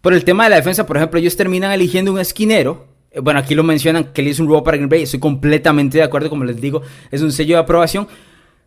Por 0.00 0.14
el 0.14 0.24
tema 0.24 0.44
de 0.44 0.50
la 0.50 0.56
defensa, 0.56 0.86
por 0.86 0.96
ejemplo, 0.96 1.18
ellos 1.18 1.36
terminan 1.36 1.72
eligiendo 1.72 2.12
un 2.12 2.20
esquinero. 2.20 2.86
Eh, 3.10 3.20
bueno, 3.20 3.40
aquí 3.40 3.54
lo 3.54 3.64
mencionan 3.64 4.10
él 4.14 4.28
hizo 4.28 4.42
un 4.42 4.48
robo 4.48 4.62
para 4.62 4.76
Green 4.76 4.88
Bay. 4.88 5.02
Estoy 5.02 5.20
completamente 5.20 5.98
de 5.98 6.04
acuerdo, 6.04 6.30
como 6.30 6.44
les 6.44 6.60
digo, 6.60 6.82
es 7.10 7.20
un 7.22 7.32
sello 7.32 7.56
de 7.56 7.62
aprobación. 7.62 8.06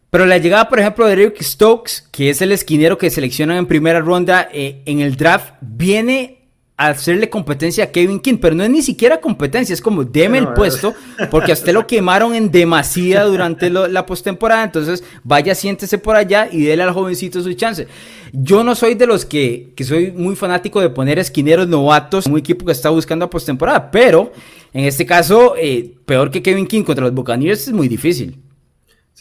Pero 0.10 0.26
la 0.26 0.38
llegada, 0.38 0.68
por 0.68 0.80
ejemplo, 0.80 1.08
de 1.08 1.14
Eric 1.14 1.42
Stokes, 1.42 2.04
que 2.12 2.30
es 2.30 2.42
el 2.42 2.52
esquinero 2.52 2.98
que 2.98 3.10
seleccionan 3.10 3.58
en 3.58 3.66
primera 3.66 4.02
ronda 4.02 4.50
eh, 4.52 4.82
en 4.86 5.00
el 5.00 5.16
draft, 5.16 5.54
viene 5.62 6.41
hacerle 6.88 7.30
competencia 7.30 7.86
a 7.86 7.88
Kevin 7.88 8.20
King, 8.20 8.38
pero 8.42 8.56
no 8.56 8.64
es 8.64 8.70
ni 8.70 8.82
siquiera 8.82 9.20
competencia, 9.20 9.74
es 9.74 9.82
como 9.82 10.04
deme 10.04 10.38
el 10.38 10.50
puesto, 10.50 10.94
porque 11.30 11.52
a 11.52 11.54
usted 11.54 11.74
lo 11.74 11.88
quemaron 11.88 12.36
en 12.36 12.52
demasía 12.52 13.24
durante 13.24 13.70
la 13.70 14.06
postemporada, 14.06 14.64
entonces 14.64 15.04
vaya, 15.24 15.56
siéntese 15.56 15.98
por 15.98 16.16
allá 16.16 16.48
y 16.52 16.64
déle 16.64 16.84
al 16.84 16.92
jovencito 16.92 17.42
su 17.42 17.54
chance. 17.54 17.88
Yo 18.34 18.64
no 18.64 18.76
soy 18.76 18.96
de 18.96 19.08
los 19.08 19.26
que, 19.26 19.74
que 19.76 19.84
soy 19.84 20.12
muy 20.12 20.36
fanático 20.36 20.80
de 20.80 20.90
poner 20.90 21.20
esquineros 21.20 21.68
novatos 21.68 22.26
en 22.26 22.34
un 22.34 22.40
equipo 22.40 22.66
que 22.66 22.72
está 22.72 22.90
buscando 22.90 23.26
a 23.26 23.30
postemporada, 23.30 23.92
pero 23.92 24.32
en 24.74 24.86
este 24.86 25.06
caso, 25.06 25.56
eh, 25.58 25.94
peor 26.06 26.32
que 26.32 26.42
Kevin 26.42 26.66
King 26.66 26.84
contra 26.84 27.06
los 27.06 27.14
Buccaneers 27.14 27.68
es 27.68 27.74
muy 27.74 27.88
difícil. 27.88 28.38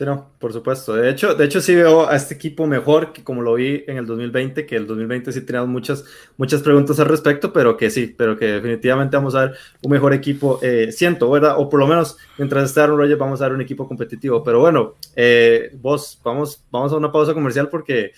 Sí, 0.00 0.06
no, 0.06 0.30
por 0.38 0.50
supuesto. 0.50 0.94
De 0.94 1.10
hecho, 1.10 1.34
de 1.34 1.44
hecho 1.44 1.60
sí 1.60 1.74
veo 1.74 2.08
a 2.08 2.16
este 2.16 2.32
equipo 2.32 2.66
mejor 2.66 3.12
que 3.12 3.22
como 3.22 3.42
lo 3.42 3.52
vi 3.52 3.84
en 3.86 3.98
el 3.98 4.06
2020, 4.06 4.64
que 4.64 4.76
el 4.76 4.86
2020 4.86 5.30
sí 5.30 5.42
teníamos 5.42 5.68
muchas, 5.68 6.06
muchas 6.38 6.62
preguntas 6.62 6.98
al 7.00 7.06
respecto, 7.06 7.52
pero 7.52 7.76
que 7.76 7.90
sí, 7.90 8.06
pero 8.06 8.34
que 8.38 8.46
definitivamente 8.46 9.18
vamos 9.18 9.34
a 9.34 9.40
ver 9.40 9.56
un 9.82 9.90
mejor 9.90 10.14
equipo, 10.14 10.58
eh, 10.62 10.90
siento, 10.90 11.30
¿verdad? 11.30 11.56
O 11.58 11.68
por 11.68 11.80
lo 11.80 11.86
menos 11.86 12.16
mientras 12.38 12.64
esté 12.64 12.80
Aaron 12.80 12.96
Rodgers 12.96 13.18
vamos 13.18 13.42
a 13.42 13.44
ver 13.44 13.52
un 13.52 13.60
equipo 13.60 13.86
competitivo. 13.86 14.42
Pero 14.42 14.60
bueno, 14.60 14.94
eh, 15.16 15.70
vos, 15.74 16.18
vamos, 16.24 16.64
vamos 16.70 16.94
a 16.94 16.96
una 16.96 17.12
pausa 17.12 17.34
comercial 17.34 17.68
porque 17.68 18.12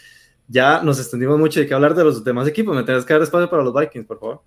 ya 0.46 0.82
nos 0.84 1.00
extendimos 1.00 1.36
mucho 1.36 1.58
y 1.58 1.62
hay 1.62 1.68
que 1.68 1.74
hablar 1.74 1.96
de 1.96 2.04
los 2.04 2.22
demás 2.22 2.46
equipos. 2.46 2.76
Me 2.76 2.84
tenés 2.84 3.04
que 3.04 3.12
dar 3.12 3.22
espacio 3.22 3.50
para 3.50 3.64
los 3.64 3.74
Vikings, 3.74 4.06
por 4.06 4.20
favor. 4.20 4.40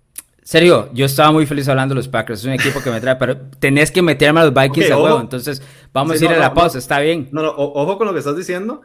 Serio, 0.46 0.90
yo 0.92 1.06
estaba 1.06 1.32
muy 1.32 1.44
feliz 1.44 1.68
hablando 1.68 1.92
de 1.92 1.96
los 1.96 2.06
Packers. 2.06 2.38
Es 2.38 2.46
un 2.46 2.52
equipo 2.52 2.80
que 2.80 2.88
me 2.88 3.00
trae, 3.00 3.16
pero 3.16 3.36
tenés 3.58 3.90
que 3.90 4.00
meterme 4.00 4.38
a 4.38 4.44
los 4.44 4.54
Vikings 4.54 4.92
a 4.92 4.96
huevo. 4.96 5.20
Entonces, 5.20 5.60
vamos 5.92 6.22
a 6.22 6.24
ir 6.24 6.30
a 6.30 6.38
la 6.38 6.54
pausa, 6.54 6.78
está 6.78 7.00
bien. 7.00 7.28
No, 7.32 7.42
no, 7.42 7.50
ojo 7.50 7.98
con 7.98 8.06
lo 8.06 8.12
que 8.12 8.20
estás 8.20 8.36
diciendo. 8.36 8.82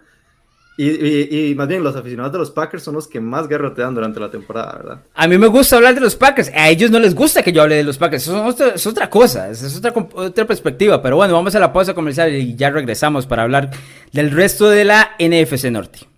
Y, 0.75 1.53
más 1.55 1.67
bien, 1.67 1.83
los 1.83 1.95
aficionados 1.95 2.33
de 2.33 2.39
los 2.39 2.49
Packers 2.49 2.81
son 2.81 2.95
los 2.95 3.07
que 3.07 3.19
más 3.19 3.47
guerra 3.47 3.75
te 3.75 3.83
dan 3.83 3.93
durante 3.93 4.19
la 4.19 4.31
temporada, 4.31 4.73
¿verdad? 4.75 5.01
A 5.13 5.27
mí 5.27 5.37
me 5.37 5.45
gusta 5.45 5.75
hablar 5.75 5.93
de 5.93 6.01
los 6.01 6.15
Packers. 6.15 6.49
A 6.55 6.67
ellos 6.67 6.89
no 6.89 6.97
les 6.97 7.13
gusta 7.13 7.43
que 7.43 7.51
yo 7.51 7.61
hable 7.61 7.75
de 7.75 7.83
los 7.83 7.99
Packers. 7.99 8.23
Eso 8.23 8.49
es 8.49 8.87
otra, 8.87 9.07
cosa, 9.07 9.47
es 9.47 9.77
otra, 9.77 9.93
otra 10.15 10.47
perspectiva. 10.47 10.99
Pero 10.99 11.17
bueno, 11.17 11.35
vamos 11.35 11.53
a 11.53 11.59
la 11.59 11.71
pausa 11.71 11.93
comercial 11.93 12.33
y 12.33 12.55
ya 12.55 12.71
regresamos 12.71 13.27
para 13.27 13.43
hablar 13.43 13.69
del 14.11 14.31
resto 14.31 14.67
de 14.67 14.83
la 14.83 15.11
NFC 15.19 15.65
Norte. 15.65 16.10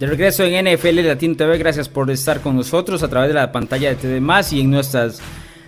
De 0.00 0.06
regreso 0.06 0.44
en 0.44 0.64
NFL 0.64 1.02
Latino 1.02 1.36
TV, 1.36 1.58
gracias 1.58 1.86
por 1.86 2.10
estar 2.10 2.40
con 2.40 2.56
nosotros 2.56 3.02
a 3.02 3.08
través 3.08 3.28
de 3.28 3.34
la 3.34 3.52
pantalla 3.52 3.90
de 3.90 3.96
TV 3.96 4.18
Más 4.18 4.50
y 4.50 4.62
en 4.62 4.70
nuestras 4.70 5.20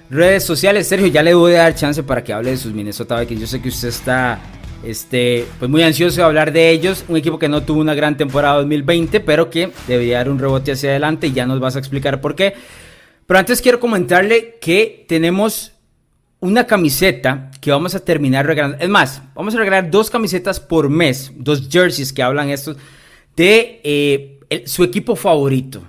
redes 0.08 0.42
sociales. 0.42 0.86
Sergio, 0.88 1.08
ya 1.08 1.22
le 1.22 1.34
voy 1.34 1.52
a 1.52 1.64
dar 1.64 1.74
chance 1.74 2.02
para 2.02 2.24
que 2.24 2.32
hable 2.32 2.52
de 2.52 2.56
sus 2.56 2.72
Minnesota 2.72 3.20
Vikings. 3.20 3.42
Yo 3.42 3.46
sé 3.46 3.60
que 3.60 3.68
usted 3.68 3.88
está 3.88 4.40
este, 4.84 5.44
pues 5.58 5.70
muy 5.70 5.82
ansioso 5.82 6.16
de 6.16 6.22
hablar 6.22 6.50
de 6.50 6.70
ellos. 6.70 7.04
Un 7.08 7.18
equipo 7.18 7.38
que 7.38 7.50
no 7.50 7.62
tuvo 7.62 7.82
una 7.82 7.92
gran 7.92 8.16
temporada 8.16 8.54
2020, 8.54 9.20
pero 9.20 9.50
que 9.50 9.70
debería 9.86 10.16
dar 10.16 10.30
un 10.30 10.38
rebote 10.38 10.72
hacia 10.72 10.88
adelante 10.88 11.26
y 11.26 11.32
ya 11.32 11.44
nos 11.44 11.60
vas 11.60 11.76
a 11.76 11.80
explicar 11.80 12.22
por 12.22 12.34
qué. 12.34 12.54
Pero 13.26 13.38
antes 13.38 13.60
quiero 13.60 13.80
comentarle 13.80 14.56
que 14.62 15.04
tenemos 15.10 15.72
una 16.40 16.66
camiseta 16.66 17.50
que 17.60 17.70
vamos 17.70 17.94
a 17.94 18.02
terminar 18.02 18.46
regalando. 18.46 18.82
Es 18.82 18.88
más, 18.88 19.20
vamos 19.34 19.54
a 19.54 19.58
regalar 19.58 19.90
dos 19.90 20.08
camisetas 20.08 20.58
por 20.58 20.88
mes, 20.88 21.32
dos 21.36 21.68
jerseys 21.68 22.14
que 22.14 22.22
hablan 22.22 22.48
estos 22.48 22.78
de 23.36 23.80
eh, 23.82 24.64
su 24.66 24.84
equipo 24.84 25.16
favorito. 25.16 25.82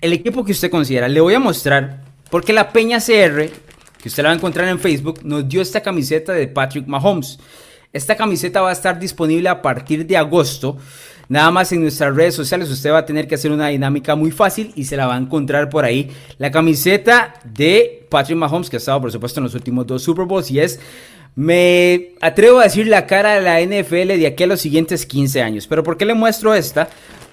El 0.00 0.12
equipo 0.12 0.44
que 0.44 0.52
usted 0.52 0.70
considera. 0.70 1.08
Le 1.08 1.20
voy 1.20 1.34
a 1.34 1.38
mostrar, 1.38 2.04
porque 2.30 2.52
la 2.52 2.70
Peña 2.72 2.98
CR, 2.98 3.50
que 4.00 4.08
usted 4.08 4.22
la 4.22 4.30
va 4.30 4.34
a 4.34 4.36
encontrar 4.36 4.68
en 4.68 4.78
Facebook, 4.78 5.20
nos 5.24 5.48
dio 5.48 5.60
esta 5.60 5.80
camiseta 5.80 6.32
de 6.32 6.48
Patrick 6.48 6.86
Mahomes. 6.86 7.38
Esta 7.92 8.16
camiseta 8.16 8.60
va 8.60 8.70
a 8.70 8.72
estar 8.72 8.98
disponible 8.98 9.48
a 9.48 9.60
partir 9.60 10.06
de 10.06 10.16
agosto. 10.16 10.76
Nada 11.28 11.50
más 11.50 11.70
en 11.72 11.82
nuestras 11.82 12.14
redes 12.14 12.34
sociales 12.34 12.70
usted 12.70 12.90
va 12.90 12.98
a 12.98 13.06
tener 13.06 13.28
que 13.28 13.36
hacer 13.36 13.52
una 13.52 13.68
dinámica 13.68 14.16
muy 14.16 14.32
fácil 14.32 14.72
y 14.74 14.84
se 14.84 14.96
la 14.96 15.06
va 15.06 15.14
a 15.14 15.18
encontrar 15.18 15.68
por 15.68 15.84
ahí. 15.84 16.10
La 16.38 16.50
camiseta 16.50 17.34
de 17.44 18.06
Patrick 18.08 18.36
Mahomes, 18.36 18.68
que 18.68 18.76
ha 18.76 18.78
estado 18.78 19.00
por 19.00 19.12
supuesto 19.12 19.38
en 19.38 19.44
los 19.44 19.54
últimos 19.54 19.86
dos 19.86 20.02
Super 20.02 20.24
Bowls 20.24 20.50
y 20.50 20.58
es 20.58 20.80
me 21.34 22.12
atrevo 22.20 22.60
a 22.60 22.64
decir 22.64 22.86
la 22.86 23.06
cara 23.06 23.34
de 23.34 23.40
la 23.40 23.60
NFL 23.60 24.08
de 24.18 24.26
aquí 24.26 24.44
a 24.44 24.46
los 24.46 24.60
siguientes 24.60 25.06
15 25.06 25.42
años. 25.42 25.66
Pero 25.66 25.82
¿por 25.82 25.96
qué 25.96 26.04
le 26.04 26.14
muestro 26.14 26.54
esta? 26.54 26.88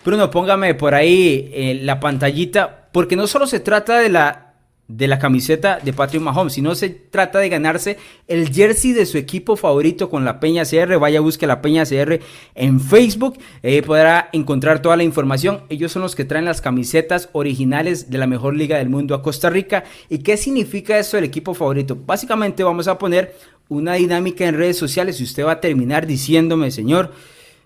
Bruno, 0.05 0.31
póngame 0.31 0.73
por 0.75 0.95
ahí 0.95 1.49
eh, 1.53 1.79
la 1.81 1.99
pantallita. 1.99 2.87
Porque 2.91 3.15
no 3.15 3.27
solo 3.27 3.47
se 3.47 3.59
trata 3.59 3.99
de 3.99 4.09
la 4.09 4.46
de 4.87 5.07
la 5.07 5.19
camiseta 5.19 5.79
de 5.83 5.91
Patrick 5.91 6.21
Mahomes, 6.21 6.53
sino 6.53 6.73
se 6.73 6.89
trata 6.89 7.39
de 7.39 7.49
ganarse 7.49 7.97
el 8.27 8.49
jersey 8.53 8.93
de 8.93 9.05
su 9.05 9.17
equipo 9.17 9.57
favorito 9.57 10.09
con 10.09 10.23
la 10.23 10.39
Peña 10.39 10.63
CR. 10.63 10.97
Vaya, 10.97 11.19
busque 11.19 11.45
la 11.45 11.61
Peña 11.61 11.85
CR 11.85 12.19
en 12.55 12.79
Facebook, 12.79 13.37
ahí 13.63 13.81
podrá 13.81 14.29
encontrar 14.31 14.81
toda 14.81 14.95
la 14.95 15.03
información. 15.03 15.61
Ellos 15.69 15.91
son 15.91 16.03
los 16.03 16.15
que 16.15 16.25
traen 16.25 16.45
las 16.45 16.61
camisetas 16.61 17.29
originales 17.33 18.09
de 18.09 18.17
la 18.17 18.27
mejor 18.27 18.55
liga 18.55 18.77
del 18.77 18.89
mundo 18.89 19.13
a 19.13 19.21
Costa 19.21 19.49
Rica. 19.49 19.83
¿Y 20.09 20.19
qué 20.19 20.37
significa 20.37 20.97
eso 20.97 21.17
del 21.17 21.25
equipo 21.25 21.53
favorito? 21.53 21.97
Básicamente 22.05 22.63
vamos 22.63 22.87
a 22.87 22.97
poner 22.97 23.35
una 23.69 23.95
dinámica 23.95 24.45
en 24.45 24.55
redes 24.55 24.77
sociales 24.77 25.19
y 25.19 25.23
usted 25.23 25.45
va 25.45 25.53
a 25.53 25.61
terminar 25.61 26.07
diciéndome, 26.07 26.71
señor, 26.71 27.11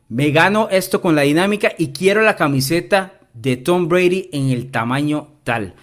me 0.09 0.31
gano 0.31 0.67
esto 0.71 1.01
con 1.01 1.15
la 1.15 1.21
dinámica 1.21 1.71
y 1.77 1.89
quiero 1.89 2.21
la 2.21 2.35
camiseta 2.35 3.13
de 3.33 3.57
Tom 3.57 3.87
Brady 3.87 4.29
en 4.33 4.49
el 4.49 4.71
tamaño 4.71 5.27
tal. 5.43 5.75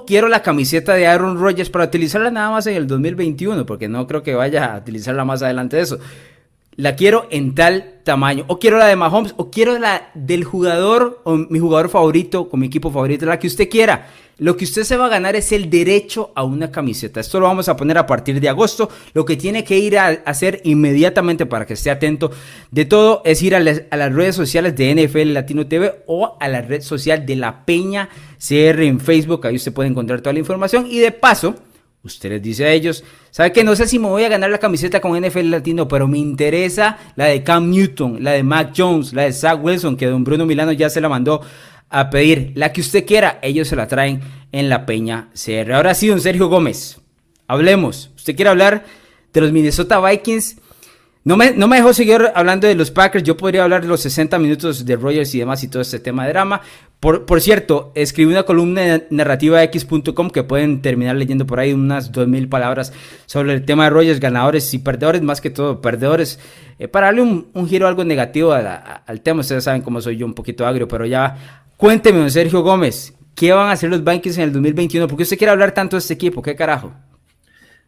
Quiero 0.00 0.28
la 0.28 0.42
camiseta 0.42 0.94
de 0.94 1.06
Aaron 1.06 1.38
Rodgers 1.38 1.70
para 1.70 1.84
utilizarla 1.84 2.30
nada 2.30 2.50
más 2.50 2.66
en 2.66 2.74
el 2.74 2.86
2021, 2.86 3.64
porque 3.64 3.88
no 3.88 4.06
creo 4.06 4.22
que 4.22 4.34
vaya 4.34 4.74
a 4.74 4.78
utilizarla 4.78 5.24
más 5.24 5.42
adelante 5.42 5.76
de 5.76 5.82
eso. 5.82 5.98
La 6.76 6.96
quiero 6.96 7.26
en 7.30 7.54
tal 7.54 8.00
tamaño. 8.02 8.44
O 8.48 8.58
quiero 8.58 8.78
la 8.78 8.86
de 8.86 8.96
Mahomes, 8.96 9.34
o 9.36 9.50
quiero 9.50 9.78
la 9.78 10.10
del 10.14 10.44
jugador, 10.44 11.20
o 11.24 11.36
mi 11.36 11.58
jugador 11.58 11.88
favorito, 11.88 12.48
con 12.48 12.60
mi 12.60 12.66
equipo 12.66 12.90
favorito, 12.90 13.26
la 13.26 13.38
que 13.38 13.46
usted 13.46 13.68
quiera. 13.68 14.08
Lo 14.38 14.56
que 14.56 14.64
usted 14.64 14.82
se 14.82 14.96
va 14.96 15.06
a 15.06 15.08
ganar 15.08 15.36
es 15.36 15.52
el 15.52 15.70
derecho 15.70 16.32
a 16.34 16.42
una 16.42 16.72
camiseta. 16.72 17.20
Esto 17.20 17.38
lo 17.38 17.46
vamos 17.46 17.68
a 17.68 17.76
poner 17.76 17.96
a 17.98 18.06
partir 18.06 18.40
de 18.40 18.48
agosto. 18.48 18.90
Lo 19.12 19.24
que 19.24 19.36
tiene 19.36 19.62
que 19.62 19.78
ir 19.78 19.96
a 19.96 20.08
hacer 20.08 20.60
inmediatamente 20.64 21.46
para 21.46 21.66
que 21.66 21.74
esté 21.74 21.90
atento 21.90 22.32
de 22.72 22.84
todo 22.84 23.22
es 23.24 23.40
ir 23.42 23.54
a, 23.54 23.60
las 23.60 24.12
redes 24.12 24.34
sociales 24.34 24.74
de 24.74 24.92
NFL 24.92 25.32
Latino 25.32 25.68
TV 25.68 26.02
o 26.08 26.36
a 26.40 26.48
la 26.48 26.62
red 26.62 26.82
social 26.82 27.24
de 27.24 27.36
la 27.36 27.64
Peña 27.64 28.08
CR 28.38 28.82
en 28.82 28.98
Facebook. 28.98 29.46
Ahí 29.46 29.54
usted 29.54 29.72
puede 29.72 29.88
encontrar 29.88 30.20
toda 30.20 30.32
la 30.32 30.40
información. 30.40 30.88
Y 30.90 30.98
de 30.98 31.12
paso, 31.12 31.54
usted 32.04 32.30
les 32.30 32.42
dice 32.42 32.66
a 32.66 32.72
ellos, 32.72 33.02
¿sabe 33.30 33.52
que 33.52 33.64
No 33.64 33.74
sé 33.74 33.88
si 33.88 33.98
me 33.98 34.08
voy 34.08 34.24
a 34.24 34.28
ganar 34.28 34.50
la 34.50 34.58
camiseta 34.58 35.00
con 35.00 35.20
NFL 35.20 35.50
Latino, 35.50 35.88
pero 35.88 36.06
me 36.06 36.18
interesa 36.18 36.98
la 37.16 37.26
de 37.26 37.42
Cam 37.42 37.70
Newton, 37.70 38.22
la 38.22 38.32
de 38.32 38.42
Mac 38.42 38.72
Jones, 38.76 39.12
la 39.12 39.22
de 39.22 39.32
Zach 39.32 39.58
Wilson, 39.62 39.96
que 39.96 40.06
don 40.06 40.22
Bruno 40.22 40.46
Milano 40.46 40.72
ya 40.72 40.90
se 40.90 41.00
la 41.00 41.08
mandó 41.08 41.40
a 41.88 42.10
pedir 42.10 42.52
la 42.54 42.72
que 42.72 42.80
usted 42.80 43.06
quiera, 43.06 43.38
ellos 43.42 43.68
se 43.68 43.76
la 43.76 43.88
traen 43.88 44.20
en 44.52 44.68
la 44.68 44.86
Peña 44.86 45.28
CR. 45.32 45.72
Ahora 45.72 45.94
sí, 45.94 46.08
don 46.08 46.20
Sergio 46.20 46.48
Gómez, 46.48 47.00
hablemos. 47.46 48.10
¿Usted 48.16 48.36
quiere 48.36 48.50
hablar 48.50 48.84
de 49.32 49.40
los 49.40 49.52
Minnesota 49.52 50.00
Vikings? 50.00 50.56
No 51.24 51.36
me, 51.38 51.52
no 51.52 51.68
me 51.68 51.76
dejó 51.76 51.94
seguir 51.94 52.30
hablando 52.34 52.66
de 52.66 52.74
los 52.74 52.90
Packers. 52.90 53.24
Yo 53.24 53.36
podría 53.36 53.64
hablar 53.64 53.82
de 53.82 53.88
los 53.88 54.00
60 54.00 54.38
minutos 54.38 54.84
de 54.84 54.96
Rogers 54.96 55.34
y 55.34 55.38
demás 55.38 55.64
y 55.64 55.68
todo 55.68 55.80
este 55.80 55.98
tema 55.98 56.24
de 56.24 56.32
drama. 56.32 56.60
Por, 57.00 57.24
por 57.24 57.40
cierto, 57.40 57.92
escribí 57.94 58.30
una 58.30 58.42
columna 58.42 58.94
en 58.94 59.06
narrativax.com 59.10 60.30
que 60.30 60.42
pueden 60.42 60.82
terminar 60.82 61.16
leyendo 61.16 61.46
por 61.46 61.60
ahí 61.60 61.72
unas 61.72 62.12
2000 62.12 62.48
palabras 62.48 62.92
sobre 63.26 63.54
el 63.54 63.64
tema 63.64 63.84
de 63.84 63.90
Rogers, 63.90 64.20
ganadores 64.20 64.72
y 64.74 64.78
perdedores, 64.78 65.22
más 65.22 65.40
que 65.40 65.50
todo 65.50 65.80
perdedores. 65.80 66.38
Eh, 66.78 66.88
para 66.88 67.06
darle 67.06 67.22
un, 67.22 67.48
un, 67.54 67.68
giro 67.68 67.88
algo 67.88 68.04
negativo 68.04 68.52
al 68.52 69.20
tema, 69.22 69.40
ustedes 69.40 69.64
saben 69.64 69.82
cómo 69.82 70.00
soy 70.00 70.16
yo 70.18 70.26
un 70.26 70.34
poquito 70.34 70.66
agrio, 70.66 70.88
pero 70.88 71.06
ya 71.06 71.64
Cuénteme, 71.76 72.20
don 72.20 72.30
Sergio 72.30 72.62
Gómez, 72.62 73.14
¿qué 73.34 73.52
van 73.52 73.68
a 73.68 73.72
hacer 73.72 73.90
los 73.90 74.04
Vikings 74.04 74.38
en 74.38 74.44
el 74.44 74.52
2021? 74.52 75.08
¿Por 75.08 75.16
qué 75.16 75.24
usted 75.24 75.36
quiere 75.36 75.50
hablar 75.50 75.72
tanto 75.72 75.96
de 75.96 75.98
este 75.98 76.14
equipo? 76.14 76.40
¿Qué 76.40 76.54
carajo? 76.54 76.92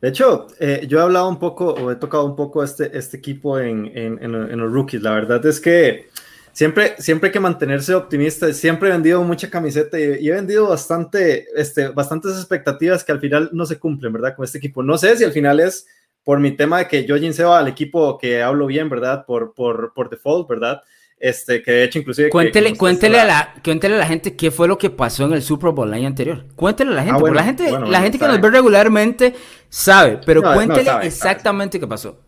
De 0.00 0.08
hecho, 0.08 0.46
eh, 0.60 0.84
yo 0.88 0.98
he 0.98 1.02
hablado 1.02 1.28
un 1.28 1.38
poco, 1.38 1.68
o 1.68 1.90
he 1.90 1.96
tocado 1.96 2.26
un 2.26 2.36
poco 2.36 2.62
este, 2.62 2.96
este 2.96 3.16
equipo 3.16 3.58
en, 3.58 3.90
en, 3.94 4.32
los 4.32 4.72
rookies. 4.72 5.02
La 5.02 5.12
verdad 5.12 5.44
es 5.46 5.58
que 5.58 6.08
siempre, 6.52 6.94
siempre 6.98 7.28
hay 7.28 7.32
que 7.32 7.40
mantenerse 7.40 7.94
optimista. 7.94 8.52
Siempre 8.52 8.88
he 8.88 8.92
vendido 8.92 9.22
mucha 9.22 9.48
camiseta 9.48 9.98
y, 9.98 10.28
he 10.28 10.32
vendido 10.32 10.68
bastante, 10.68 11.46
este, 11.54 11.88
bastantes 11.88 12.32
expectativas 12.32 13.04
que 13.04 13.12
al 13.12 13.20
final 13.20 13.50
no 13.52 13.64
se 13.64 13.78
cumplen, 13.78 14.12
¿verdad? 14.12 14.36
Con 14.36 14.44
este 14.44 14.58
equipo. 14.58 14.82
No 14.82 14.98
sé 14.98 15.16
si 15.16 15.24
al 15.24 15.32
final 15.32 15.60
es 15.60 15.86
por 16.22 16.40
mi 16.40 16.50
tema 16.50 16.78
de 16.78 16.88
que 16.88 17.06
Jojin 17.08 17.32
se 17.32 17.44
va 17.44 17.58
al 17.58 17.68
equipo 17.68 18.18
que 18.18 18.42
hablo 18.42 18.66
bien, 18.66 18.90
¿verdad? 18.90 19.24
Por, 19.24 19.54
por, 19.54 19.94
por 19.94 20.10
default, 20.10 20.48
¿verdad? 20.48 20.82
Este, 21.18 21.62
que 21.62 21.70
de 21.70 21.84
hecho, 21.84 21.98
inclusive. 21.98 22.28
Cuéntele, 22.28 22.76
cuéntele, 22.76 23.18
a 23.20 23.24
la, 23.24 23.54
cuéntele 23.64 23.94
a 23.94 23.98
la 23.98 24.06
gente 24.06 24.36
qué 24.36 24.50
fue 24.50 24.68
lo 24.68 24.76
que 24.76 24.90
pasó 24.90 25.24
en 25.24 25.32
el 25.32 25.42
Super 25.42 25.70
Bowl 25.70 25.88
el 25.88 25.94
año 25.94 26.06
anterior. 26.06 26.44
Cuéntele 26.54 26.92
a 26.92 26.94
la 26.94 27.04
gente, 27.04 27.24
ah, 27.24 27.32
la 27.32 27.44
gente, 27.44 27.70
la 27.70 28.00
gente 28.02 28.18
que 28.18 28.26
nos 28.26 28.40
ve 28.40 28.50
regularmente 28.50 29.34
sabe, 29.68 30.20
pero 30.26 30.42
cuéntele 30.42 30.90
exactamente 31.02 31.80
qué 31.80 31.86
pasó. 31.86 32.20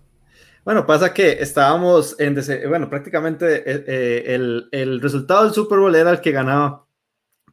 Bueno, 0.65 0.87
pasa 0.87 1.13
que 1.13 1.33
estábamos 1.41 2.17
en. 2.19 2.35
Bueno, 2.69 2.89
prácticamente 2.89 3.57
eh, 3.59 3.85
eh, 3.87 4.23
el, 4.35 4.69
el, 4.73 5.01
resultado 5.01 5.45
del 5.45 5.55
Super 5.55 5.79
Bowl 5.79 5.95
era 5.95 6.11
el 6.11 6.21
que 6.21 6.31
ganaba 6.31 6.87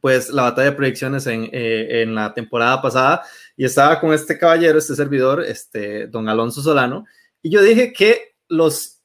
pues 0.00 0.30
la 0.30 0.42
batalla 0.42 0.70
de 0.70 0.76
proyecciones 0.76 1.26
en, 1.26 1.48
eh, 1.52 2.02
en 2.02 2.14
la 2.14 2.34
temporada 2.34 2.80
pasada 2.82 3.22
y 3.56 3.64
estaba 3.64 4.00
con 4.00 4.12
este 4.12 4.38
caballero, 4.38 4.78
este 4.78 4.94
servidor, 4.94 5.42
este 5.42 6.06
don 6.06 6.28
Alonso 6.28 6.60
Solano, 6.62 7.06
y 7.42 7.50
yo 7.50 7.62
dije 7.62 7.92
que 7.92 8.36
los 8.48 8.95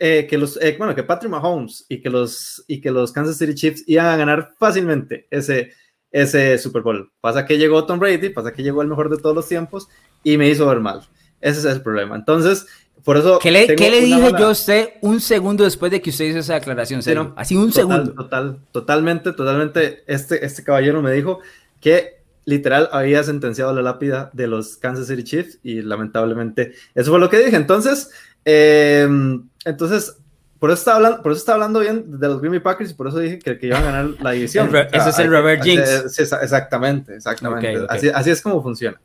eh, 0.00 0.28
que 0.30 0.38
los, 0.38 0.56
eh, 0.62 0.76
bueno, 0.78 0.94
que 0.94 1.02
Patrick 1.02 1.30
Mahomes 1.30 1.84
y 1.88 2.00
que 2.00 2.08
los, 2.08 2.64
y 2.68 2.80
que 2.80 2.90
los 2.90 3.10
Kansas 3.10 3.36
City 3.36 3.54
Chiefs 3.54 3.84
iban 3.86 4.06
a 4.06 4.16
ganar 4.16 4.52
fácilmente 4.56 5.26
ese, 5.30 5.72
ese 6.12 6.56
Super 6.58 6.82
Bowl. 6.82 7.10
Pasa 7.20 7.44
que 7.44 7.58
llegó 7.58 7.84
Tom 7.84 7.98
Brady, 7.98 8.28
pasa 8.28 8.52
que 8.52 8.62
llegó 8.62 8.82
el 8.82 8.88
mejor 8.88 9.10
de 9.10 9.20
todos 9.20 9.34
los 9.34 9.48
tiempos 9.48 9.88
y 10.22 10.38
me 10.38 10.48
hizo 10.48 10.66
ver 10.66 10.78
mal. 10.78 11.00
Ese 11.40 11.58
es 11.60 11.64
el 11.64 11.82
problema. 11.82 12.14
Entonces, 12.14 12.66
por 13.02 13.16
eso. 13.16 13.40
¿Qué 13.40 13.50
le, 13.50 13.74
¿qué 13.74 13.90
le 13.90 14.00
dije 14.00 14.30
yo 14.38 14.48
a 14.48 14.50
usted 14.50 14.90
un 15.00 15.20
segundo 15.20 15.64
después 15.64 15.90
de 15.90 16.00
que 16.00 16.10
usted 16.10 16.26
hizo 16.26 16.38
esa 16.38 16.54
declaración? 16.54 17.00
Así 17.36 17.56
un 17.56 17.72
segundo. 17.72 18.12
Total, 18.14 18.58
totalmente, 18.70 19.32
totalmente. 19.32 20.04
Este, 20.06 20.44
este 20.46 20.62
caballero 20.62 21.02
me 21.02 21.12
dijo 21.12 21.40
que 21.80 22.18
literal 22.44 22.88
había 22.92 23.24
sentenciado 23.24 23.74
la 23.74 23.82
lápida 23.82 24.30
de 24.32 24.46
los 24.46 24.76
Kansas 24.76 25.08
City 25.08 25.24
Chiefs 25.24 25.58
y 25.64 25.82
lamentablemente 25.82 26.72
eso 26.94 27.10
fue 27.10 27.18
lo 27.18 27.28
que 27.28 27.38
dije. 27.38 27.56
Entonces, 27.56 28.10
Em, 28.50 29.46
entonces, 29.64 30.16
por 30.58 30.70
eso, 30.70 30.78
está 30.78 30.96
hablando, 30.96 31.22
por 31.22 31.32
eso 31.32 31.38
está 31.38 31.54
hablando 31.54 31.80
bien 31.80 32.18
de 32.18 32.28
los 32.28 32.40
Green 32.40 32.52
Bay 32.52 32.60
Packers 32.60 32.90
y 32.90 32.94
por 32.94 33.08
eso 33.08 33.18
dije 33.18 33.38
que, 33.38 33.58
que 33.58 33.66
iban 33.66 33.82
a 33.82 33.86
ganar 33.86 34.14
la 34.20 34.30
división. 34.32 34.74
ese 34.74 35.10
es 35.10 35.18
el 35.18 35.30
Robert 35.30 35.62
Jinx. 35.62 36.18
exactamente, 36.18 37.14
exactamente. 37.16 37.86
Así, 37.88 38.10
así, 38.12 38.30
es 38.30 38.42
como 38.42 38.62
funciona. 38.62 39.00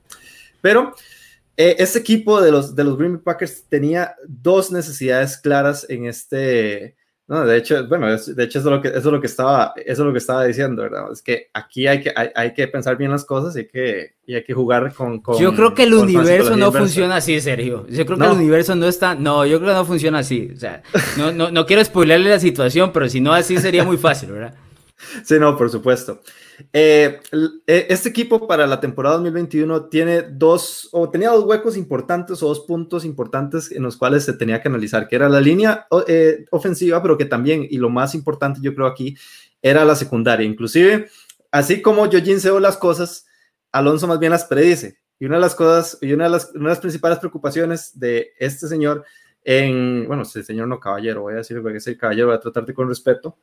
Pero 0.62 0.96
eh, 1.56 1.76
este 1.78 2.00
equipo 2.00 2.42
de 2.42 2.52
los, 2.52 2.76
de 2.76 2.84
los 2.84 2.98
Green 2.98 3.14
Bay 3.14 3.22
Packers 3.24 3.66
tenía 3.70 4.16
dos 4.28 4.72
necesidades 4.72 5.38
claras 5.38 5.86
en 5.90 6.06
este, 6.06 6.96
no, 7.34 7.46
de 7.48 7.58
hecho, 7.58 7.88
bueno, 7.88 8.08
de 8.08 8.44
hecho 8.44 8.60
eso 8.60 8.70
es 8.70 8.76
lo 8.76 8.80
que, 8.80 8.90
eso 8.90 8.98
es 9.00 9.06
lo 9.06 9.20
que 9.20 9.26
estaba, 9.26 9.74
eso 9.76 10.02
es 10.04 10.06
lo 10.06 10.12
que 10.12 10.20
estaba 10.20 10.46
diciendo, 10.46 10.84
¿verdad? 10.84 11.12
Es 11.12 11.24
que 11.24 11.50
aquí 11.52 11.88
hay 11.88 12.02
que, 12.02 12.14
hay, 12.16 12.30
hay 12.36 12.54
que 12.54 12.68
pensar 12.68 12.96
bien 12.96 13.10
las 13.10 13.26
cosas 13.26 13.56
y 13.56 13.60
hay 13.60 13.68
que, 13.68 14.14
y 14.28 14.36
hay 14.36 14.44
que 14.44 14.54
jugar 14.54 14.94
con, 14.94 15.20
con 15.20 15.40
Yo 15.40 15.56
creo 15.56 15.74
que 15.74 15.84
el 15.84 15.96
universo 15.96 16.56
no 16.56 16.72
funciona 16.72 17.16
así, 17.16 17.42
Sergio. 17.42 17.88
Yo 17.90 18.06
creo 18.06 18.20
que 18.20 18.26
el 18.26 18.32
universo 18.32 18.76
no 18.76 18.88
está, 18.88 19.16
no, 19.16 19.48
yo 19.48 19.58
creo 19.58 19.72
que 19.72 19.78
no 19.78 19.86
funciona 19.86 20.20
así. 20.20 20.52
O 20.56 20.60
sea, 20.60 20.84
no, 21.18 21.32
no, 21.32 21.50
no 21.50 21.66
quiero 21.66 21.84
spoilerle 21.84 22.30
la 22.30 22.40
situación, 22.40 22.92
pero 22.94 23.10
si 23.10 23.20
no 23.20 23.34
así 23.34 23.58
sería 23.58 23.84
muy 23.84 23.98
fácil, 23.98 24.32
¿verdad? 24.32 24.54
Sí, 25.26 25.38
no, 25.38 25.58
por 25.58 25.70
supuesto. 25.70 26.22
Eh, 26.72 27.20
eh, 27.68 27.88
este 27.90 28.10
equipo 28.10 28.48
para 28.48 28.68
la 28.68 28.80
temporada 28.80 29.16
2021 29.16 29.86
tiene 29.86 30.22
dos, 30.22 30.90
o 30.92 31.10
tenía 31.10 31.30
dos 31.30 31.46
huecos 31.46 31.78
importantes 31.78 32.42
o 32.44 32.48
dos 32.48 32.62
puntos 32.62 33.06
importantes 33.06 33.72
en 33.72 33.84
los 33.84 33.98
cuales 33.98 34.24
se 34.24 34.34
tenía 34.34 34.62
que 34.62 34.68
analizar, 34.68 35.08
que 35.08 35.16
era 35.16 35.30
la 35.30 35.42
línea 35.42 35.88
eh, 36.08 36.46
ofensiva, 36.52 37.02
pero 37.02 37.18
que 37.18 37.26
también, 37.26 37.66
y 37.70 37.78
lo 37.78 37.90
más 37.90 38.16
importante 38.16 38.60
yo 38.62 38.74
creo 38.76 38.88
aquí, 38.88 39.18
era 39.62 39.86
la 39.86 39.96
secundaria. 39.96 40.46
Inclusive, 40.46 41.08
así 41.52 41.82
como 41.82 42.10
yo 42.10 42.20
jinseo 42.20 42.60
las 42.60 42.78
cosas, 42.78 43.26
Alonso 43.72 44.08
más 44.08 44.20
bien 44.20 44.32
las 44.32 44.46
predice. 44.46 44.98
Y 45.20 45.26
una 45.26 45.36
de 45.36 45.42
las 45.42 45.56
cosas, 45.56 45.98
y 46.02 46.12
una 46.14 46.26
de 46.26 46.32
las, 46.32 46.52
una 46.54 46.66
de 46.66 46.70
las 46.70 46.80
principales 46.80 47.20
preocupaciones 47.20 47.98
de 48.00 48.34
este 48.40 48.68
señor 48.68 49.06
en, 49.44 50.08
bueno, 50.08 50.24
este 50.24 50.44
señor 50.44 50.68
no 50.68 50.80
caballero, 50.80 51.22
voy 51.22 51.34
a 51.34 51.38
decir 51.38 51.62
que 51.62 51.78
es 51.78 51.88
el 51.88 51.98
caballero, 51.98 52.28
voy 52.28 52.36
a 52.36 52.40
tratarte 52.40 52.74
con 52.74 52.88
respeto, 52.88 53.38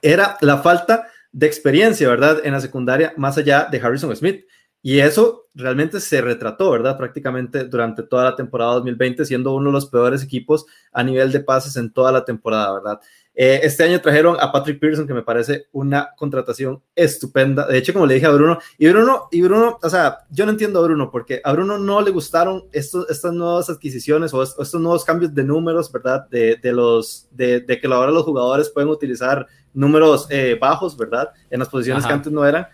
era 0.00 0.36
la 0.40 0.58
falta 0.58 1.08
de 1.32 1.46
experiencia, 1.46 2.08
¿verdad? 2.08 2.40
En 2.44 2.52
la 2.52 2.60
secundaria, 2.60 3.12
más 3.16 3.38
allá 3.38 3.68
de 3.70 3.78
Harrison 3.78 4.14
Smith. 4.14 4.44
Y 4.80 5.00
eso 5.00 5.48
realmente 5.54 6.00
se 6.00 6.20
retrató, 6.20 6.70
¿verdad? 6.70 6.96
Prácticamente 6.96 7.64
durante 7.64 8.04
toda 8.04 8.24
la 8.24 8.36
temporada 8.36 8.74
2020, 8.74 9.24
siendo 9.24 9.54
uno 9.54 9.70
de 9.70 9.72
los 9.72 9.86
peores 9.86 10.22
equipos 10.22 10.66
a 10.92 11.02
nivel 11.02 11.32
de 11.32 11.40
pases 11.40 11.76
en 11.76 11.92
toda 11.92 12.12
la 12.12 12.24
temporada, 12.24 12.74
¿verdad? 12.74 13.00
Eh, 13.40 13.60
este 13.62 13.84
año 13.84 14.00
trajeron 14.00 14.36
a 14.40 14.50
Patrick 14.50 14.80
Pearson, 14.80 15.06
que 15.06 15.14
me 15.14 15.22
parece 15.22 15.68
una 15.70 16.10
contratación 16.16 16.82
estupenda. 16.96 17.68
De 17.68 17.78
hecho, 17.78 17.92
como 17.92 18.04
le 18.04 18.14
dije 18.14 18.26
a 18.26 18.32
Bruno, 18.32 18.58
y 18.76 18.88
Bruno, 18.88 19.28
y 19.30 19.42
Bruno, 19.42 19.78
o 19.80 19.88
sea, 19.88 20.26
yo 20.28 20.44
no 20.44 20.50
entiendo 20.50 20.80
a 20.80 20.82
Bruno, 20.82 21.08
porque 21.12 21.40
a 21.44 21.52
Bruno 21.52 21.78
no 21.78 22.00
le 22.00 22.10
gustaron 22.10 22.64
estos, 22.72 23.08
estas 23.08 23.32
nuevas 23.32 23.70
adquisiciones 23.70 24.34
o 24.34 24.42
estos 24.42 24.80
nuevos 24.80 25.04
cambios 25.04 25.32
de 25.32 25.44
números, 25.44 25.92
¿verdad? 25.92 26.28
De, 26.28 26.56
de 26.56 26.72
los, 26.72 27.28
de, 27.30 27.60
de, 27.60 27.80
que 27.80 27.86
ahora 27.86 28.10
los 28.10 28.24
jugadores 28.24 28.70
pueden 28.70 28.88
utilizar 28.88 29.46
números 29.72 30.26
eh, 30.30 30.58
bajos, 30.60 30.96
¿verdad? 30.96 31.30
En 31.48 31.60
las 31.60 31.68
posiciones 31.68 32.04
que 32.04 32.12
antes 32.12 32.32
no 32.32 32.44
eran. 32.44 32.66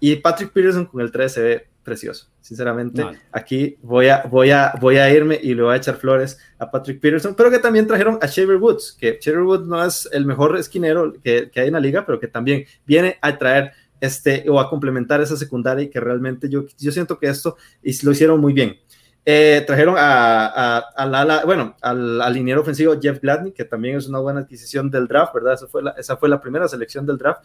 Y 0.00 0.16
Patrick 0.16 0.52
Peterson 0.54 0.86
con 0.86 1.02
el 1.02 1.12
3 1.12 1.30
se 1.30 1.42
ve 1.42 1.68
precioso. 1.88 2.28
Sinceramente, 2.42 3.02
aquí 3.32 3.78
voy 3.82 4.08
a, 4.08 4.22
voy, 4.30 4.50
a, 4.50 4.74
voy 4.78 4.98
a 4.98 5.10
irme 5.10 5.40
y 5.42 5.54
le 5.54 5.62
voy 5.62 5.72
a 5.72 5.76
echar 5.78 5.96
flores 5.96 6.38
a 6.58 6.70
Patrick 6.70 7.00
Peterson, 7.00 7.34
pero 7.34 7.50
que 7.50 7.58
también 7.58 7.86
trajeron 7.86 8.18
a 8.20 8.26
Shaver 8.26 8.56
Woods, 8.56 8.94
que 8.98 9.18
Shaver 9.20 9.42
Woods 9.42 9.66
no 9.66 9.82
es 9.82 10.06
el 10.12 10.26
mejor 10.26 10.58
esquinero 10.58 11.14
que, 11.24 11.50
que, 11.50 11.60
hay 11.60 11.68
en 11.68 11.72
la 11.72 11.80
liga, 11.80 12.04
pero 12.04 12.20
que 12.20 12.28
también 12.28 12.66
viene 12.86 13.16
a 13.22 13.38
traer 13.38 13.72
este 14.00 14.44
o 14.48 14.60
a 14.60 14.68
complementar 14.68 15.20
esa 15.22 15.36
secundaria 15.36 15.84
y 15.84 15.88
que 15.88 16.00
realmente 16.00 16.48
yo, 16.50 16.66
yo 16.78 16.92
siento 16.92 17.18
que 17.18 17.28
esto 17.28 17.56
lo 18.02 18.12
hicieron 18.12 18.38
muy 18.40 18.52
bien. 18.52 18.76
Eh, 19.24 19.64
trajeron 19.66 19.96
a, 19.98 20.78
a, 20.96 21.44
bueno, 21.44 21.76
al, 21.82 22.20
al 22.20 22.32
liniero 22.32 22.60
ofensivo 22.60 22.98
Jeff 23.00 23.20
Gladney, 23.20 23.52
que 23.52 23.64
también 23.64 23.96
es 23.96 24.06
una 24.06 24.20
buena 24.20 24.40
adquisición 24.40 24.90
del 24.90 25.06
draft, 25.06 25.34
¿verdad? 25.34 25.54
Esa 25.54 25.66
fue 25.66 25.82
la, 25.82 25.90
esa 25.92 26.16
fue 26.16 26.28
la 26.28 26.40
primera 26.40 26.68
selección 26.68 27.04
del 27.04 27.18
draft. 27.18 27.42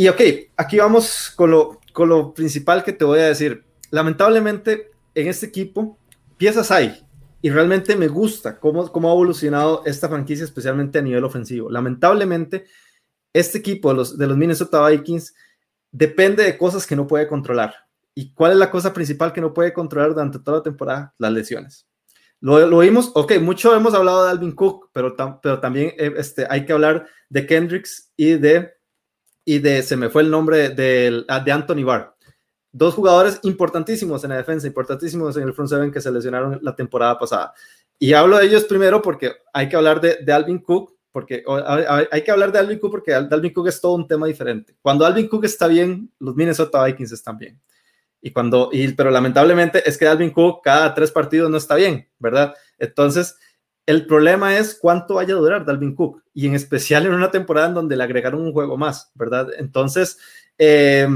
Y 0.00 0.08
ok, 0.08 0.20
aquí 0.56 0.78
vamos 0.78 1.32
con 1.36 1.50
lo, 1.50 1.79
con 1.92 2.08
lo 2.08 2.34
principal 2.34 2.84
que 2.84 2.92
te 2.92 3.04
voy 3.04 3.20
a 3.20 3.26
decir. 3.26 3.64
Lamentablemente, 3.90 4.90
en 5.14 5.28
este 5.28 5.46
equipo, 5.46 5.98
piezas 6.36 6.70
hay, 6.70 7.04
y 7.42 7.50
realmente 7.50 7.96
me 7.96 8.08
gusta 8.08 8.58
cómo, 8.58 8.90
cómo 8.92 9.08
ha 9.08 9.12
evolucionado 9.12 9.82
esta 9.86 10.08
franquicia, 10.08 10.44
especialmente 10.44 10.98
a 10.98 11.02
nivel 11.02 11.24
ofensivo. 11.24 11.70
Lamentablemente, 11.70 12.66
este 13.32 13.58
equipo 13.58 13.90
de 13.90 13.94
los, 13.94 14.18
de 14.18 14.26
los 14.26 14.36
Minnesota 14.36 14.86
Vikings 14.88 15.34
depende 15.90 16.44
de 16.44 16.58
cosas 16.58 16.86
que 16.86 16.96
no 16.96 17.06
puede 17.06 17.26
controlar. 17.26 17.74
¿Y 18.14 18.32
cuál 18.34 18.52
es 18.52 18.58
la 18.58 18.70
cosa 18.70 18.92
principal 18.92 19.32
que 19.32 19.40
no 19.40 19.54
puede 19.54 19.72
controlar 19.72 20.10
durante 20.10 20.38
toda 20.38 20.58
la 20.58 20.62
temporada? 20.62 21.14
Las 21.18 21.32
lesiones. 21.32 21.86
Lo, 22.40 22.66
lo 22.66 22.78
vimos, 22.78 23.10
ok, 23.14 23.38
mucho 23.40 23.74
hemos 23.74 23.94
hablado 23.94 24.24
de 24.24 24.30
Alvin 24.30 24.52
Cook, 24.52 24.90
pero, 24.92 25.14
pero 25.42 25.60
también 25.60 25.92
eh, 25.98 26.14
este, 26.16 26.46
hay 26.48 26.64
que 26.64 26.72
hablar 26.72 27.06
de 27.28 27.46
Kendricks 27.46 28.12
y 28.16 28.32
de, 28.32 28.72
y 29.50 29.58
de, 29.58 29.82
se 29.82 29.96
me 29.96 30.10
fue 30.10 30.22
el 30.22 30.30
nombre 30.30 30.68
de, 30.68 31.24
de 31.44 31.52
Anthony 31.52 31.82
Barr. 31.82 32.14
Dos 32.70 32.94
jugadores 32.94 33.40
importantísimos 33.42 34.22
en 34.22 34.30
la 34.30 34.36
defensa, 34.36 34.68
importantísimos 34.68 35.36
en 35.36 35.42
el 35.42 35.52
front 35.52 35.70
seven 35.70 35.90
que 35.90 36.00
se 36.00 36.12
lesionaron 36.12 36.60
la 36.62 36.76
temporada 36.76 37.18
pasada. 37.18 37.52
Y 37.98 38.12
hablo 38.12 38.38
de 38.38 38.46
ellos 38.46 38.62
primero 38.62 39.02
porque 39.02 39.32
hay 39.52 39.68
que 39.68 39.74
hablar 39.74 40.00
de, 40.00 40.18
de 40.22 40.32
Alvin 40.32 40.60
Cook, 40.60 40.94
porque 41.10 41.42
hay 42.12 42.22
que 42.22 42.30
hablar 42.30 42.52
de 42.52 42.60
Alvin 42.60 42.78
Cook 42.78 42.92
porque 42.92 43.12
Alvin 43.12 43.52
Cook 43.52 43.66
es 43.66 43.80
todo 43.80 43.94
un 43.94 44.06
tema 44.06 44.28
diferente. 44.28 44.76
Cuando 44.80 45.04
Alvin 45.04 45.26
Cook 45.26 45.44
está 45.46 45.66
bien, 45.66 46.12
los 46.20 46.36
Minnesota 46.36 46.84
Vikings 46.84 47.10
están 47.10 47.36
bien. 47.36 47.60
Y 48.20 48.30
cuando, 48.30 48.70
y, 48.70 48.92
pero 48.92 49.10
lamentablemente 49.10 49.82
es 49.84 49.98
que 49.98 50.06
Alvin 50.06 50.30
Cook 50.30 50.60
cada 50.62 50.94
tres 50.94 51.10
partidos 51.10 51.50
no 51.50 51.56
está 51.56 51.74
bien, 51.74 52.08
¿verdad? 52.20 52.54
Entonces, 52.78 53.36
el 53.86 54.06
problema 54.06 54.56
es 54.58 54.78
cuánto 54.80 55.14
vaya 55.14 55.34
a 55.34 55.38
durar 55.38 55.64
Dalvin 55.64 55.94
Cook 55.94 56.22
y 56.32 56.46
en 56.46 56.54
especial 56.54 57.06
en 57.06 57.14
una 57.14 57.30
temporada 57.30 57.68
en 57.68 57.74
donde 57.74 57.96
le 57.96 58.04
agregaron 58.04 58.40
un 58.42 58.52
juego 58.52 58.76
más, 58.76 59.10
¿verdad? 59.14 59.48
Entonces, 59.58 60.18
eh, 60.58 61.08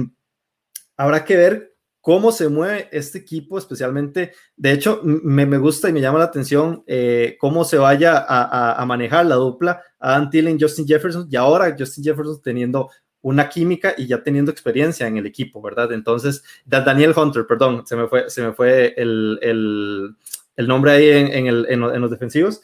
habrá 0.97 1.25
que 1.25 1.37
ver 1.37 1.75
cómo 2.01 2.33
se 2.33 2.49
mueve 2.49 2.89
este 2.93 3.19
equipo, 3.19 3.57
especialmente, 3.57 4.33
de 4.57 4.73
hecho, 4.73 5.01
me, 5.03 5.47
me 5.47 5.57
gusta 5.57 5.89
y 5.89 5.93
me 5.93 6.03
llama 6.03 6.19
la 6.19 6.27
atención 6.27 6.85
eh, 6.87 7.37
cómo 7.41 7.65
se 7.65 7.79
vaya 7.79 8.19
a, 8.19 8.75
a, 8.81 8.85
manejar 8.85 9.25
la 9.25 9.37
dupla 9.37 9.83
Adam 9.99 10.29
Thielen, 10.29 10.61
Justin 10.61 10.87
Jefferson, 10.87 11.27
y 11.31 11.37
ahora 11.37 11.75
Justin 11.79 12.05
Jefferson 12.05 12.43
teniendo 12.43 12.91
una 13.23 13.49
química 13.49 13.95
y 13.97 14.07
ya 14.07 14.23
teniendo 14.23 14.51
experiencia 14.51 15.07
en 15.07 15.17
el 15.17 15.25
equipo, 15.25 15.63
¿verdad? 15.63 15.93
Entonces, 15.93 16.45
Daniel 16.67 17.15
Hunter, 17.17 17.47
perdón, 17.47 17.87
se 17.87 17.97
me 17.97 18.07
fue, 18.07 18.29
se 18.29 18.43
me 18.43 18.53
fue 18.53 18.93
el, 18.99 19.39
el, 19.41 20.15
el 20.57 20.69
nombre 20.69 20.93
ahí 20.93 21.09
en, 21.09 21.47
en, 21.47 21.81
los 21.81 22.11
defensivos, 22.11 22.63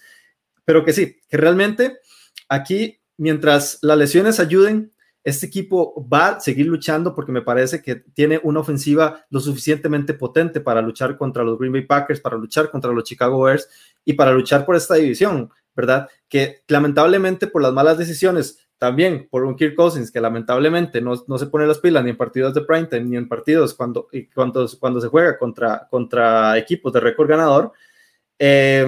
pero 0.64 0.84
que 0.84 0.93
sí, 0.93 1.20
que 1.28 1.36
realmente 1.36 1.99
aquí, 2.49 3.01
mientras 3.16 3.78
las 3.82 3.99
lesiones 3.99 4.41
ayuden, 4.41 4.93
este 5.22 5.47
equipo 5.47 6.07
va 6.09 6.28
a 6.28 6.41
seguir 6.41 6.66
luchando 6.66 7.14
porque 7.14 7.32
me 7.32 7.43
parece 7.43 7.82
que 7.82 7.97
tiene 7.97 8.41
una 8.43 8.61
ofensiva 8.61 9.26
lo 9.28 9.41
suficientemente 9.41 10.14
potente 10.14 10.61
para 10.61 10.80
luchar 10.80 11.18
contra 11.18 11.45
los 11.45 11.59
Green 11.59 11.72
Bay 11.72 11.86
Packers, 11.86 12.20
para 12.20 12.36
luchar 12.36 12.70
contra 12.70 12.93
los 12.93 13.05
Chicago 13.05 13.43
Bears 13.43 13.68
y 14.05 14.14
para 14.14 14.32
luchar 14.32 14.64
por 14.64 14.76
esta 14.76 14.95
división, 14.95 15.51
¿verdad? 15.74 16.09
Que 16.28 16.62
lamentablemente 16.68 17.47
por 17.49 17.61
las 17.61 17.72
malas 17.72 17.99
decisiones 17.99 18.69
también 18.80 19.28
por 19.30 19.44
un 19.44 19.56
Kirk 19.56 19.76
Cousins 19.76 20.10
que 20.10 20.22
lamentablemente 20.22 21.02
no, 21.02 21.12
no, 21.28 21.36
se 21.36 21.48
pone 21.48 21.66
las 21.66 21.80
pilas 21.80 22.02
ni 22.02 22.08
en 22.08 22.16
partidos 22.16 22.54
de 22.54 22.62
primetime 22.62 23.02
ni 23.02 23.16
en 23.18 23.28
partidos 23.28 23.74
cuando, 23.74 24.08
cuando, 24.34 24.66
cuando 24.80 25.02
se 25.02 25.08
juega 25.08 25.38
contra, 25.38 25.86
contra 25.90 26.56
equipos 26.56 26.90
de 26.90 27.00
récord 27.00 27.28
ganador, 27.28 27.72
eh, 28.38 28.86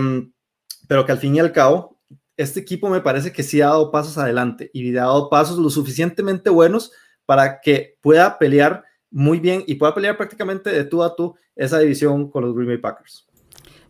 pero 0.89 1.05
que 1.05 1.13
al 1.13 1.19
fin 1.19 1.37
y 1.37 1.41
al 1.41 1.53
cabo, 1.53 2.01
este 2.39 2.61
equipo 2.61 2.89
me 2.89 3.03
parece 3.03 3.35
que 3.35 3.43
sí 3.43 3.61
ha 3.61 3.67
dado 3.67 3.91
pasos 3.91 4.17
adelante 4.17 4.71
y 4.73 4.97
ha 4.97 5.03
dado 5.03 5.29
pasos 5.29 5.59
lo 5.59 5.69
suficientemente 5.69 6.49
buenos 6.49 6.93
para 7.27 7.61
que 7.61 7.99
pueda 8.01 8.39
pelear 8.39 8.85
muy 9.11 9.41
bien 9.41 9.63
y 9.67 9.75
pueda 9.75 9.95
pelear 9.95 10.17
prácticamente 10.17 10.71
de 10.71 10.85
tú 10.85 11.03
a 11.03 11.15
tú 11.15 11.37
esa 11.55 11.79
división 11.81 12.31
con 12.31 12.45
los 12.45 12.55
Green 12.55 12.69
Bay 12.69 12.79
Packers. 12.79 13.27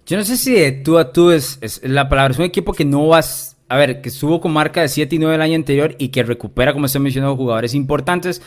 Yo 0.04 0.16
no 0.16 0.24
sé 0.24 0.36
si 0.36 0.52
de 0.52 0.72
tú 0.72 0.98
a 0.98 1.12
tú 1.12 1.30
es, 1.30 1.58
es 1.60 1.80
la 1.84 2.08
palabra, 2.08 2.32
es 2.32 2.40
un 2.40 2.44
equipo 2.44 2.72
que 2.72 2.84
no 2.84 3.06
vas 3.06 3.51
a 3.72 3.76
ver, 3.76 4.02
que 4.02 4.10
estuvo 4.10 4.38
con 4.38 4.52
marca 4.52 4.82
de 4.82 4.88
7 4.88 5.16
y 5.16 5.18
9 5.18 5.34
el 5.34 5.40
año 5.40 5.54
anterior 5.54 5.94
y 5.96 6.08
que 6.08 6.22
recupera, 6.22 6.74
como 6.74 6.88
se 6.88 6.98
mencionó, 6.98 7.34
jugadores 7.34 7.72
importantes. 7.72 8.42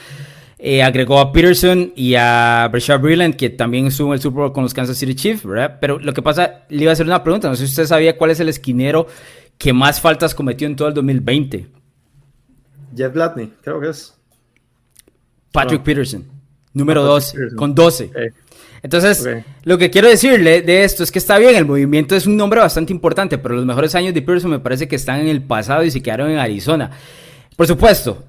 Eh, 0.60 0.84
agregó 0.84 1.20
a 1.20 1.32
Peterson 1.32 1.94
y 1.96 2.14
a 2.14 2.70
Brashard 2.72 3.02
Brilland, 3.02 3.36
que 3.36 3.50
también 3.50 3.88
estuvo 3.88 4.10
en 4.10 4.14
el 4.14 4.22
Super 4.22 4.42
Bowl 4.42 4.54
con 4.54 4.62
los 4.62 4.76
Kansas 4.76 4.98
City 4.98 5.16
Chiefs, 5.16 5.44
¿verdad? 5.44 5.80
Pero 5.82 5.98
lo 5.98 6.14
que 6.14 6.22
pasa, 6.22 6.66
le 6.70 6.84
iba 6.84 6.92
a 6.92 6.94
hacer 6.94 7.08
una 7.08 7.24
pregunta, 7.24 7.50
no 7.50 7.56
sé 7.56 7.66
si 7.66 7.72
usted 7.72 7.88
sabía 7.88 8.20
cuál 8.20 8.30
es 8.30 8.40
el 8.40 8.50
esquinero 8.50 9.08
que 9.58 9.74
más 9.74 10.00
faltas 10.00 10.36
cometió 10.36 10.68
en 10.68 10.76
todo 10.76 10.90
el 10.90 10.94
2020. 10.94 11.70
Jeff 12.96 13.12
Gladney, 13.12 13.52
creo 13.64 13.82
que 13.82 13.90
es. 13.90 14.14
Patrick 15.52 15.82
Peterson, 15.82 16.24
número 16.72 17.04
2, 17.04 17.34
con 17.56 17.74
12. 17.74 18.12
Entonces, 18.82 19.28
lo 19.64 19.78
que 19.78 19.90
quiero 19.90 20.08
decirle 20.08 20.62
de 20.62 20.84
esto 20.84 21.04
es 21.04 21.12
que 21.12 21.20
está 21.20 21.38
bien, 21.38 21.56
el 21.56 21.66
movimiento 21.66 22.16
es 22.16 22.28
un 22.28 22.38
nombre 22.38 22.60
bastante 22.60 22.94
importante, 22.94 23.38
pero 23.38 23.56
los 23.56 23.66
mejores 23.66 23.96
años 23.96 24.14
de 24.14 24.22
Pearson 24.22 24.52
me 24.52 24.60
parece 24.60 24.88
que 24.88 24.96
están 24.96 25.22
en 25.22 25.28
el 25.28 25.42
pasado 25.42 25.84
y 25.84 25.92
se 25.92 26.02
quedaron 26.02 26.30
en 26.30 26.38
Arizona. 26.38 26.92
Por 27.56 27.68
supuesto, 27.68 28.24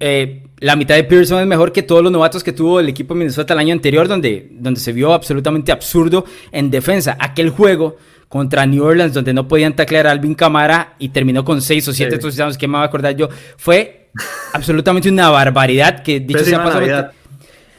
eh, 0.00 0.44
la 0.60 0.76
mitad 0.76 0.94
de 0.94 1.04
Pearson 1.04 1.40
es 1.40 1.46
mejor 1.46 1.72
que 1.72 1.82
todos 1.82 2.02
los 2.02 2.12
novatos 2.12 2.44
que 2.44 2.52
tuvo 2.52 2.80
el 2.80 2.88
equipo 2.88 3.14
de 3.14 3.18
Minnesota 3.18 3.54
el 3.54 3.60
año 3.60 3.72
anterior, 3.72 4.06
donde, 4.06 4.48
donde 4.52 4.80
se 4.80 4.92
vio 4.92 5.12
absolutamente 5.12 5.72
absurdo 5.72 6.24
en 6.52 6.70
defensa. 6.70 7.16
Aquel 7.18 7.50
juego 7.50 7.96
contra 8.28 8.66
New 8.66 8.84
Orleans, 8.84 9.14
donde 9.14 9.32
no 9.32 9.48
podían 9.48 9.74
taclear 9.74 10.06
a 10.06 10.10
Alvin 10.10 10.34
Camara 10.34 10.94
y 10.98 11.08
terminó 11.08 11.44
con 11.44 11.62
6 11.62 11.88
o 11.88 11.92
7 11.92 12.18
touchdowns, 12.18 12.58
que 12.58 12.68
me 12.68 12.74
va 12.74 12.82
a 12.82 12.86
acordar 12.86 13.16
yo, 13.16 13.28
fue 13.56 14.10
absolutamente 14.52 15.08
una 15.08 15.30
barbaridad 15.30 16.02
que 16.02 16.20
dicho 16.20 16.44
sea 16.44 16.62
pasado, 16.62 17.10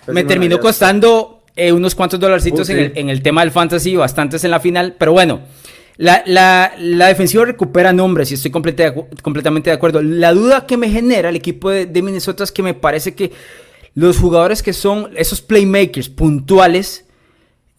me 0.08 0.24
terminó 0.24 0.60
costando 0.60 1.39
eh, 1.60 1.74
unos 1.74 1.94
cuantos 1.94 2.20
dolarcitos 2.20 2.70
en, 2.70 3.10
el, 3.10 3.22
tema 3.22 3.42
del 3.42 3.52
fantasy, 3.52 3.96
bastantes 3.96 4.44
en 4.44 4.52
la 4.52 4.60
final, 4.60 4.96
pero 4.98 5.12
bueno. 5.12 5.42
La, 5.98 6.24
la, 6.26 6.72
la 6.80 7.08
defensiva 7.08 7.44
recupera 7.44 7.92
nombres 7.92 8.32
y 8.32 8.36
estoy 8.36 8.52
completamente 8.52 9.70
de 9.70 9.76
acuerdo. 9.76 10.02
La 10.02 10.32
duda 10.32 10.66
que 10.66 10.78
me 10.78 10.90
genera 10.90 11.28
el 11.28 11.36
equipo 11.36 11.70
de, 11.70 11.86
de, 11.86 12.02
Minnesota 12.02 12.46
es 12.46 12.54
que 12.54 12.64
me 12.64 12.74
parece 12.74 13.16
que 13.16 13.34
los 13.96 14.18
jugadores 14.18 14.64
que 14.64 14.72
son 14.72 15.10
esos 15.18 15.42
playmakers 15.42 16.08
puntuales 16.08 17.04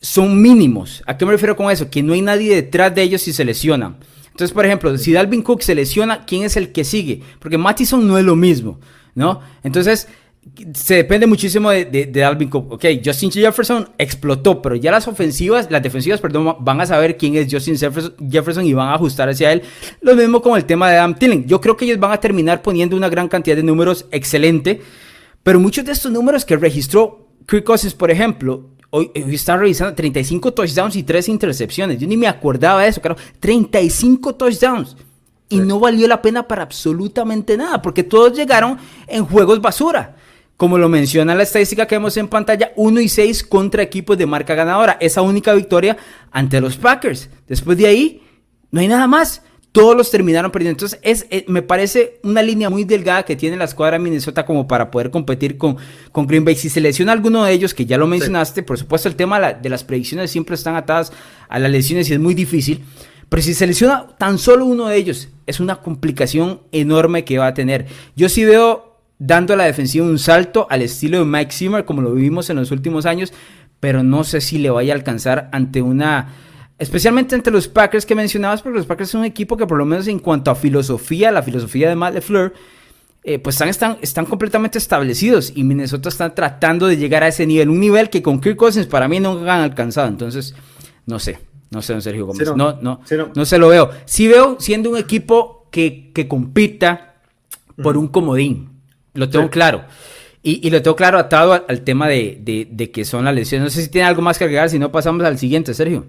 son 0.03 0.43
mínimos. 0.43 1.03
¿A 1.07 1.17
qué 1.17 1.25
me 1.25 1.33
refiero 1.33 1.57
con 1.57 1.71
eso? 1.71 1.89
Que 1.89 2.03
no 2.03 2.13
hay 2.13 2.21
nadie 2.21 2.55
detrás 2.55 2.95
de 2.95 3.01
ellos 3.01 3.23
si 3.23 3.33
se 3.33 3.47
lesionan. 3.47 3.97
Entonces, 4.27 4.53
por 4.53 4.67
ejemplo, 4.67 4.97
si 4.99 5.13
Dalvin 5.13 5.43
Cook 5.43 5.63
se 5.63 5.75
lesiona, 5.75 6.25
¿quién 6.27 6.45
es 6.45 6.57
el 6.57 6.73
que 6.73 6.85
sigue? 6.85 7.23
Porque 7.39 7.59
Mattison 7.59 8.07
no 8.07 8.19
es 8.19 8.25
lo 8.25 8.37
mismo, 8.37 8.81
¿no? 9.15 9.41
Entonces, 9.63 10.09
se 10.75 10.95
depende 10.95 11.27
muchísimo 11.27 11.71
de, 11.71 11.85
de, 11.85 12.25
Alvin 12.25 12.49
Cook. 12.49 12.73
Ok, 12.73 12.85
Justin 13.05 13.31
Jefferson 13.31 13.89
explotó, 13.99 14.63
pero 14.63 14.75
ya 14.75 14.91
las 14.91 15.07
ofensivas, 15.07 15.71
las 15.71 15.83
defensivas, 15.83 16.21
perdón, 16.21 16.57
van 16.61 16.81
a 16.81 16.87
saber 16.87 17.17
quién 17.17 17.37
es 17.37 17.53
Justin 17.53 17.77
Jefferson 17.77 18.65
y 18.65 18.73
van 18.73 18.89
a 18.89 18.95
ajustar 18.95 19.29
hacia 19.29 19.53
él. 19.53 19.63
Lo 20.01 20.17
mismo 20.17 20.41
con 20.41 20.57
el 20.57 20.65
tema 20.65 20.91
de 20.91 20.97
Adam 20.97 21.15
Thielen. 21.15 21.47
Yo 21.47 21.61
creo 21.61 21.77
que 21.77 21.85
ellos 21.85 22.01
van 22.01 22.13
a 22.13 22.19
terminar 22.19 22.63
poniendo 22.63 22.97
una 22.97 23.09
gran 23.09 23.29
cantidad 23.29 23.55
de 23.55 23.63
números 23.63 24.07
excelente, 24.11 24.81
pero 25.43 25.61
muchos 25.61 25.85
de 25.85 25.93
estos 25.93 26.11
números 26.11 26.45
que 26.45 26.57
registró 26.57 27.29
Kirk 27.47 27.65
Cousins, 27.65 27.95
por 27.95 28.11
ejemplo, 28.11 28.71
hoy, 28.91 29.11
hoy 29.15 29.35
están 29.35 29.61
revisando 29.61 29.95
35 29.95 30.53
touchdowns 30.53 30.97
y 30.97 31.03
3 31.03 31.29
intercepciones. 31.29 31.99
Yo 31.99 32.09
ni 32.09 32.17
me 32.17 32.27
acordaba 32.27 32.83
de 32.83 32.89
eso, 32.89 33.01
claro. 33.01 33.17
35 33.41 34.35
touchdowns. 34.37 34.97
Y 35.51 35.59
no 35.59 35.81
valió 35.81 36.07
la 36.07 36.23
pena 36.23 36.47
para 36.47 36.63
absolutamente 36.63 37.57
nada, 37.57 37.83
porque 37.83 38.05
todos 38.05 38.37
llegaron 38.37 38.79
en 39.07 39.25
juegos 39.25 39.61
basura 39.61 40.17
como 40.61 40.77
lo 40.77 40.91
menciona 40.91 41.35
la 41.35 41.43
estadística 41.43 41.87
que 41.87 41.95
vemos 41.95 42.19
en 42.19 42.29
pantalla, 42.29 42.73
1 42.77 43.01
y 43.01 43.09
6 43.09 43.45
contra 43.45 43.83
equipos 43.83 44.19
de 44.19 44.27
marca 44.27 44.55
ganadora. 44.55 44.99
Esa 45.01 45.23
única 45.23 45.55
victoria 45.55 45.97
ante 46.31 46.61
los 46.61 46.77
Packers. 46.77 47.31
Después 47.49 47.79
de 47.79 47.87
ahí, 47.87 48.23
no 48.71 48.83
hay 48.83 48.89
nada 48.89 49.07
más. 49.07 49.43
Todos 49.73 49.97
los 49.97 50.11
terminaron 50.11 50.51
perdiendo. 50.51 50.73
Entonces, 50.75 51.01
es, 51.03 51.27
eh, 51.31 51.47
me 51.49 51.63
parece 51.63 52.21
una 52.25 52.43
línea 52.43 52.69
muy 52.69 52.85
delgada 52.85 53.23
que 53.23 53.37
tiene 53.37 53.57
la 53.57 53.65
escuadra 53.65 53.97
de 53.97 54.05
Minnesota 54.05 54.45
como 54.45 54.69
para 54.69 54.91
poder 54.91 55.11
competir 55.11 55.57
con, 55.57 55.79
con 56.13 56.27
Green 56.27 56.45
Bay. 56.45 56.57
Si 56.57 56.69
se 56.69 56.83
lesiona 56.83 57.13
alguno 57.13 57.43
de 57.43 57.55
ellos, 57.55 57.73
que 57.73 57.87
ya 57.87 57.97
lo 57.97 58.07
mencionaste, 58.07 58.63
por 58.63 58.77
supuesto, 58.77 59.09
el 59.09 59.17
tema 59.17 59.55
de 59.55 59.69
las 59.71 59.83
predicciones 59.83 60.31
siempre 60.31 60.57
están 60.57 60.77
atadas 60.77 61.11
a 61.49 61.59
las 61.59 61.71
lesiones 61.71 62.11
y 62.11 62.13
es 62.13 62.21
muy 62.21 62.35
difícil. 62.35 62.85
Pero 63.31 63.43
si 63.43 63.55
se 63.55 63.67
lesiona 63.67 64.09
tan 64.19 64.37
solo 64.37 64.67
uno 64.67 64.89
de 64.89 64.97
ellos, 64.99 65.31
es 65.47 65.59
una 65.59 65.77
complicación 65.77 66.61
enorme 66.71 67.25
que 67.25 67.39
va 67.39 67.47
a 67.47 67.55
tener. 67.55 67.87
Yo 68.15 68.29
sí 68.29 68.45
veo 68.45 68.90
dando 69.21 69.53
a 69.53 69.57
la 69.57 69.65
defensiva 69.65 70.05
un 70.05 70.19
salto 70.19 70.67
al 70.71 70.83
estilo 70.83 71.19
de 71.19 71.27
Mike 71.27 71.53
Zimmer, 71.53 71.85
como 71.85 72.03
lo 72.03 72.13
vivimos 72.13 72.51
en 72.51 72.57
los 72.57 72.73
últimos 72.73 73.07
años, 73.07 73.33
pero 73.79 74.03
no 74.03 74.25
sé 74.25 74.41
si 74.41 74.59
le 74.59 74.71
vaya 74.71 74.93
a 74.93 74.97
alcanzar 74.97 75.49
ante 75.53 75.83
una... 75.83 76.35
Especialmente 76.79 77.35
ante 77.35 77.51
los 77.51 77.69
Packers 77.69 78.07
que 78.07 78.15
mencionabas, 78.15 78.63
porque 78.63 78.79
los 78.79 78.87
Packers 78.87 79.11
son 79.11 79.21
un 79.21 79.27
equipo 79.27 79.59
que 79.59 79.67
por 79.67 79.77
lo 79.77 79.85
menos 79.85 80.09
en 80.09 80.19
cuanto 80.19 80.51
a 80.51 80.55
filosofía, 80.55 81.31
la 81.31 81.43
filosofía 81.43 81.91
de 81.91 81.97
Matt 81.97 82.15
LeFleur, 82.15 82.55
eh, 83.23 83.39
pues 83.39 83.57
están, 83.57 83.69
están, 83.69 83.99
están 84.01 84.25
completamente 84.25 84.79
establecidos 84.79 85.53
y 85.55 85.65
Minnesota 85.65 86.09
está 86.09 86.35
tratando 86.35 86.87
de 86.87 86.97
llegar 86.97 87.23
a 87.23 87.29
ese 87.29 87.47
nivel, 87.47 87.69
un 87.69 87.79
nivel 87.79 88.09
que 88.09 88.23
con 88.23 88.41
Kirk 88.41 88.57
Cousins 88.57 88.87
para 88.87 89.09
mí 89.09 89.21
no 89.21 89.41
han 89.41 89.61
alcanzado. 89.61 90.09
Entonces, 90.09 90.55
no 91.05 91.19
sé, 91.19 91.39
no 91.69 91.83
sé, 91.83 91.93
don 91.93 92.01
Sergio 92.01 92.25
Gómez, 92.25 92.49
no, 92.49 92.57
no, 92.57 92.79
no, 92.81 93.01
no, 93.35 93.45
se 93.45 93.59
lo 93.59 93.69
veo. 93.69 93.91
Sí 94.07 94.27
veo 94.27 94.57
siendo 94.59 94.89
un 94.89 94.97
equipo 94.97 95.69
que, 95.71 96.11
que 96.15 96.27
compita 96.27 97.17
por 97.83 97.99
un 97.99 98.09
comodín, 98.09 98.80
lo 99.15 99.29
tengo 99.29 99.51
claro. 99.51 99.85
Y, 100.43 100.67
y, 100.67 100.71
lo 100.71 100.81
tengo 100.81 100.97
claro 100.97 101.19
atado 101.19 101.53
al, 101.69 101.83
tema 101.83 102.09
de, 102.09 102.67
de, 102.71 102.91
que 102.91 103.05
son 103.05 103.27
las 103.27 103.35
lesiones. 103.35 103.65
No 103.65 103.71
sé 103.71 103.83
si 103.83 103.91
tiene 103.91 104.09
algo 104.09 104.23
más 104.23 104.39
que 104.39 104.45
agregar, 104.45 104.71
si 104.71 104.79
no 104.79 104.91
pasamos 104.91 105.23
al 105.25 105.37
siguiente, 105.37 105.75
Sergio. 105.75 106.07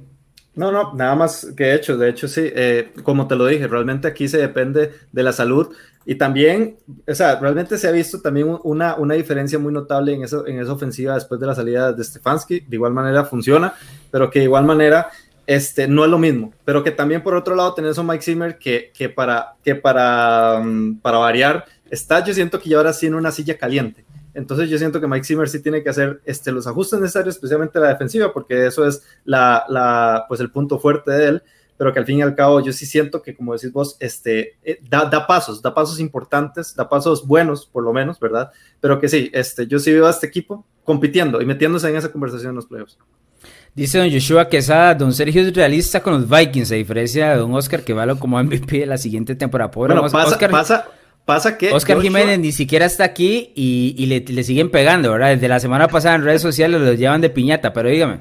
No, 0.53 0.71
no, 0.71 0.93
nada 0.93 1.15
más 1.15 1.47
que 1.55 1.73
hecho. 1.73 1.97
De 1.97 2.09
hecho, 2.09 2.29
sí, 2.29 2.41
eh, 2.43 2.93
como 3.03 3.27
te 3.27 3.35
lo 3.35 3.45
dije, 3.45 3.67
realmente 3.67 4.07
aquí 4.07 4.29
se 4.29 4.37
depende 4.37 4.93
de 5.11 5.23
la 5.23 5.33
salud. 5.33 5.73
Y 6.05 6.15
también, 6.15 6.77
o 7.07 7.13
sea, 7.13 7.39
realmente 7.39 7.77
se 7.77 7.87
ha 7.87 7.91
visto 7.91 8.21
también 8.21 8.57
una, 8.63 8.95
una 8.95 9.15
diferencia 9.15 9.59
muy 9.59 9.71
notable 9.73 10.13
en, 10.13 10.23
eso, 10.23 10.47
en 10.47 10.59
esa 10.59 10.73
ofensiva 10.73 11.13
después 11.13 11.39
de 11.39 11.47
la 11.47 11.55
salida 11.55 11.91
de 11.91 12.03
Stefanski. 12.03 12.61
De 12.61 12.75
igual 12.75 12.93
manera 12.93 13.25
funciona, 13.25 13.73
pero 14.11 14.29
que 14.29 14.39
de 14.39 14.45
igual 14.45 14.63
manera 14.63 15.09
este, 15.45 15.87
no 15.87 16.03
es 16.03 16.09
lo 16.09 16.17
mismo. 16.17 16.53
Pero 16.65 16.83
que 16.83 16.91
también 16.91 17.21
por 17.21 17.35
otro 17.35 17.55
lado 17.55 17.73
tenés 17.73 17.97
a 17.99 18.03
Mike 18.03 18.23
Zimmer 18.23 18.57
que, 18.57 18.91
que, 18.93 19.09
para, 19.09 19.55
que 19.63 19.75
para, 19.75 20.61
mm, 20.63 20.99
para 21.01 21.17
variar 21.17 21.65
está, 21.91 22.23
yo 22.23 22.33
siento 22.33 22.59
que 22.59 22.69
ya 22.69 22.77
ahora 22.77 22.93
sí 22.93 23.05
en 23.05 23.13
una 23.13 23.31
silla 23.31 23.57
caliente. 23.57 24.05
Entonces 24.33 24.69
yo 24.69 24.77
siento 24.77 24.99
que 24.99 25.07
Mike 25.07 25.25
Zimmer 25.25 25.49
sí 25.49 25.61
tiene 25.61 25.83
que 25.83 25.89
hacer 25.89 26.21
este, 26.25 26.51
los 26.51 26.65
ajustes 26.65 26.99
necesarios, 26.99 27.35
especialmente 27.35 27.79
la 27.79 27.89
defensiva, 27.89 28.33
porque 28.33 28.65
eso 28.65 28.87
es 28.87 29.03
la, 29.25 29.65
la, 29.67 30.25
pues 30.27 30.39
el 30.39 30.51
punto 30.51 30.79
fuerte 30.79 31.11
de 31.11 31.27
él, 31.27 31.43
pero 31.77 31.91
que 31.91 31.99
al 31.99 32.05
fin 32.05 32.19
y 32.19 32.21
al 32.21 32.33
cabo 32.33 32.61
yo 32.61 32.71
sí 32.71 32.85
siento 32.85 33.21
que, 33.21 33.35
como 33.35 33.53
decís 33.53 33.73
vos, 33.73 33.97
este, 33.99 34.57
eh, 34.63 34.79
da, 34.89 35.05
da, 35.05 35.27
pasos, 35.27 35.61
da 35.61 35.73
pasos 35.73 35.99
importantes, 35.99 36.73
da 36.75 36.87
pasos 36.87 37.27
buenos, 37.27 37.65
por 37.65 37.83
lo 37.83 37.91
menos, 37.91 38.19
¿verdad? 38.19 38.51
Pero 38.79 38.99
que 38.99 39.09
sí, 39.09 39.29
este, 39.33 39.67
yo 39.67 39.79
sí 39.79 39.91
veo 39.91 40.07
a 40.07 40.11
este 40.11 40.27
equipo 40.27 40.65
compitiendo 40.85 41.41
y 41.41 41.45
metiéndose 41.45 41.89
en 41.89 41.97
esa 41.97 42.11
conversación 42.11 42.51
en 42.51 42.55
los 42.55 42.67
playoffs. 42.67 42.97
Dice 43.73 43.99
don 43.99 44.11
Joshua 44.11 44.49
Quesada, 44.49 44.95
don 44.95 45.13
Sergio 45.13 45.41
es 45.41 45.53
realista 45.53 46.03
con 46.03 46.13
los 46.13 46.29
Vikings, 46.29 46.71
a 46.71 46.75
diferencia 46.75 47.31
de 47.31 47.37
don 47.37 47.53
Oscar, 47.53 47.83
que 47.83 47.93
vale 47.93 48.15
como 48.17 48.41
MVP 48.41 48.79
de 48.79 48.85
la 48.85 48.97
siguiente 48.97 49.33
temporada. 49.35 49.71
Pobre 49.71 49.93
bueno, 49.93 50.09
pasa, 50.09 50.27
Oscar, 50.27 50.51
pasa, 50.51 50.87
Pasa 51.32 51.57
que. 51.57 51.71
Oscar 51.71 52.01
Jiménez 52.01 52.38
ni 52.39 52.51
siquiera 52.51 52.86
está 52.86 53.05
aquí 53.05 53.53
y, 53.55 54.05
le, 54.05 54.43
siguen 54.43 54.69
pegando, 54.69 55.13
¿verdad? 55.13 55.29
Desde 55.29 55.47
la 55.47 55.61
semana 55.61 55.88
pasada 55.88 56.15
en 56.15 56.25
redes 56.25 56.41
sociales 56.41 56.82
los 56.82 56.99
llevan 56.99 57.21
de 57.21 57.29
piñata, 57.29 57.71
pero 57.71 57.88
dígame. 57.88 58.19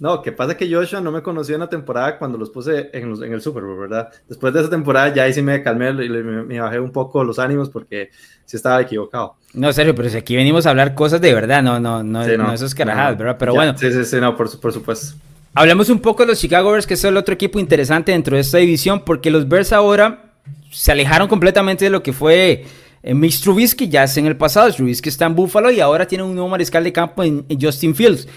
No, 0.00 0.20
que 0.22 0.32
pasa 0.32 0.56
que 0.56 0.68
Joshua 0.68 1.00
no 1.00 1.12
me 1.12 1.22
conoció 1.22 1.54
en 1.54 1.60
la 1.60 1.68
temporada 1.68 2.18
cuando 2.18 2.36
los 2.36 2.50
puse 2.50 2.90
en, 2.92 3.22
en 3.22 3.32
el 3.32 3.40
Super 3.40 3.62
Bowl, 3.62 3.78
¿verdad? 3.78 4.08
Después 4.28 4.52
de 4.52 4.58
esa 4.58 4.68
temporada 4.68 5.14
ya 5.14 5.22
ahí 5.22 5.32
sí 5.32 5.40
me 5.40 5.62
calmé 5.62 5.90
y 5.90 6.08
me, 6.08 6.60
bajé 6.60 6.80
un 6.80 6.90
poco 6.90 7.22
los 7.22 7.38
ánimos 7.38 7.70
porque 7.70 8.10
sí 8.44 8.56
estaba 8.56 8.80
equivocado. 8.80 9.36
No, 9.54 9.72
serio, 9.72 9.94
pero 9.94 10.08
si 10.08 10.16
aquí 10.16 10.34
venimos 10.34 10.66
a 10.66 10.70
hablar 10.70 10.96
cosas 10.96 11.20
de 11.20 11.32
verdad, 11.32 11.62
no, 11.62 11.78
no, 11.78 12.02
no, 12.02 12.26
no, 12.26 12.52
esos 12.52 12.74
carajadas, 12.74 13.16
¿verdad? 13.16 13.36
Pero 13.38 13.54
bueno. 13.54 13.78
Sí, 13.78 13.92
sí, 13.92 14.04
sí, 14.04 14.16
no, 14.20 14.36
por, 14.36 14.58
por 14.58 14.72
supuesto. 14.72 15.16
Hablemos 15.54 15.88
un 15.90 16.00
poco 16.00 16.24
de 16.24 16.30
los 16.30 16.40
Chicago 16.40 16.72
Bears, 16.72 16.88
que 16.88 16.94
es 16.94 17.04
el 17.04 17.16
otro 17.16 17.34
equipo 17.34 17.60
interesante 17.60 18.10
dentro 18.10 18.34
de 18.34 18.40
esta 18.40 18.58
división, 18.58 19.04
porque 19.04 19.30
los 19.30 19.48
Bears 19.48 19.72
ahora 19.72 20.31
se 20.70 20.92
alejaron 20.92 21.28
completamente 21.28 21.84
de 21.84 21.90
lo 21.90 22.02
que 22.02 22.12
fue 22.12 22.64
eh, 23.02 23.14
Mitch 23.14 23.40
Trubisky 23.40 23.88
ya 23.88 24.04
es 24.04 24.16
en 24.16 24.26
el 24.26 24.36
pasado, 24.36 24.72
Trubisky 24.72 25.08
está 25.08 25.26
en 25.26 25.34
Buffalo 25.34 25.70
y 25.70 25.80
ahora 25.80 26.06
tiene 26.06 26.24
un 26.24 26.34
nuevo 26.34 26.48
mariscal 26.48 26.84
de 26.84 26.92
campo 26.92 27.22
en, 27.22 27.44
Justin 27.60 27.94
Fields. 27.94 28.28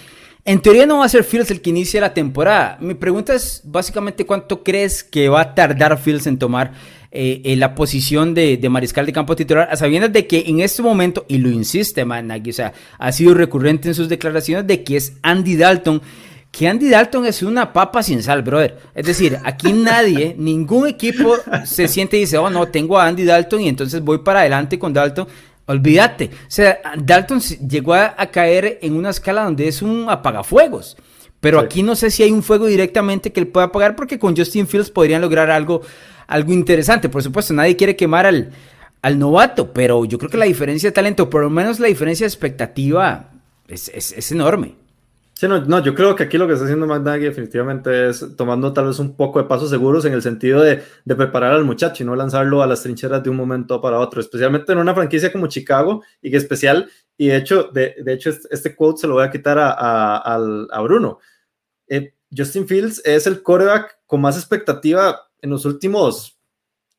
En 0.44 0.62
teoría 0.62 0.86
no 0.86 1.00
va 1.00 1.06
a 1.06 1.10
ser 1.10 1.24
Fields 1.24 1.50
el 1.50 1.62
que 1.62 1.72
inicie 1.72 2.00
la 2.00 2.14
temporada. 2.14 2.78
Mi 2.80 2.94
pregunta 2.94 3.34
es 3.34 3.62
básicamente 3.64 4.26
cuánto 4.26 4.64
crees 4.64 5.04
que 5.04 5.28
va 5.28 5.42
a 5.42 5.56
tardar 5.56 5.98
Fields 5.98 6.28
en 6.28 6.38
tomar 6.38 6.74
eh, 7.12 7.56
la 7.58 7.74
posición 7.74 8.36
de, 8.36 8.60
mariscal 8.70 9.06
de 9.06 9.14
campo 9.14 9.36
titular, 9.36 9.70
a 9.72 9.76
sabiendas 9.76 10.14
de 10.14 10.28
que 10.28 10.44
en 10.46 10.60
este 10.60 10.84
momento, 10.84 11.26
y 11.28 11.38
lo 11.38 11.50
insiste 11.50 12.06
Man 12.06 12.30
o 12.30 12.52
sea, 12.52 12.74
ha 13.00 13.12
sido 13.12 13.34
recurrente 13.34 13.88
en 13.88 13.96
sus 13.96 14.10
declaraciones 14.10 14.68
de 14.68 14.84
que 14.84 14.98
es 14.98 15.14
Andy 15.24 15.56
Dalton 15.56 16.02
que 16.56 16.70
Andy 16.70 16.88
Dalton 16.88 17.26
es 17.26 17.44
una 17.44 17.74
papa 17.74 18.02
sin 18.02 18.24
sal, 18.24 18.42
brother. 18.42 18.78
Es 18.96 19.06
decir, 19.06 19.38
aquí 19.44 19.74
nadie, 19.74 20.34
ningún 20.38 20.88
equipo 20.88 21.36
se 21.66 21.90
siente 21.90 22.16
y 22.16 22.22
dice, 22.22 22.38
oh, 22.38 22.50
no, 22.50 22.68
tengo 22.68 22.98
a 22.98 23.08
Andy 23.08 23.26
Dalton 23.26 23.60
y 23.60 23.68
entonces 23.68 24.02
voy 24.02 24.20
para 24.20 24.40
adelante 24.40 24.80
con 24.80 24.94
Dalton. 24.94 25.28
Olvídate. 25.66 26.30
O 26.32 26.48
sea, 26.48 26.80
Dalton 26.98 27.42
llegó 27.42 27.94
a, 27.94 28.16
caer 28.32 28.80
en 28.82 28.96
una 28.96 29.10
escala 29.10 29.44
donde 29.44 29.68
es 29.68 29.82
un 29.82 30.06
apagafuegos. 30.10 30.96
Pero 31.42 31.60
aquí 31.60 31.84
no 31.84 31.94
sé 31.94 32.10
si 32.10 32.24
hay 32.24 32.32
un 32.32 32.42
fuego 32.42 32.68
directamente 32.68 33.34
que 33.34 33.42
él 33.42 33.48
pueda 33.48 33.66
apagar 33.66 33.98
porque 33.98 34.18
con 34.18 34.36
Justin 34.36 34.66
Fields 34.66 34.90
podrían 34.90 35.22
lograr 35.22 35.52
algo, 35.52 35.82
algo 36.26 36.54
interesante. 36.54 37.10
Por 37.10 37.22
supuesto, 37.22 37.54
nadie 37.54 37.76
quiere 37.76 37.98
quemar 37.98 38.28
al, 38.28 38.52
al 39.02 39.20
novato, 39.20 39.74
pero 39.74 40.06
yo 40.06 40.18
creo 40.18 40.32
que 40.32 40.38
la 40.38 40.46
diferencia 40.46 40.90
de 40.90 40.94
talento, 40.94 41.30
por 41.30 41.44
lo 41.44 41.50
menos 41.50 41.82
la 41.82 41.88
diferencia 41.88 42.24
de 42.24 42.30
expectativa, 42.30 43.32
es, 43.68 43.90
es 43.90 44.32
enorme. 44.32 44.85
Sí, 45.38 45.50
no, 45.50 45.60
no, 45.66 45.84
yo 45.84 45.94
creo 45.94 46.16
que 46.16 46.24
aquí 46.24 46.38
lo 46.38 46.48
que 46.48 46.54
está 46.54 46.64
haciendo 46.64 46.88
McNaghy 46.88 47.26
definitivamente 47.26 48.08
es 48.08 48.26
tomando 48.38 48.72
tal 48.72 48.88
vez 48.88 49.00
un 49.00 49.18
poco 49.18 49.42
de 49.42 49.50
pasos 49.50 49.70
seguros 49.70 50.06
en 50.06 50.14
el 50.14 50.22
sentido 50.22 50.62
de, 50.62 50.82
de, 51.04 51.16
preparar 51.16 51.52
al 51.52 51.66
muchacho 51.66 52.04
y 52.04 52.06
no 52.06 52.16
lanzarlo 52.16 52.64
a 52.64 52.68
las 52.68 52.84
trincheras 52.84 53.22
de 53.22 53.30
un 53.30 53.36
momento 53.36 53.82
para 53.82 54.00
otro, 54.00 54.22
especialmente 54.22 54.72
en 54.72 54.78
una 54.78 54.96
franquicia 54.96 55.34
como 55.34 55.48
Chicago 55.48 56.04
y 56.22 56.32
que 56.32 56.38
especial, 56.38 56.90
y 57.18 57.28
de 57.28 57.36
hecho, 57.36 57.64
de, 57.74 57.96
de 58.02 58.14
hecho 58.14 58.30
este, 58.30 58.48
este, 58.50 58.76
quote 58.78 59.02
se 59.02 59.08
lo 59.08 59.16
voy 59.16 59.26
a 59.26 59.32
quitar 59.32 59.60
a, 59.60 59.72
a, 59.72 60.36
a 60.36 60.82
Bruno. 60.82 61.20
Eh, 61.90 62.14
Justin 62.36 62.66
Fields 62.66 63.02
es 63.04 63.28
el 63.28 63.44
quarterback 63.44 64.00
con 64.06 64.22
más 64.22 64.38
expectativa 64.38 65.28
en 65.42 65.50
los 65.50 65.66
últimos 65.66 66.40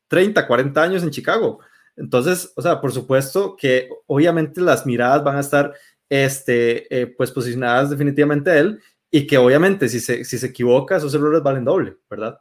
30, 0.09 0.45
40 0.45 0.81
años 0.81 1.01
en 1.01 1.09
Chicago. 1.09 1.59
Entonces, 1.95 2.53
o 2.55 2.61
sea, 2.61 2.79
por 2.79 2.91
supuesto 2.91 3.55
que 3.55 3.89
obviamente 4.05 4.61
las 4.61 4.85
miradas 4.85 5.23
van 5.23 5.37
a 5.37 5.41
estar 5.41 5.73
este, 6.09 7.01
eh, 7.01 7.07
pues 7.07 7.31
posicionadas 7.31 7.89
definitivamente 7.89 8.51
a 8.51 8.59
él 8.59 8.79
y 9.11 9.25
que 9.25 9.37
obviamente 9.37 9.89
si 9.89 9.99
se, 9.99 10.23
si 10.23 10.37
se 10.37 10.47
equivoca, 10.47 10.97
esos 10.97 11.13
errores 11.13 11.41
valen 11.41 11.65
doble, 11.65 11.97
¿verdad? 12.09 12.39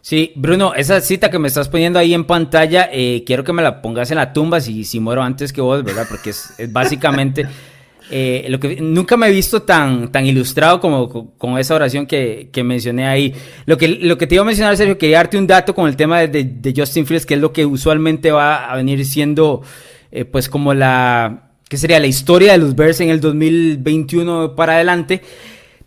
Sí, 0.00 0.32
Bruno, 0.36 0.74
esa 0.74 1.00
cita 1.00 1.30
que 1.30 1.38
me 1.38 1.48
estás 1.48 1.68
poniendo 1.68 1.98
ahí 1.98 2.14
en 2.14 2.24
pantalla, 2.24 2.88
eh, 2.92 3.24
quiero 3.26 3.44
que 3.44 3.52
me 3.52 3.62
la 3.62 3.82
pongas 3.82 4.10
en 4.10 4.16
la 4.16 4.32
tumba 4.32 4.60
si, 4.60 4.84
si 4.84 5.00
muero 5.00 5.22
antes 5.22 5.52
que 5.52 5.60
vos, 5.60 5.82
¿verdad? 5.84 6.06
Porque 6.08 6.30
es, 6.30 6.54
básicamente 6.70 7.46
eh, 8.10 8.46
lo 8.48 8.58
que 8.58 8.80
nunca 8.80 9.16
me 9.16 9.28
he 9.28 9.30
visto 9.30 9.62
tan, 9.62 10.10
tan 10.10 10.24
ilustrado 10.24 10.80
como 10.80 11.36
con, 11.36 11.58
esa 11.58 11.74
oración 11.74 12.06
que, 12.06 12.48
que, 12.52 12.64
mencioné 12.64 13.06
ahí. 13.06 13.34
Lo 13.66 13.76
que, 13.76 13.88
lo 13.88 14.16
que 14.16 14.26
te 14.26 14.36
iba 14.36 14.42
a 14.42 14.46
mencionar, 14.46 14.76
Sergio, 14.76 14.96
quería 14.96 15.18
darte 15.18 15.36
un 15.36 15.46
dato 15.46 15.74
con 15.74 15.88
el 15.88 15.96
tema 15.96 16.20
de, 16.20 16.44
de 16.44 16.74
Justin 16.74 17.04
Fields, 17.04 17.26
que 17.26 17.34
es 17.34 17.40
lo 17.40 17.52
que 17.52 17.66
usualmente 17.66 18.30
va 18.30 18.70
a 18.70 18.76
venir 18.76 19.04
siendo 19.04 19.62
eh, 20.10 20.24
pues 20.24 20.48
como 20.48 20.74
la, 20.74 21.50
¿qué 21.68 21.76
sería? 21.76 22.00
La 22.00 22.06
historia 22.06 22.52
de 22.52 22.58
los 22.58 22.74
Bears 22.74 23.00
en 23.00 23.10
el 23.10 23.20
2021 23.20 24.54
para 24.54 24.74
adelante. 24.74 25.22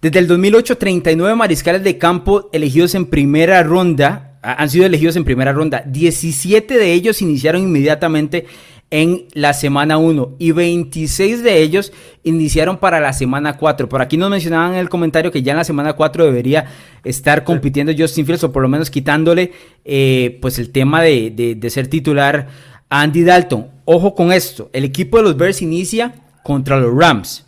Desde 0.02 0.20
el 0.20 0.28
2008, 0.28 0.78
39 0.78 1.36
mariscales 1.36 1.84
de 1.84 1.98
campo 1.98 2.50
elegidos 2.54 2.96
en 2.96 3.06
primera 3.06 3.62
ronda 3.64 4.32
han 4.42 4.70
sido 4.70 4.86
elegidos 4.86 5.16
en 5.16 5.24
primera 5.24 5.54
ronda. 5.54 5.84
17 5.86 6.78
de 6.78 6.94
ellos 6.94 7.22
iniciaron 7.22 7.62
inmediatamente 7.62 8.46
en 8.90 9.28
la 9.34 9.54
semana 9.54 9.98
1 9.98 10.36
y 10.38 10.52
26 10.52 11.44
de 11.44 11.62
ellos 11.62 11.94
iniciaron 12.24 12.78
para 12.78 13.00
la 13.00 13.14
semana 13.14 13.56
4. 13.56 13.88
Por 13.88 14.02
aquí 14.02 14.18
nos 14.18 14.30
mencionaban 14.30 14.74
en 14.74 14.80
el 14.80 14.90
comentario 14.90 15.32
que 15.32 15.44
ya 15.44 15.54
en 15.54 15.60
la 15.60 15.64
semana 15.64 15.94
4 15.94 16.26
debería 16.26 16.66
estar 17.04 17.46
compitiendo 17.46 17.94
Justin 17.98 18.26
Fields 18.26 18.44
o 18.44 18.52
por 18.52 18.62
lo 18.62 18.68
menos 18.68 18.90
quitándole 18.90 19.54
eh, 19.86 20.38
pues 20.42 20.60
el 20.60 20.72
tema 20.72 21.02
de, 21.02 21.56
de 21.58 21.70
ser 21.70 21.88
titular 21.88 22.50
Andy 22.92 23.24
Dalton. 23.24 23.68
Ojo 23.86 24.14
con 24.14 24.32
esto, 24.32 24.70
el 24.74 24.84
equipo 24.84 25.18
de 25.18 25.24
los 25.24 25.38
Bears 25.38 25.62
inicia 25.62 26.14
contra 26.44 26.80
los 26.80 26.94
Rams, 26.94 27.46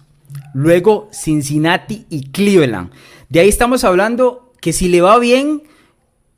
luego 0.54 1.10
Cincinnati 1.12 2.06
y 2.10 2.32
Cleveland. 2.32 2.90
De 3.30 3.42
ahí 3.42 3.50
estamos 3.50 3.84
hablando 3.84 4.54
que 4.62 4.74
si 4.74 4.88
le 4.88 5.02
va 5.02 5.20
bien, 5.20 5.64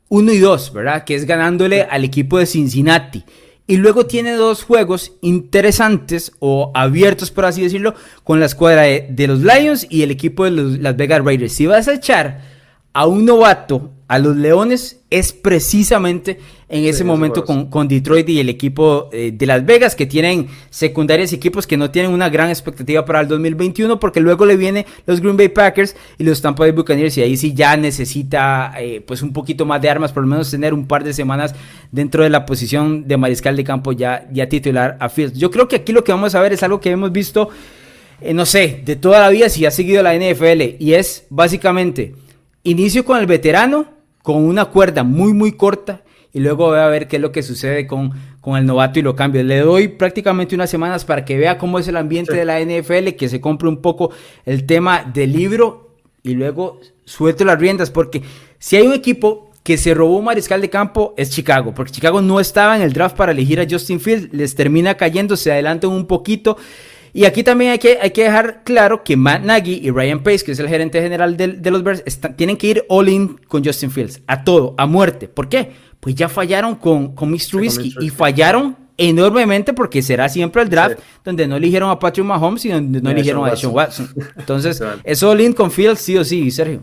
uno 0.08 0.32
y 0.32 0.38
dos, 0.38 0.72
¿verdad? 0.72 1.04
Que 1.04 1.14
es 1.14 1.24
ganándole 1.24 1.82
al 1.82 2.04
equipo 2.04 2.38
de 2.38 2.46
Cincinnati. 2.46 3.24
Y 3.68 3.78
luego 3.78 4.06
tiene 4.06 4.32
dos 4.32 4.64
juegos 4.64 5.12
interesantes 5.22 6.32
o 6.38 6.70
abiertos, 6.74 7.30
por 7.30 7.44
así 7.44 7.62
decirlo, 7.62 7.94
con 8.22 8.38
la 8.38 8.46
escuadra 8.46 8.82
de, 8.82 9.26
los 9.26 9.40
Lions 9.40 9.86
y 9.88 10.02
el 10.02 10.10
equipo 10.10 10.44
de 10.44 10.50
los, 10.50 10.78
Las 10.78 10.96
Vegas 10.96 11.24
Raiders. 11.24 11.52
Si 11.52 11.66
vas 11.66 11.88
a 11.88 11.94
echar 11.94 12.42
a 12.92 13.06
un 13.06 13.24
novato 13.24 13.92
a 14.08 14.18
los 14.18 14.36
Leones, 14.36 15.00
es 15.10 15.32
precisamente 15.32 16.38
en 16.68 16.84
ese 16.84 17.04
momento 17.04 17.44
con, 17.44 17.86
Detroit 17.86 18.28
y 18.28 18.40
el 18.40 18.48
equipo 18.48 19.08
eh, 19.12 19.30
de 19.32 19.46
Las 19.46 19.64
Vegas, 19.64 19.94
que 19.94 20.04
tienen 20.04 20.48
secundarios 20.68 21.32
equipos 21.32 21.64
que 21.66 21.76
no 21.76 21.90
tienen 21.90 22.10
una 22.10 22.28
gran 22.28 22.48
expectativa 22.48 23.04
para 23.04 23.20
el 23.20 23.28
2021, 23.28 24.00
porque 24.00 24.20
luego 24.20 24.44
le 24.46 24.56
viene 24.56 24.84
los 25.06 25.20
Green 25.20 25.36
Bay 25.36 25.48
Packers 25.48 25.94
y 26.18 26.24
los 26.24 26.42
Tampa 26.42 26.64
Bay 26.64 26.72
Buccaneers, 26.72 27.16
y 27.18 27.22
ahí 27.22 27.36
sí 27.36 27.54
ya 27.54 27.76
necesita 27.76 28.72
eh, 28.80 29.00
pues 29.06 29.22
un 29.22 29.32
poquito 29.32 29.64
más 29.64 29.80
de 29.80 29.90
armas, 29.90 30.12
por 30.12 30.24
lo 30.24 30.28
menos 30.28 30.50
tener 30.50 30.74
un 30.74 30.86
par 30.88 31.04
de 31.04 31.12
semanas 31.12 31.54
dentro 31.92 32.24
de 32.24 32.30
la 32.30 32.44
posición 32.46 33.06
de 33.06 33.16
mariscal 33.16 33.54
de 33.54 33.62
campo 33.62 33.92
ya, 33.92 34.26
ya 34.32 34.48
titular 34.48 34.96
a 34.98 35.08
Fields. 35.08 35.38
Yo 35.38 35.52
creo 35.52 35.68
que 35.68 35.76
aquí 35.76 35.92
lo 35.92 36.02
que 36.02 36.10
vamos 36.10 36.34
a 36.34 36.40
ver 36.40 36.52
es 36.52 36.64
algo 36.64 36.80
que 36.80 36.90
hemos 36.90 37.12
visto, 37.12 37.48
eh, 38.20 38.34
no 38.34 38.44
sé, 38.44 38.82
de 38.84 38.96
toda 38.96 39.20
la 39.20 39.28
vida, 39.28 39.48
si 39.48 39.66
ha 39.66 39.70
seguido 39.70 40.02
la 40.02 40.14
NFL, 40.16 40.76
y 40.80 40.94
es 40.94 41.26
básicamente 41.30 42.14
inicio 42.64 43.04
con 43.04 43.20
el 43.20 43.26
veterano, 43.26 43.86
con 44.22 44.42
una 44.42 44.64
cuerda 44.64 45.04
muy, 45.04 45.32
muy 45.32 45.52
corta 45.52 46.02
y 46.36 46.40
luego 46.40 46.66
voy 46.66 46.78
a 46.78 46.86
ver 46.88 47.08
qué 47.08 47.16
es 47.16 47.22
lo 47.22 47.32
que 47.32 47.42
sucede 47.42 47.86
con, 47.86 48.12
con 48.42 48.58
el 48.58 48.66
novato 48.66 48.98
y 48.98 49.02
lo 49.02 49.16
cambio. 49.16 49.42
Le 49.42 49.60
doy 49.60 49.88
prácticamente 49.88 50.54
unas 50.54 50.68
semanas 50.68 51.02
para 51.06 51.24
que 51.24 51.38
vea 51.38 51.56
cómo 51.56 51.78
es 51.78 51.88
el 51.88 51.96
ambiente 51.96 52.34
de 52.34 52.44
la 52.44 52.60
NFL, 52.60 53.16
que 53.16 53.30
se 53.30 53.40
compre 53.40 53.70
un 53.70 53.80
poco 53.80 54.10
el 54.44 54.66
tema 54.66 55.02
del 55.14 55.32
libro 55.32 55.94
y 56.22 56.34
luego 56.34 56.78
suelto 57.06 57.46
las 57.46 57.58
riendas, 57.58 57.90
porque 57.90 58.20
si 58.58 58.76
hay 58.76 58.86
un 58.86 58.92
equipo 58.92 59.50
que 59.62 59.78
se 59.78 59.94
robó 59.94 60.18
un 60.18 60.26
mariscal 60.26 60.60
de 60.60 60.68
campo 60.68 61.14
es 61.16 61.30
Chicago, 61.30 61.72
porque 61.72 61.92
Chicago 61.92 62.20
no 62.20 62.38
estaba 62.38 62.76
en 62.76 62.82
el 62.82 62.92
draft 62.92 63.16
para 63.16 63.32
elegir 63.32 63.58
a 63.58 63.66
Justin 63.66 63.98
Fields, 63.98 64.28
les 64.34 64.54
termina 64.54 64.98
cayendo, 64.98 65.38
se 65.38 65.52
adelantan 65.52 65.90
un 65.90 66.06
poquito 66.06 66.58
Y 67.16 67.24
aquí 67.24 67.42
también 67.42 67.70
hay 67.70 67.78
que, 67.78 67.98
hay 67.98 68.10
que 68.10 68.24
dejar 68.24 68.62
claro 68.62 69.02
que 69.02 69.16
Matt 69.16 69.40
Nagy 69.40 69.80
y 69.82 69.90
Ryan 69.90 70.22
Pace, 70.22 70.44
que 70.44 70.52
es 70.52 70.58
el 70.58 70.68
gerente 70.68 71.00
general 71.00 71.34
de, 71.34 71.70
los 71.70 71.82
Bears, 71.82 72.04
tienen 72.36 72.58
que 72.58 72.66
ir 72.66 72.84
all 72.90 73.08
in 73.08 73.40
con 73.48 73.64
Justin 73.64 73.90
Fields, 73.90 74.20
a 74.26 74.44
todo, 74.44 74.74
a 74.76 74.84
muerte. 74.84 75.26
¿Por 75.26 75.48
qué? 75.48 75.72
Pues 75.98 76.14
ya 76.14 76.28
fallaron 76.28 76.74
con, 76.74 77.14
con. 77.14 77.34
Trubisky 77.38 77.94
y 78.02 78.10
fallaron 78.10 78.76
enormemente 78.98 79.72
porque 79.72 80.02
será 80.02 80.28
siempre 80.28 80.60
el 80.60 80.68
draft 80.68 80.98
donde 81.24 81.48
no 81.48 81.56
eligieron 81.56 81.88
a 81.88 81.98
Patrick 81.98 82.26
Mahomes 82.26 82.66
y 82.66 82.68
donde 82.68 83.00
no 83.00 83.08
eligieron 83.08 83.46
a 83.46 83.50
Deshaun 83.52 83.74
Watson. 83.74 84.10
Entonces, 84.36 84.82
es 85.02 85.22
all 85.22 85.40
in 85.40 85.54
con 85.54 85.70
Fields 85.70 86.02
sí 86.02 86.18
o 86.18 86.22
sí, 86.22 86.50
Sergio. 86.50 86.80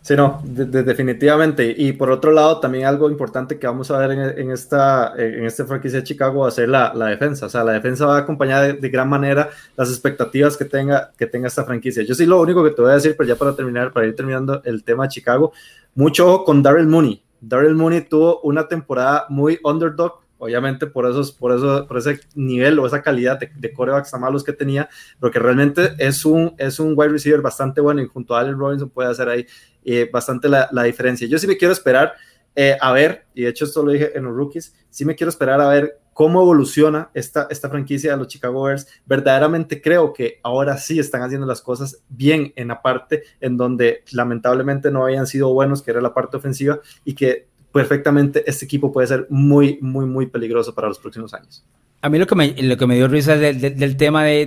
Sí, 0.00 0.16
no, 0.16 0.40
definitivamente. 0.42 1.74
Y 1.76 1.92
por 1.92 2.10
otro 2.10 2.32
lado, 2.32 2.60
también 2.60 2.86
algo 2.86 3.10
importante 3.10 3.58
que 3.58 3.66
vamos 3.66 3.90
a 3.90 3.98
ver 3.98 4.38
en, 4.38 4.50
esta, 4.50 5.12
en 5.16 5.44
este 5.44 5.64
franquicia 5.64 5.98
de 5.98 6.04
Chicago 6.04 6.40
va 6.40 6.48
a 6.48 6.52
ser 6.52 6.68
la, 6.70 6.92
defensa. 6.92 7.46
O 7.46 7.48
sea, 7.48 7.62
la 7.62 7.72
defensa 7.72 8.06
va 8.06 8.16
a 8.16 8.20
acompañar 8.20 8.80
de, 8.80 8.88
gran 8.88 9.08
manera 9.08 9.50
las 9.76 9.90
expectativas 9.90 10.56
que 10.56 10.64
tenga, 10.64 11.12
que 11.16 11.26
tenga 11.26 11.48
esta 11.48 11.64
franquicia. 11.64 12.02
Yo 12.04 12.14
sí 12.14 12.24
lo 12.24 12.40
único 12.40 12.64
que 12.64 12.70
te 12.70 12.80
voy 12.80 12.92
a 12.92 12.94
decir, 12.94 13.16
pero 13.18 13.28
ya 13.28 13.36
para 13.36 13.54
terminar, 13.54 13.92
para 13.92 14.06
ir 14.06 14.16
terminando 14.16 14.62
el 14.64 14.82
tema 14.82 15.04
de 15.04 15.10
Chicago, 15.10 15.52
mucho 15.94 16.26
ojo 16.26 16.44
con 16.44 16.62
Daryl 16.62 16.86
Mooney. 16.86 17.22
Daryl 17.40 17.74
Mooney 17.74 18.02
tuvo 18.02 18.40
una 18.40 18.66
temporada 18.66 19.26
muy 19.28 19.58
underdog 19.62 20.20
obviamente 20.38 20.86
por, 20.86 21.08
esos, 21.08 21.32
por, 21.32 21.52
eso, 21.52 21.86
por 21.86 21.98
ese 21.98 22.20
nivel 22.34 22.78
o 22.78 22.86
esa 22.86 23.02
calidad 23.02 23.38
de, 23.38 23.50
de 23.54 23.72
corebacks 23.72 24.10
tan 24.10 24.20
malos 24.20 24.44
que 24.44 24.52
tenía, 24.52 24.88
pero 25.20 25.30
que 25.30 25.38
realmente 25.38 25.94
es 25.98 26.24
un, 26.24 26.54
es 26.58 26.78
un 26.80 26.94
wide 26.96 27.10
receiver 27.10 27.40
bastante 27.40 27.80
bueno 27.80 28.00
y 28.00 28.06
junto 28.06 28.34
a 28.34 28.40
Allen 28.40 28.58
Robinson 28.58 28.90
puede 28.90 29.10
hacer 29.10 29.28
ahí 29.28 29.46
eh, 29.84 30.08
bastante 30.12 30.48
la, 30.48 30.68
la, 30.72 30.84
diferencia. 30.84 31.26
Yo 31.26 31.38
sí 31.38 31.46
me 31.46 31.56
quiero 31.56 31.72
esperar 31.72 32.14
eh, 32.60 32.76
a 32.80 32.90
ver, 32.90 33.26
y 33.34 33.42
de 33.42 33.50
hecho 33.50 33.64
esto 33.64 33.84
lo 33.84 33.92
dije 33.92 34.18
en 34.18 34.24
los 34.24 34.34
rookies, 34.34 34.74
sí 34.90 35.04
me 35.04 35.14
quiero 35.14 35.30
esperar 35.30 35.60
a 35.60 35.68
ver 35.68 36.00
cómo 36.12 36.42
evoluciona 36.42 37.08
esta, 37.14 37.46
esta 37.50 37.70
franquicia 37.70 38.10
de 38.10 38.16
los 38.16 38.26
Chicago 38.26 38.64
Bears. 38.64 38.88
Verdaderamente 39.06 39.80
creo 39.80 40.12
que 40.12 40.40
ahora 40.42 40.76
sí 40.76 40.98
están 40.98 41.22
haciendo 41.22 41.46
las 41.46 41.62
cosas 41.62 42.02
bien 42.08 42.52
en 42.56 42.66
la 42.66 42.82
parte 42.82 43.22
en 43.40 43.56
donde 43.56 44.02
lamentablemente 44.10 44.90
no 44.90 45.04
habían 45.04 45.28
sido 45.28 45.52
buenos, 45.54 45.82
que 45.82 45.92
era 45.92 46.00
la 46.00 46.12
parte 46.12 46.36
ofensiva, 46.36 46.80
y 47.04 47.14
que 47.14 47.46
perfectamente 47.78 48.42
este 48.44 48.64
equipo 48.64 48.90
puede 48.90 49.06
ser 49.06 49.28
muy, 49.30 49.78
muy, 49.80 50.04
muy 50.04 50.26
peligroso 50.26 50.74
para 50.74 50.88
los 50.88 50.98
próximos 50.98 51.32
años. 51.32 51.64
A 52.02 52.08
mí 52.08 52.18
lo 52.18 52.26
que 52.26 52.34
me, 52.34 52.60
lo 52.60 52.76
que 52.76 52.86
me 52.88 52.96
dio 52.96 53.06
risa 53.06 53.36
del, 53.36 53.96
tema 53.96 54.24
de, 54.24 54.46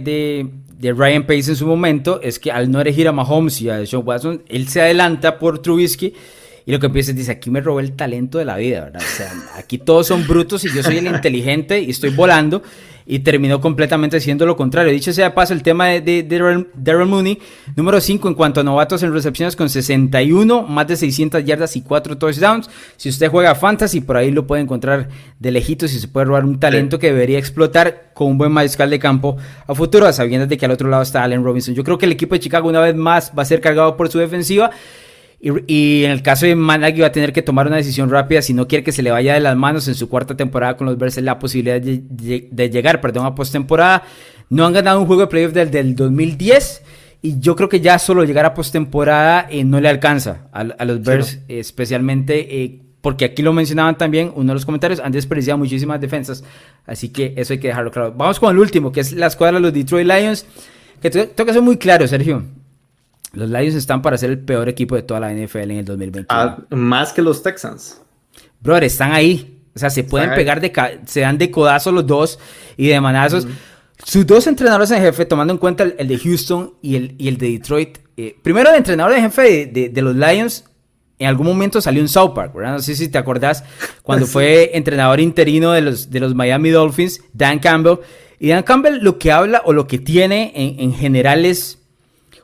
de, 0.78 0.94
Ryan 0.94 1.24
Pace 1.24 1.52
en 1.52 1.56
su 1.56 1.66
momento 1.66 2.20
es 2.22 2.40
que 2.40 2.52
al 2.52 2.70
no 2.70 2.82
elegir 2.82 3.08
a 3.08 3.14
Mahomes 3.14 3.62
y 3.62 3.70
a 3.70 3.86
Sean 3.86 4.04
Watson, 4.06 4.44
él 4.50 4.68
se 4.68 4.82
adelanta 4.82 5.40
por 5.40 5.60
Trubisky 5.60 6.14
y 6.66 6.72
lo 6.72 6.80
que 6.80 6.88
empieza 6.88 7.12
es, 7.12 7.18
dice, 7.18 7.32
aquí 7.32 7.50
me 7.50 7.62
robé 7.62 7.84
el 7.84 7.94
talento 7.94 8.38
de 8.38 8.46
la 8.46 8.58
vida, 8.58 8.82
¿verdad? 8.86 9.02
O 9.02 9.18
sea, 9.18 9.32
aquí 9.58 9.78
todos 9.78 10.08
son 10.08 10.28
brutos 10.28 10.64
y 10.66 10.74
yo 10.74 10.84
soy 10.84 10.98
el 10.98 11.08
inteligente 11.08 11.80
y 11.82 11.90
estoy 11.90 12.12
volando 12.12 12.62
y 13.06 13.20
terminó 13.20 13.60
completamente 13.60 14.20
siendo 14.20 14.46
lo 14.46 14.56
contrario. 14.56 14.92
Dicho 14.92 15.12
sea 15.12 15.34
paso, 15.34 15.54
el 15.54 15.64
tema 15.64 15.88
de, 15.88 16.24
de, 16.24 16.66
Darren 16.76 17.08
Mooney, 17.08 17.40
número 17.76 18.00
5 18.00 18.28
en 18.28 18.34
cuanto 18.36 18.62
a 18.62 18.64
novatos 18.64 19.04
en 19.04 19.12
recepciones 19.14 19.56
con 19.56 19.70
61, 19.70 20.64
más 20.64 20.88
de 20.88 20.96
600 20.96 21.44
yardas 21.44 21.76
y 21.76 21.82
4 21.82 22.18
touchdowns. 22.18 22.70
Si 22.98 23.10
usted 23.10 23.30
juega 23.30 23.56
fantasy, 23.56 24.02
por 24.02 24.18
ahí 24.18 24.32
lo 24.32 24.46
puede 24.46 24.62
encontrar 24.62 25.10
de 25.40 25.52
lejitos 25.52 25.94
y 25.94 26.00
se 26.00 26.08
puede 26.08 26.26
robar 26.26 26.46
un 26.46 26.60
talento 26.60 27.00
que 27.00 27.08
debería 27.08 27.40
explotar 27.40 28.12
con 28.14 28.28
un 28.28 28.38
buen 28.38 28.52
mariscal 28.52 28.90
de 28.90 29.00
campo 29.00 29.38
a 29.68 29.74
futuro, 29.76 30.12
sabiendo 30.14 30.48
de 30.48 30.58
que 30.58 30.66
al 30.66 30.72
otro 30.72 30.90
lado 30.90 31.04
está 31.04 31.24
Allen 31.24 31.44
Robinson. 31.44 31.74
Yo 31.74 31.84
creo 31.84 31.98
que 31.98 32.06
el 32.06 32.12
equipo 32.12 32.36
de 32.36 32.40
Chicago 32.40 32.70
una 32.70 32.82
vez 32.82 32.96
más 32.96 33.32
va 33.38 33.42
a 33.44 33.46
ser 33.46 33.62
cargado 33.62 33.98
por 33.98 34.10
su 34.10 34.20
defensiva 34.20 34.72
y, 35.42 36.04
en 36.04 36.12
el 36.12 36.22
caso 36.22 36.46
de 36.46 36.56
Managui 36.56 37.02
va 37.02 37.08
a 37.08 37.12
tener 37.12 37.34
que 37.34 37.42
tomar 37.42 37.66
una 37.66 37.78
decisión 37.78 38.12
rápida 38.12 38.44
si 38.44 38.54
no 38.54 38.68
quiere 38.68 38.84
que 38.84 38.92
se 38.92 39.02
le 39.02 39.10
vaya 39.10 39.34
de 39.34 39.40
las 39.40 39.58
manos 39.58 39.88
en 39.88 39.96
su 39.96 40.08
cuarta 40.08 40.38
temporada 40.38 40.78
con 40.78 40.86
los 40.86 41.00
Bears 41.00 41.18
la 41.18 41.40
posibilidad 41.40 41.82
de, 41.82 42.70
llegar 42.70 43.02
perdón, 43.02 43.26
a 43.26 43.34
postemporada. 43.34 44.04
No 44.50 44.66
han 44.66 44.74
ganado 44.74 45.00
un 45.00 45.08
juego 45.08 45.24
de 45.24 45.28
playoff 45.28 45.54
desde 45.54 45.80
el 45.80 45.96
2010 45.96 46.84
y 47.24 47.40
yo 47.40 47.56
creo 47.56 47.70
que 47.70 47.82
ya 47.82 47.98
solo 47.98 48.24
llegar 48.24 48.46
a 48.46 48.54
postemporada 48.54 49.48
eh, 49.50 49.64
no 49.64 49.82
le 49.82 49.90
alcanza 49.90 50.48
a, 50.52 50.86
los 50.86 51.02
Bears, 51.02 51.40
especialmente 51.48 52.64
eh, 52.64 52.82
porque 53.02 53.26
aquí 53.26 53.42
lo 53.42 53.52
mencionaban 53.52 53.98
también, 53.98 54.32
uno 54.36 54.50
de 54.50 54.54
los 54.54 54.66
comentarios, 54.66 55.00
han 55.00 55.12
desperdiciado 55.12 55.58
muchísimas 55.58 56.00
defensas, 56.00 56.44
así 56.86 57.10
que 57.10 57.34
eso 57.36 57.54
hay 57.54 57.60
que 57.60 57.70
dejarlo 57.70 57.90
claro. 57.90 58.14
Vamos 58.16 58.40
con 58.40 58.52
el 58.52 58.60
último, 58.60 58.92
que 58.92 59.00
es 59.00 59.12
la 59.14 59.26
escuadra 59.26 59.58
de 59.58 59.62
los 59.62 59.74
Detroit 59.74 60.08
Lions, 60.08 60.46
que 61.02 61.10
tengo 61.10 61.46
que 61.46 61.54
ser 61.54 61.64
muy 61.64 61.78
claro, 61.78 62.08
Sergio. 62.08 62.44
Los 63.34 63.50
Lions 63.50 63.76
están 63.76 64.02
para 64.02 64.18
ser 64.18 64.30
el 64.30 64.40
peor 64.40 64.68
equipo 64.68 64.96
de 64.96 65.04
toda 65.04 65.20
la 65.20 65.34
NFL 65.34 65.60
en 65.60 65.72
el 65.72 65.86
2021. 65.86 66.26
Ah, 66.30 66.58
más 66.70 67.14
que 67.14 67.22
los 67.22 67.42
Texans. 67.42 68.02
Brother, 68.60 68.84
están 68.84 69.14
ahí. 69.14 69.60
O 69.74 69.80
sea, 69.80 69.90
se 69.90 70.04
pueden 70.04 70.34
pegar 70.36 70.60
de... 70.60 70.72
Se 71.06 71.22
dan 71.22 71.38
de 71.38 71.50
codazo 71.50 71.92
los 71.92 72.06
dos 72.06 72.40
y 72.76 72.88
de 72.88 73.00
manazos. 73.00 73.48
Sus 74.04 74.26
dos 74.26 74.48
entrenadores 74.48 74.92
en 74.92 75.02
jefe, 75.02 75.26
tomando 75.26 75.54
en 75.54 75.60
cuenta 75.60 75.84
el, 75.84 76.08
de 76.08 76.18
Houston 76.18 76.74
y 76.82 76.96
el, 76.96 77.16
y 77.18 77.28
el 77.30 77.38
de 77.38 77.52
Detroit. 77.52 78.00
Eh, 78.18 78.36
primero, 78.42 78.70
el 78.70 78.76
entrenador 78.76 79.14
en 79.14 79.24
jefe 79.24 79.68
de, 79.68 80.02
los 80.02 80.16
Lions 80.16 80.66
en 81.20 81.28
algún 81.28 81.48
momento 81.48 81.80
salió 81.80 82.02
en 82.02 82.08
South 82.08 82.34
Park, 82.34 82.54
¿verdad? 82.54 82.74
No 82.74 82.80
sé 82.80 82.96
si 82.96 83.08
te 83.08 83.18
acordás, 83.18 83.64
cuando 84.02 84.26
fue 84.28 84.76
entrenador 84.76 85.20
interino 85.20 85.72
de 85.72 85.82
los, 85.82 86.10
de 86.10 86.20
los 86.20 86.34
Miami 86.34 86.72
Dolphins, 86.72 87.22
Dan 87.32 87.60
Campbell. 87.60 88.00
Y 88.40 88.50
Dan 88.50 88.64
Campbell 88.64 88.98
lo 89.02 89.20
que 89.20 89.32
habla 89.32 89.62
o 89.66 89.72
lo 89.72 89.88
que 89.88 90.00
tiene 90.00 90.52
en, 90.56 90.80
en 90.80 90.94
general 90.94 91.46
es 91.46 91.81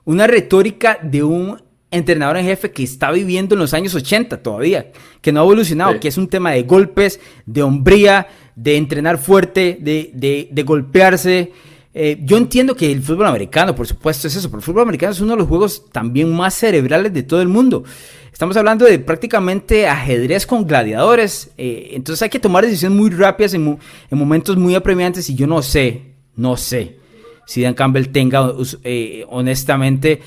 una 0.07 0.25
retórica 0.25 0.97
de 1.03 1.21
un 1.21 1.61
entrenador 1.91 2.37
en 2.37 2.45
jefe 2.45 2.71
que 2.71 2.81
está 2.81 3.11
viviendo 3.11 3.55
en 3.55 3.59
los 3.59 3.73
años 3.73 3.93
80 3.93 4.41
todavía, 4.41 4.89
que 5.21 5.33
no 5.33 5.41
ha 5.41 5.43
evolucionado, 5.43 5.99
que 5.99 6.07
es 6.07 6.17
un 6.17 6.29
tema 6.29 6.51
de 6.51 6.63
golpes, 6.63 7.19
de 7.45 7.61
hombría, 7.61 8.25
de 8.55 8.77
entrenar 8.77 9.17
fuerte, 9.17 9.77
de, 9.81 10.47
de, 10.49 10.63
golpearse. 10.63 11.51
Eh, 11.93 12.19
yo 12.23 12.37
entiendo 12.37 12.73
que 12.73 12.89
el 12.89 13.03
fútbol 13.03 13.25
americano, 13.25 13.75
por 13.75 13.85
supuesto, 13.85 14.29
es 14.29 14.35
eso, 14.37 14.47
pero 14.49 14.59
el 14.59 14.63
fútbol 14.63 14.83
americano 14.83 15.11
es 15.11 15.19
uno 15.19 15.33
de 15.33 15.39
los 15.39 15.47
juegos 15.49 15.89
también 15.91 16.33
más 16.33 16.53
cerebrales 16.53 17.13
de 17.13 17.23
todo 17.23 17.41
el 17.41 17.49
mundo. 17.49 17.83
Estamos 18.31 18.55
hablando 18.55 18.85
de 18.85 18.99
prácticamente 18.99 19.89
ajedrez 19.89 20.47
con 20.47 20.65
gladiadores, 20.65 21.51
eh, 21.57 21.89
entonces 21.91 22.21
hay 22.21 22.29
que 22.29 22.39
tomar 22.39 22.63
decisiones 22.63 22.97
muy 22.97 23.09
rápidas 23.09 23.53
en, 23.55 23.77
en 24.09 24.17
momentos 24.17 24.55
muy 24.55 24.73
apremiantes 24.73 25.29
y 25.29 25.35
yo 25.35 25.47
no 25.47 25.61
sé, 25.61 26.13
no 26.37 26.55
sé 26.55 27.06
si 27.47 27.63
Dan 27.63 27.73
Campbell 27.73 28.09
tenga 28.09 28.53
eh, 28.83 29.25
honestamente, 29.29 30.21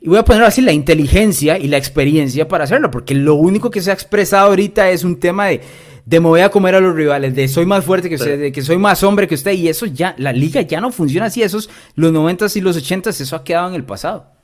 y 0.00 0.08
voy 0.08 0.18
a 0.18 0.24
poner 0.24 0.44
así, 0.44 0.62
la 0.62 0.72
inteligencia 0.72 1.58
y 1.58 1.66
la 1.68 1.76
experiencia 1.76 2.46
para 2.46 2.64
hacerlo, 2.64 2.90
porque 2.90 3.14
lo 3.14 3.34
único 3.34 3.70
que 3.70 3.80
se 3.80 3.90
ha 3.90 3.94
expresado 3.94 4.48
ahorita 4.48 4.88
es 4.90 5.02
un 5.02 5.18
tema 5.18 5.46
de, 5.46 5.60
de 6.04 6.20
me 6.20 6.28
voy 6.28 6.40
a 6.40 6.48
comer 6.48 6.76
a 6.76 6.80
los 6.80 6.94
rivales, 6.94 7.34
de 7.34 7.48
soy 7.48 7.66
más 7.66 7.84
fuerte 7.84 8.08
que 8.08 8.14
usted, 8.14 8.38
de 8.38 8.52
que 8.52 8.62
soy 8.62 8.78
más 8.78 9.02
hombre 9.02 9.26
que 9.26 9.34
usted, 9.34 9.52
y 9.52 9.68
eso 9.68 9.84
ya, 9.86 10.14
la 10.18 10.32
liga 10.32 10.60
ya 10.62 10.80
no 10.80 10.92
funciona 10.92 11.26
así, 11.26 11.42
esos, 11.42 11.68
los 11.96 12.12
90 12.12 12.46
y 12.54 12.60
los 12.60 12.76
80 12.76 13.10
eso 13.10 13.36
ha 13.36 13.42
quedado 13.42 13.68
en 13.68 13.74
el 13.74 13.84
pasado. 13.84 14.36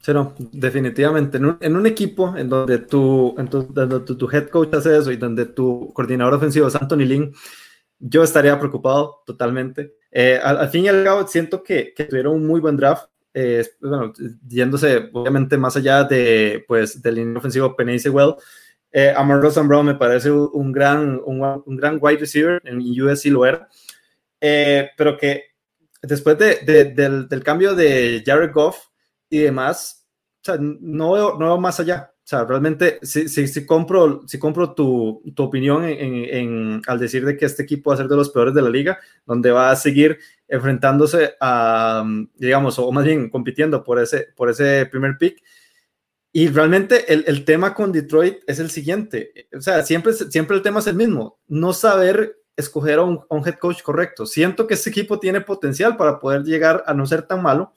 Sí, 0.00 0.14
no, 0.14 0.34
definitivamente. 0.38 1.36
En 1.36 1.74
un, 1.76 1.86
equipo 1.86 2.36
en 2.36 2.48
donde, 2.48 2.78
tu, 2.78 3.34
en 3.38 3.50
donde 3.50 4.00
tu, 4.00 4.30
head 4.30 4.48
coach 4.48 4.72
hace 4.72 4.96
eso 4.96 5.10
y 5.10 5.16
donde 5.16 5.46
tu 5.46 5.92
coordinador 5.92 6.34
ofensivo 6.34 6.68
es 6.68 6.76
Anthony 6.76 6.98
Lynn, 6.98 7.34
yo 7.98 8.22
estaría 8.22 8.56
preocupado 8.58 9.22
totalmente. 9.26 9.94
Eh, 10.18 10.40
al, 10.42 10.70
fin 10.70 10.86
y 10.86 10.88
al 10.88 11.04
cabo, 11.04 11.26
siento 11.26 11.62
que, 11.62 11.92
que 11.94 12.04
tuvieron 12.04 12.36
un 12.36 12.46
muy 12.46 12.58
buen 12.58 12.74
draft. 12.74 13.10
Eh, 13.34 13.62
bueno, 13.82 14.14
yéndose 14.48 15.10
obviamente 15.12 15.58
más 15.58 15.76
allá 15.76 16.04
de, 16.04 16.64
pues, 16.66 17.02
del 17.02 17.16
línea 17.16 17.38
ofensivo 17.38 17.76
Penny 17.76 17.98
Well, 18.08 18.36
eh, 18.90 19.12
Amar 19.14 19.42
Rosen 19.42 19.68
Brown 19.68 19.84
me 19.84 19.94
parece 19.94 20.30
un 20.30 20.72
gran, 20.72 21.20
un, 21.22 21.62
un, 21.66 21.76
gran 21.76 21.98
wide 22.00 22.16
receiver, 22.16 22.62
en 22.64 22.78
USC 22.78 23.26
lo 23.26 23.44
era, 23.44 23.68
eh, 24.40 24.88
pero 24.96 25.18
que 25.18 25.54
después 26.00 26.38
de, 26.38 26.60
del, 26.94 27.28
del, 27.28 27.44
cambio 27.44 27.74
de 27.74 28.22
Jared 28.24 28.52
Goff 28.54 28.86
y 29.28 29.40
demás, 29.40 30.08
o 30.40 30.44
sea, 30.46 30.56
no, 30.58 31.12
veo, 31.12 31.36
no 31.38 31.44
veo 31.44 31.58
más 31.58 31.78
allá. 31.78 32.10
O 32.26 32.28
sea, 32.28 32.44
realmente, 32.44 32.98
si, 33.02 33.28
si, 33.28 33.46
si 33.46 33.64
compro, 33.64 34.24
si 34.26 34.36
compro 34.36 34.74
tu, 34.74 35.22
tu 35.36 35.44
opinión 35.44 35.84
en, 35.84 36.82
al 36.88 36.98
decir 36.98 37.24
de 37.24 37.36
que 37.36 37.44
este 37.44 37.62
equipo 37.62 37.90
va 37.90 37.94
a 37.94 37.98
ser 37.98 38.08
de 38.08 38.16
los 38.16 38.30
peores 38.30 38.52
de 38.52 38.62
la 38.62 38.68
liga, 38.68 38.98
donde 39.24 39.52
va 39.52 39.70
a 39.70 39.76
seguir 39.76 40.18
enfrentándose 40.48 41.36
a, 41.40 42.04
digamos, 42.34 42.80
o 42.80 42.90
más 42.90 43.04
bien 43.04 43.30
compitiendo 43.30 43.84
por 43.84 44.00
ese, 44.00 44.26
por 44.34 44.50
ese 44.50 44.86
primer 44.86 45.18
pick. 45.18 45.40
Y 46.32 46.48
realmente 46.48 47.12
el, 47.12 47.22
el 47.28 47.44
tema 47.44 47.72
con 47.74 47.92
Detroit 47.92 48.38
es 48.48 48.58
el 48.58 48.70
siguiente. 48.70 49.46
O 49.56 49.60
sea, 49.60 49.84
siempre, 49.84 50.12
siempre 50.12 50.56
el 50.56 50.64
tema 50.64 50.80
es 50.80 50.88
el 50.88 50.96
mismo. 50.96 51.38
No 51.46 51.72
saber 51.72 52.40
escoger 52.56 52.98
un, 52.98 53.20
a 53.30 53.34
un 53.36 53.46
head 53.46 53.54
coach 53.54 53.82
correcto. 53.82 54.26
Siento 54.26 54.66
que 54.66 54.74
este 54.74 54.90
equipo 54.90 55.20
tiene 55.20 55.42
potencial 55.42 55.96
para 55.96 56.18
poder 56.18 56.42
llegar 56.42 56.82
a 56.88 56.92
no 56.92 57.06
ser 57.06 57.22
tan 57.22 57.40
malo, 57.40 57.76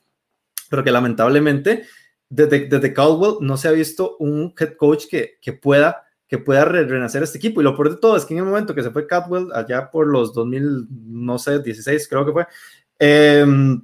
pero 0.71 0.83
que 0.83 0.89
lamentablemente 0.89 1.83
desde, 2.29 2.93
Caldwell 2.93 3.37
no 3.41 3.57
se 3.57 3.67
ha 3.67 3.71
visto 3.71 4.15
un 4.19 4.53
head 4.57 4.75
coach 4.77 5.05
que, 5.09 5.37
que 5.41 5.53
pueda 5.53 6.05
que 6.29 6.37
pueda 6.37 6.63
renacer 6.63 7.23
este 7.23 7.39
equipo. 7.39 7.59
Y 7.59 7.63
lo 7.63 7.75
peor 7.75 7.89
de 7.89 7.97
todo 7.97 8.15
es 8.15 8.23
que 8.23 8.35
en 8.35 8.41
el 8.41 8.45
momento 8.45 8.75
que 8.75 8.83
se 8.83 8.91
fue 8.91 9.07
Caldwell, 9.07 9.47
allá 9.51 9.89
por 9.89 10.05
los 10.05 10.31
2000, 10.31 10.87
no 11.07 11.39
sé, 11.39 11.59
16 11.59 12.07
creo 12.07 12.23
que 12.23 12.31
fue, 12.31 12.47
em, 12.99 13.81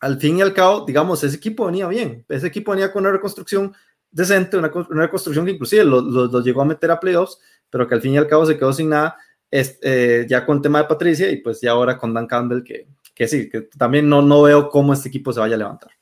al 0.00 0.18
fin 0.18 0.38
y 0.38 0.42
al 0.42 0.54
cabo, 0.54 0.86
digamos, 0.86 1.22
ese 1.22 1.36
equipo 1.36 1.66
venía 1.66 1.86
bien. 1.86 2.24
Ese 2.28 2.46
equipo 2.46 2.72
venía 2.72 2.90
con 2.90 3.02
una 3.02 3.12
reconstrucción 3.12 3.74
decente, 4.10 4.56
una, 4.56 4.72
una 4.90 5.02
reconstrucción 5.02 5.44
que 5.44 5.52
inclusive 5.52 5.84
lo, 5.84 6.42
llegó 6.42 6.62
a 6.62 6.64
meter 6.64 6.90
a 6.90 6.98
playoffs, 6.98 7.38
pero 7.68 7.86
que 7.86 7.94
al 7.94 8.00
fin 8.00 8.14
y 8.14 8.16
al 8.16 8.26
cabo 8.28 8.46
se 8.46 8.56
quedó 8.56 8.72
sin 8.72 8.88
nada, 8.88 9.18
es, 9.50 9.78
eh, 9.82 10.24
ya 10.26 10.46
con 10.46 10.56
el 10.56 10.62
tema 10.62 10.78
de 10.78 10.88
Patricia 10.88 11.30
y 11.30 11.36
pues 11.42 11.60
ya 11.60 11.72
ahora 11.72 11.98
con 11.98 12.14
Dan 12.14 12.26
Campbell 12.26 12.62
que, 12.62 12.88
que 13.14 13.28
sí, 13.28 13.50
que 13.50 13.62
también 13.62 14.08
no, 14.08 14.22
no 14.22 14.42
veo 14.42 14.70
cómo 14.70 14.94
este 14.94 15.08
equipo 15.08 15.34
se 15.34 15.40
vaya 15.40 15.56
a 15.56 15.58
levantar. 15.58 15.97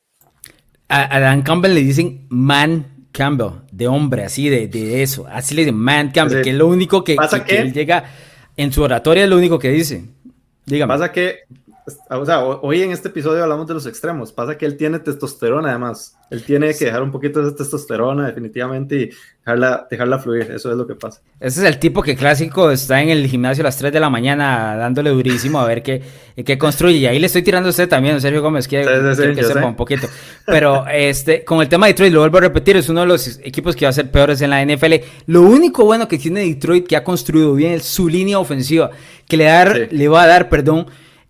A, 0.89 1.21
Dan 1.21 1.43
Campbell 1.43 1.75
le 1.75 1.83
dicen 1.83 2.27
man 2.29 2.87
Campbell, 3.13 3.63
de 3.73 3.89
hombre, 3.89 4.25
así 4.25 4.49
de, 4.49 4.69
de 4.69 5.03
eso. 5.03 5.27
Así 5.27 5.55
le 5.55 5.63
dicen 5.63 5.77
man 5.77 6.11
Campbell, 6.11 6.43
que 6.43 6.51
es 6.51 6.57
lo 6.57 6.69
único 6.69 7.03
que, 7.03 7.17
que, 7.47 7.59
él 7.59 7.73
llega 7.73 8.05
en 8.57 8.73
su 8.73 8.83
oratoria, 8.83 9.25
es 9.25 9.31
lo 9.31 9.37
único 9.37 9.59
que 9.59 9.71
dice. 9.71 10.05
Dígame. 10.65 10.93
Pasa 10.93 11.13
que 11.13 11.41
o 12.11 12.27
sea, 12.27 12.45
hoy 12.45 12.83
en 12.83 12.91
este 12.91 13.09
episodio 13.09 13.45
hablamos 13.45 13.67
de 13.69 13.75
los 13.75 13.87
extremos. 13.87 14.33
Pasa 14.33 14.59
que 14.59 14.67
él 14.67 14.77
tiene 14.77 14.99
testosterona 14.99 15.71
además. 15.71 16.17
Él 16.31 16.43
tiene 16.43 16.75
que 16.75 16.87
dejar 16.87 17.05
un 17.05 17.13
poquito 17.13 17.41
de 17.41 17.47
esa 17.47 17.57
testosterona 17.57 18.27
definitivamente 18.27 18.97
y 18.97 19.11
dejarla, 19.45 19.87
dejarla 19.89 20.19
fluir. 20.19 20.51
Eso 20.51 20.73
es 20.73 20.77
lo 20.77 20.85
que 20.85 20.97
pasa. 20.97 21.21
Ese 21.39 21.61
es 21.61 21.67
el 21.67 21.79
tipo 21.79 22.03
que 22.03 22.17
clásico 22.17 22.73
está 22.73 23.01
en 23.01 23.11
el 23.11 23.29
gimnasio 23.29 23.63
a 23.63 23.67
las 23.67 23.77
3 23.77 23.93
de 23.93 24.01
la 24.01 24.11
mañana 24.11 24.75
dándole 24.77 25.11
durísimo 25.11 25.61
a 25.61 25.67
ver 25.67 25.85
qué, 25.85 26.03
qué 26.45 26.59
construye. 26.59 26.99
Y 26.99 27.07
ahí 27.07 27.21
le 27.21 27.27
estoy 27.27 27.43
tirando 27.43 27.69
a 27.69 27.71
usted 27.71 27.89
también, 27.89 28.21
Sergio 28.21 28.43
Gómez, 28.43 28.67
que, 28.67 28.83
que 28.83 29.45
sepa 29.45 29.67
un 29.67 29.77
poquito. 29.77 30.09
Pero 30.45 30.85
este, 30.89 31.45
con 31.45 31.61
el 31.61 31.69
tema 31.69 31.87
de 31.87 31.93
Detroit, 31.93 32.13
lo 32.13 32.21
vuelvo 32.21 32.39
a 32.39 32.41
repetir, 32.41 32.77
es 32.77 32.89
uno 32.89 33.03
de 33.03 33.07
los 33.07 33.39
equipos 33.45 33.77
que 33.77 33.85
va 33.85 33.91
a 33.91 33.93
ser 33.93 34.11
peores 34.11 34.41
en 34.41 34.51
la 34.51 34.65
NFL. 34.65 34.95
Lo 35.27 35.43
único 35.43 35.85
bueno 35.85 36.09
que 36.09 36.19
tiene 36.19 36.41
Detroit 36.41 36.89
que 36.89 36.97
ha 36.97 37.05
construido 37.05 37.55
bien 37.55 37.75
es 37.75 37.85
su 37.85 38.09
línea 38.09 38.41
ofensiva, 38.41 38.91
que 39.29 39.37
le, 39.37 39.45
dar, 39.45 39.89
le 39.93 40.09
va 40.09 40.25
a 40.25 40.27
dar, 40.27 40.49
perdón, 40.49 40.87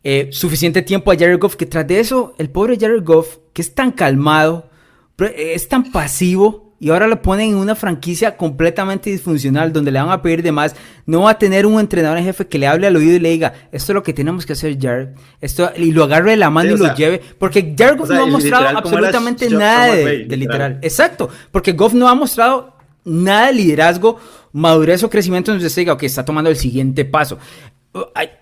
eh, 0.09 0.29
suficiente 0.31 0.83
tiempo 0.83 1.11
a 1.11 1.17
Jared 1.17 1.37
Goff, 1.37 1.57
que 1.57 1.67
tras 1.67 1.85
de 1.85 1.99
eso, 1.99 2.33
el 2.39 2.49
pobre 2.49 2.79
Jared 2.79 3.03
Goff, 3.03 3.39
que 3.53 3.61
es 3.61 3.75
tan 3.75 3.91
calmado, 3.91 4.71
eh, 5.19 5.55
es 5.57 5.67
tan 5.67 5.91
pasivo, 5.91 6.77
y 6.79 6.91
ahora 6.91 7.09
lo 7.09 7.23
ponen 7.23 7.51
en 7.51 7.57
una 7.57 7.75
franquicia 7.75 8.37
completamente 8.37 9.11
disfuncional, 9.11 9.73
donde 9.73 9.91
le 9.91 9.99
van 9.99 10.11
a 10.11 10.23
pedir 10.23 10.45
de 10.45 10.53
más, 10.53 10.77
no 11.07 11.23
va 11.23 11.33
a 11.33 11.39
tener 11.41 11.67
un 11.67 11.81
entrenador 11.81 12.19
en 12.19 12.25
jefe 12.25 12.47
que 12.47 12.57
le 12.57 12.69
hable 12.69 12.87
al 12.87 12.95
oído 12.95 13.17
y 13.17 13.19
le 13.19 13.31
diga, 13.31 13.53
esto 13.73 13.91
es 13.91 13.95
lo 13.95 14.05
que 14.05 14.13
tenemos 14.13 14.47
que 14.47 14.53
hacer, 14.53 14.79
Jared, 14.81 15.09
esto, 15.41 15.73
y 15.77 15.91
lo 15.91 16.05
agarre 16.05 16.31
de 16.31 16.37
la 16.37 16.51
mano 16.51 16.73
y 16.73 16.79
lo 16.79 16.95
lleve, 16.95 17.21
porque 17.41 17.75
Jared 17.77 17.99
Goff 17.99 18.11
no 18.11 18.23
ha 18.23 18.27
mostrado 18.27 18.79
absolutamente 18.79 19.51
nada 19.51 19.93
de, 19.93 20.37
literal. 20.37 20.79
Exacto, 20.83 21.29
porque 21.51 21.73
Goff 21.73 21.95
no 21.95 22.09
ha 22.09 22.15
mostrado 22.15 22.77
nada 23.05 23.49
de 23.49 23.55
liderazgo, 23.55 24.21
madurez 24.53 25.03
o 25.03 25.11
crecimiento 25.11 25.51
donde 25.51 25.69
se 25.69 25.81
diga, 25.81 25.95
ok, 25.95 26.05
está 26.05 26.25
tomando 26.25 26.49
el 26.49 26.57
siguiente 26.57 27.05
paso. 27.05 27.39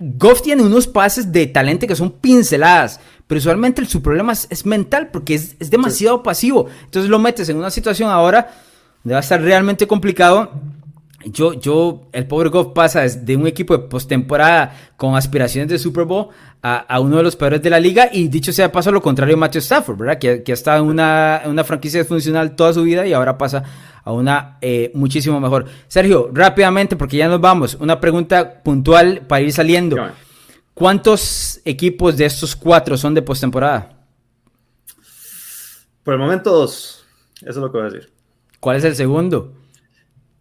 Goff 0.01 0.43
tiene 0.43 0.63
unos 0.63 0.87
pases 0.87 1.31
de 1.33 1.47
talento 1.47 1.87
que 1.87 1.97
son 1.97 2.11
pinceladas, 2.11 3.01
pero 3.27 3.39
usualmente 3.39 3.85
su 3.87 4.03
problema 4.03 4.33
es, 4.33 4.67
mental 4.67 5.11
porque 5.13 5.35
es, 5.35 5.59
demasiado 5.71 6.23
pasivo. 6.23 6.69
Entonces 6.85 7.11
lo 7.11 7.19
metes 7.19 7.49
en 7.49 7.57
una 7.57 7.71
situación 7.71 8.11
ahora 8.11 8.51
donde 9.03 9.15
va 9.15 9.19
a 9.19 9.23
estar 9.23 9.41
realmente 9.41 9.87
complicado. 9.87 10.51
Yo, 11.27 11.55
yo, 11.55 12.09
el 12.13 12.27
pobre 12.27 12.49
Goff 12.49 12.69
pasa 12.75 13.03
de 13.03 13.37
un 13.37 13.47
equipo 13.47 13.77
de 13.77 13.85
postemporada 13.85 14.93
con 14.97 15.17
aspiraciones 15.17 15.71
de 15.71 15.79
Super 15.79 16.05
Bowl 16.05 16.29
a, 16.63 17.01
uno 17.01 17.19
de 17.19 17.23
los 17.23 17.37
peores 17.37 17.63
de 17.63 17.71
la 17.71 17.81
liga. 17.81 18.09
Y 18.13 18.29
dicho 18.29 18.53
sea 18.53 18.71
paso, 18.71 18.93
lo 18.93 19.03
contrario, 19.03 19.37
Matthew 19.37 19.61
Stafford, 19.61 19.99
¿verdad? 19.99 20.19
Que, 20.19 20.43
que 20.43 20.53
ha 20.53 20.55
estado 20.55 20.83
en 20.83 20.91
una, 20.91 21.43
una 21.47 21.65
franquicia 21.65 22.05
funcional 22.05 22.57
toda 22.57 22.73
su 22.73 22.83
vida 22.83 23.07
y 23.07 23.13
ahora 23.13 23.37
pasa 23.39 23.65
a 24.05 24.13
una 24.13 24.59
eh, 24.61 24.91
muchísimo 24.95 25.41
mejor. 25.41 25.67
Sergio, 25.89 26.31
rápidamente, 26.33 26.97
porque 26.97 27.17
ya 27.17 27.29
nos 27.29 27.41
vamos, 27.41 27.77
una 27.81 28.01
pregunta 28.01 28.63
puntual 28.63 29.23
para 29.27 29.43
ir 29.43 29.53
saliendo. 29.53 29.97
¿Cuántos 30.75 31.61
equipos 31.65 32.17
de 32.17 32.27
estos 32.27 32.55
cuatro 32.55 32.97
son 32.97 33.15
de 33.15 33.23
postemporada? 33.23 33.91
Por 36.03 36.15
el 36.15 36.21
momento 36.21 36.51
dos. 36.51 37.05
Eso 37.41 37.51
es 37.51 37.57
lo 37.57 37.73
que 37.73 37.79
voy 37.79 37.87
a 37.87 37.91
decir. 37.91 38.11
¿Cuál 38.61 38.77
es 38.77 38.85
el 38.85 38.95
segundo? 38.95 39.53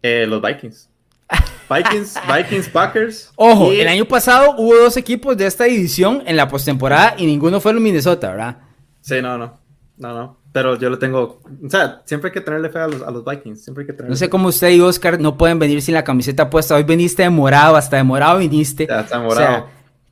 Eh, 0.04 0.26
los 0.26 0.42
Vikings. 0.42 0.90
Vikings, 1.70 2.18
Vikings, 2.28 2.68
Packers. 2.68 3.32
Ojo, 3.36 3.72
el 3.72 3.88
año 3.88 4.04
pasado 4.04 4.54
hubo 4.58 4.74
dos 4.74 4.98
equipos 4.98 5.34
de 5.34 5.46
esta 5.46 5.64
división 5.64 6.22
en 6.26 6.36
la 6.36 6.46
postemporada 6.46 7.14
y 7.16 7.24
ninguno 7.24 7.58
fue 7.58 7.72
el 7.72 7.80
Minnesota, 7.80 8.32
¿verdad? 8.32 8.58
Sí, 9.00 9.22
no, 9.22 9.38
no. 9.38 9.58
No, 9.96 10.12
no. 10.12 10.36
Pero 10.52 10.78
yo 10.78 10.90
lo 10.90 10.98
tengo. 10.98 11.40
O 11.64 11.70
sea, 11.70 12.02
siempre 12.04 12.28
hay 12.28 12.34
que 12.34 12.42
tenerle 12.42 12.68
fe 12.68 12.80
a 12.80 12.86
los, 12.86 13.00
a 13.00 13.10
los 13.10 13.24
Vikings. 13.24 13.64
Siempre 13.64 13.82
hay 13.82 13.86
que 13.86 13.92
tenerle 13.94 14.10
no 14.10 14.16
sé 14.16 14.28
cómo 14.28 14.48
usted 14.48 14.72
y 14.72 14.80
Oscar 14.82 15.18
no 15.18 15.38
pueden 15.38 15.58
venir 15.58 15.80
sin 15.80 15.94
la 15.94 16.04
camiseta 16.04 16.50
puesta. 16.50 16.74
Hoy 16.74 16.82
viniste 16.82 17.22
de 17.22 17.30
morado, 17.30 17.74
hasta 17.74 17.96
de 17.96 18.02
morado 18.02 18.40
viniste. 18.40 18.86
Ya, 18.86 19.00
está 19.00 19.18
morado. 19.20 19.32
O 19.32 19.60
sea, 19.60 19.66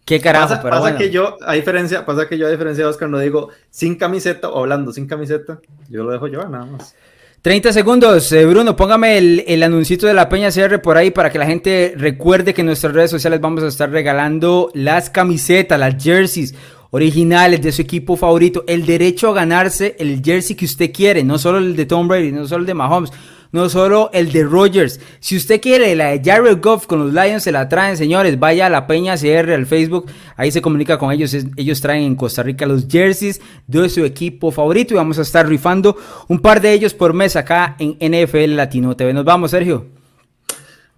qué 0.07 0.21
carajo. 0.23 0.55
Pasa, 0.55 0.63
pasa 0.63 0.97
que 0.97 1.11
yo, 1.11 1.37
a 1.43 1.53
diferencia, 1.53 2.07
pasa 2.07 2.27
que 2.27 2.39
yo, 2.39 2.47
a 2.47 2.51
diferencia 2.51 2.83
de 2.83 2.89
Oscar, 2.89 3.11
no 3.11 3.19
digo 3.19 3.51
sin 3.69 3.97
camiseta 3.97 4.49
o 4.49 4.61
hablando 4.61 4.91
sin 4.91 5.07
camiseta. 5.07 5.61
Yo 5.91 6.03
lo 6.03 6.13
dejo 6.13 6.29
llevar 6.29 6.49
nada 6.49 6.65
más. 6.65 6.97
30 7.43 7.73
segundos, 7.73 8.31
eh, 8.31 8.47
Bruno, 8.47 8.77
póngame 8.77 9.19
el, 9.19 9.45
el 9.49 9.65
anuncito 9.65 10.07
de 10.07 10.15
la 10.15 10.29
Peña 10.29 10.53
CR 10.53 10.81
por 10.81 10.97
ahí 10.97 11.11
para 11.11 11.29
que 11.29 11.41
la 11.41 11.47
gente 11.47 11.93
recuerde 11.97 12.55
que 12.55 12.61
en 12.61 12.69
nuestras 12.69 12.93
redes 12.93 13.11
sociales 13.11 13.41
vamos 13.41 13.65
a 13.65 13.67
estar 13.67 13.91
regalando 13.91 14.71
las 14.75 15.11
camisetas, 15.11 15.77
las 15.77 16.01
jerseys 16.01 16.55
originales 16.91 17.61
de 17.61 17.73
su 17.73 17.83
equipo 17.83 18.17
favorito, 18.17 18.63
el 18.69 18.87
derecho 18.87 19.31
a 19.31 19.35
ganarse 19.35 19.97
el 19.99 20.23
jersey 20.23 20.55
que 20.55 20.67
usted 20.67 20.93
quiere, 20.93 21.25
no 21.25 21.37
solo 21.37 21.59
el 21.59 21.75
de 21.75 21.85
Tom 21.85 22.07
Brady, 22.07 22.31
no 22.31 22.47
solo 22.47 22.61
el 22.61 22.67
de 22.67 22.75
Mahomes, 22.75 23.11
no 23.53 23.69
solo 23.69 24.11
el 24.13 24.33
de 24.33 24.45
Rogers. 24.45 24.99
Si 25.21 25.37
usted 25.37 25.61
quiere 25.61 25.95
la 25.95 26.09
de 26.09 26.23
Jared 26.25 26.59
Goff 26.61 26.87
con 26.87 26.99
los 26.99 27.13
Lions, 27.13 27.45
se 27.45 27.53
la 27.53 27.69
traen, 27.69 27.97
señores. 27.97 28.39
Vaya 28.39 28.67
a 28.67 28.71
la 28.71 28.87
Peña 28.87 29.17
CR 29.17 29.53
al 29.53 29.67
Facebook, 29.67 30.07
ahí 30.37 30.51
se 30.51 30.63
comunica 30.63 30.99
con 30.99 31.13
ellos. 31.13 31.35
Ellos 31.57 31.81
traen 31.81 32.03
en 32.03 32.17
Costa 32.17 32.43
Rica 32.43 32.67
los 32.67 32.89
jerseys 32.89 33.41
de 33.67 33.89
su 33.89 34.05
equipo 34.05 34.51
favorito 34.51 34.95
y 34.95 34.97
vamos 34.97 35.19
a 35.19 35.23
estar 35.23 35.47
rifando 35.47 35.97
un 36.29 36.41
par 36.41 36.61
de 36.61 36.73
ellos 36.73 36.95
por 36.95 37.13
mes 37.13 37.37
acá 37.37 37.77
en 37.79 37.97
NFL 38.01 38.57
Latino 38.57 38.97
TV. 38.97 39.13
Nos 39.13 39.25
vamos, 39.25 39.51
Sergio. 39.53 39.87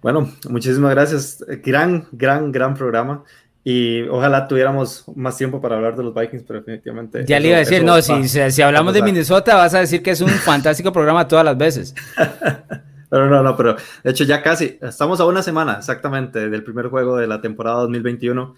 Bueno, 0.01 0.31
muchísimas 0.49 0.91
gracias. 0.91 1.43
Gran, 1.63 2.07
gran, 2.11 2.51
gran 2.51 2.75
programa. 2.75 3.23
Y 3.67 4.03
ojalá 4.09 4.47
tuviéramos 4.47 5.05
más 5.15 5.35
tiempo 5.37 5.59
para 5.59 5.77
hablar 5.77 5.95
de 5.95 6.03
los 6.03 6.13
Vikings, 6.13 6.43
pero 6.43 6.59
definitivamente. 6.59 7.25
Ya 7.25 7.39
le 7.39 7.47
iba 7.47 7.57
a 7.57 7.61
decir, 7.61 7.83
no, 7.83 7.99
si, 7.99 8.29
si, 8.29 8.61
hablamos 8.61 8.93
de 8.93 9.01
Minnesota, 9.01 9.55
vas 9.55 9.73
a 9.73 9.79
decir 9.79 10.03
que 10.03 10.11
es 10.11 10.21
un 10.21 10.29
fantástico 10.45 10.91
programa 10.93 11.27
todas 11.27 11.43
las 11.43 11.57
veces. 11.57 11.95
pero 13.09 13.27
no, 13.27 13.41
no, 13.41 13.57
pero 13.57 13.75
de 14.03 14.11
hecho 14.11 14.23
ya 14.23 14.43
casi, 14.43 14.77
estamos 14.79 15.19
a 15.19 15.25
una 15.25 15.41
semana 15.41 15.77
exactamente 15.79 16.47
del 16.47 16.63
primer 16.63 16.89
juego 16.89 17.17
de 17.17 17.25
la 17.25 17.41
temporada 17.41 17.77
2021. 17.79 18.53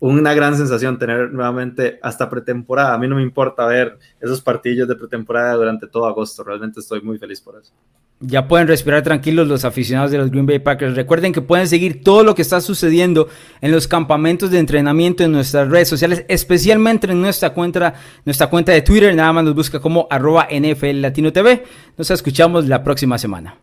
Una 0.00 0.34
gran 0.34 0.54
sensación 0.54 0.98
tener 0.98 1.32
nuevamente 1.32 1.98
hasta 2.02 2.28
pretemporada. 2.28 2.92
A 2.92 2.98
mí 2.98 3.08
no 3.08 3.16
me 3.16 3.22
importa 3.22 3.64
ver 3.64 3.98
esos 4.20 4.42
partidos 4.42 4.90
de 4.90 4.94
pretemporada 4.94 5.54
durante 5.54 5.86
todo 5.86 6.04
agosto. 6.04 6.44
Realmente 6.44 6.80
estoy 6.80 7.00
muy 7.00 7.18
feliz 7.18 7.40
por 7.40 7.58
eso. 7.58 7.72
Ya 8.22 8.48
pueden 8.48 8.68
respirar 8.68 9.02
tranquilos 9.02 9.48
los 9.48 9.64
aficionados 9.64 10.10
de 10.10 10.18
los 10.18 10.30
Green 10.30 10.44
Bay 10.44 10.58
Packers. 10.58 10.94
Recuerden 10.94 11.32
que 11.32 11.40
pueden 11.40 11.66
seguir 11.66 12.04
todo 12.04 12.22
lo 12.22 12.34
que 12.34 12.42
está 12.42 12.60
sucediendo 12.60 13.28
en 13.62 13.72
los 13.72 13.88
campamentos 13.88 14.50
de 14.50 14.58
entrenamiento 14.58 15.24
en 15.24 15.32
nuestras 15.32 15.70
redes 15.70 15.88
sociales, 15.88 16.26
especialmente 16.28 17.10
en 17.10 17.22
nuestra 17.22 17.54
cuenta, 17.54 17.94
nuestra 18.26 18.48
cuenta 18.48 18.72
de 18.72 18.82
Twitter. 18.82 19.14
Nada 19.14 19.32
más 19.32 19.44
nos 19.44 19.54
busca 19.54 19.80
como 19.80 20.06
arroba 20.10 20.48
NFL. 20.50 21.06
Nos 21.96 22.10
escuchamos 22.10 22.68
la 22.68 22.84
próxima 22.84 23.16
semana. 23.16 23.56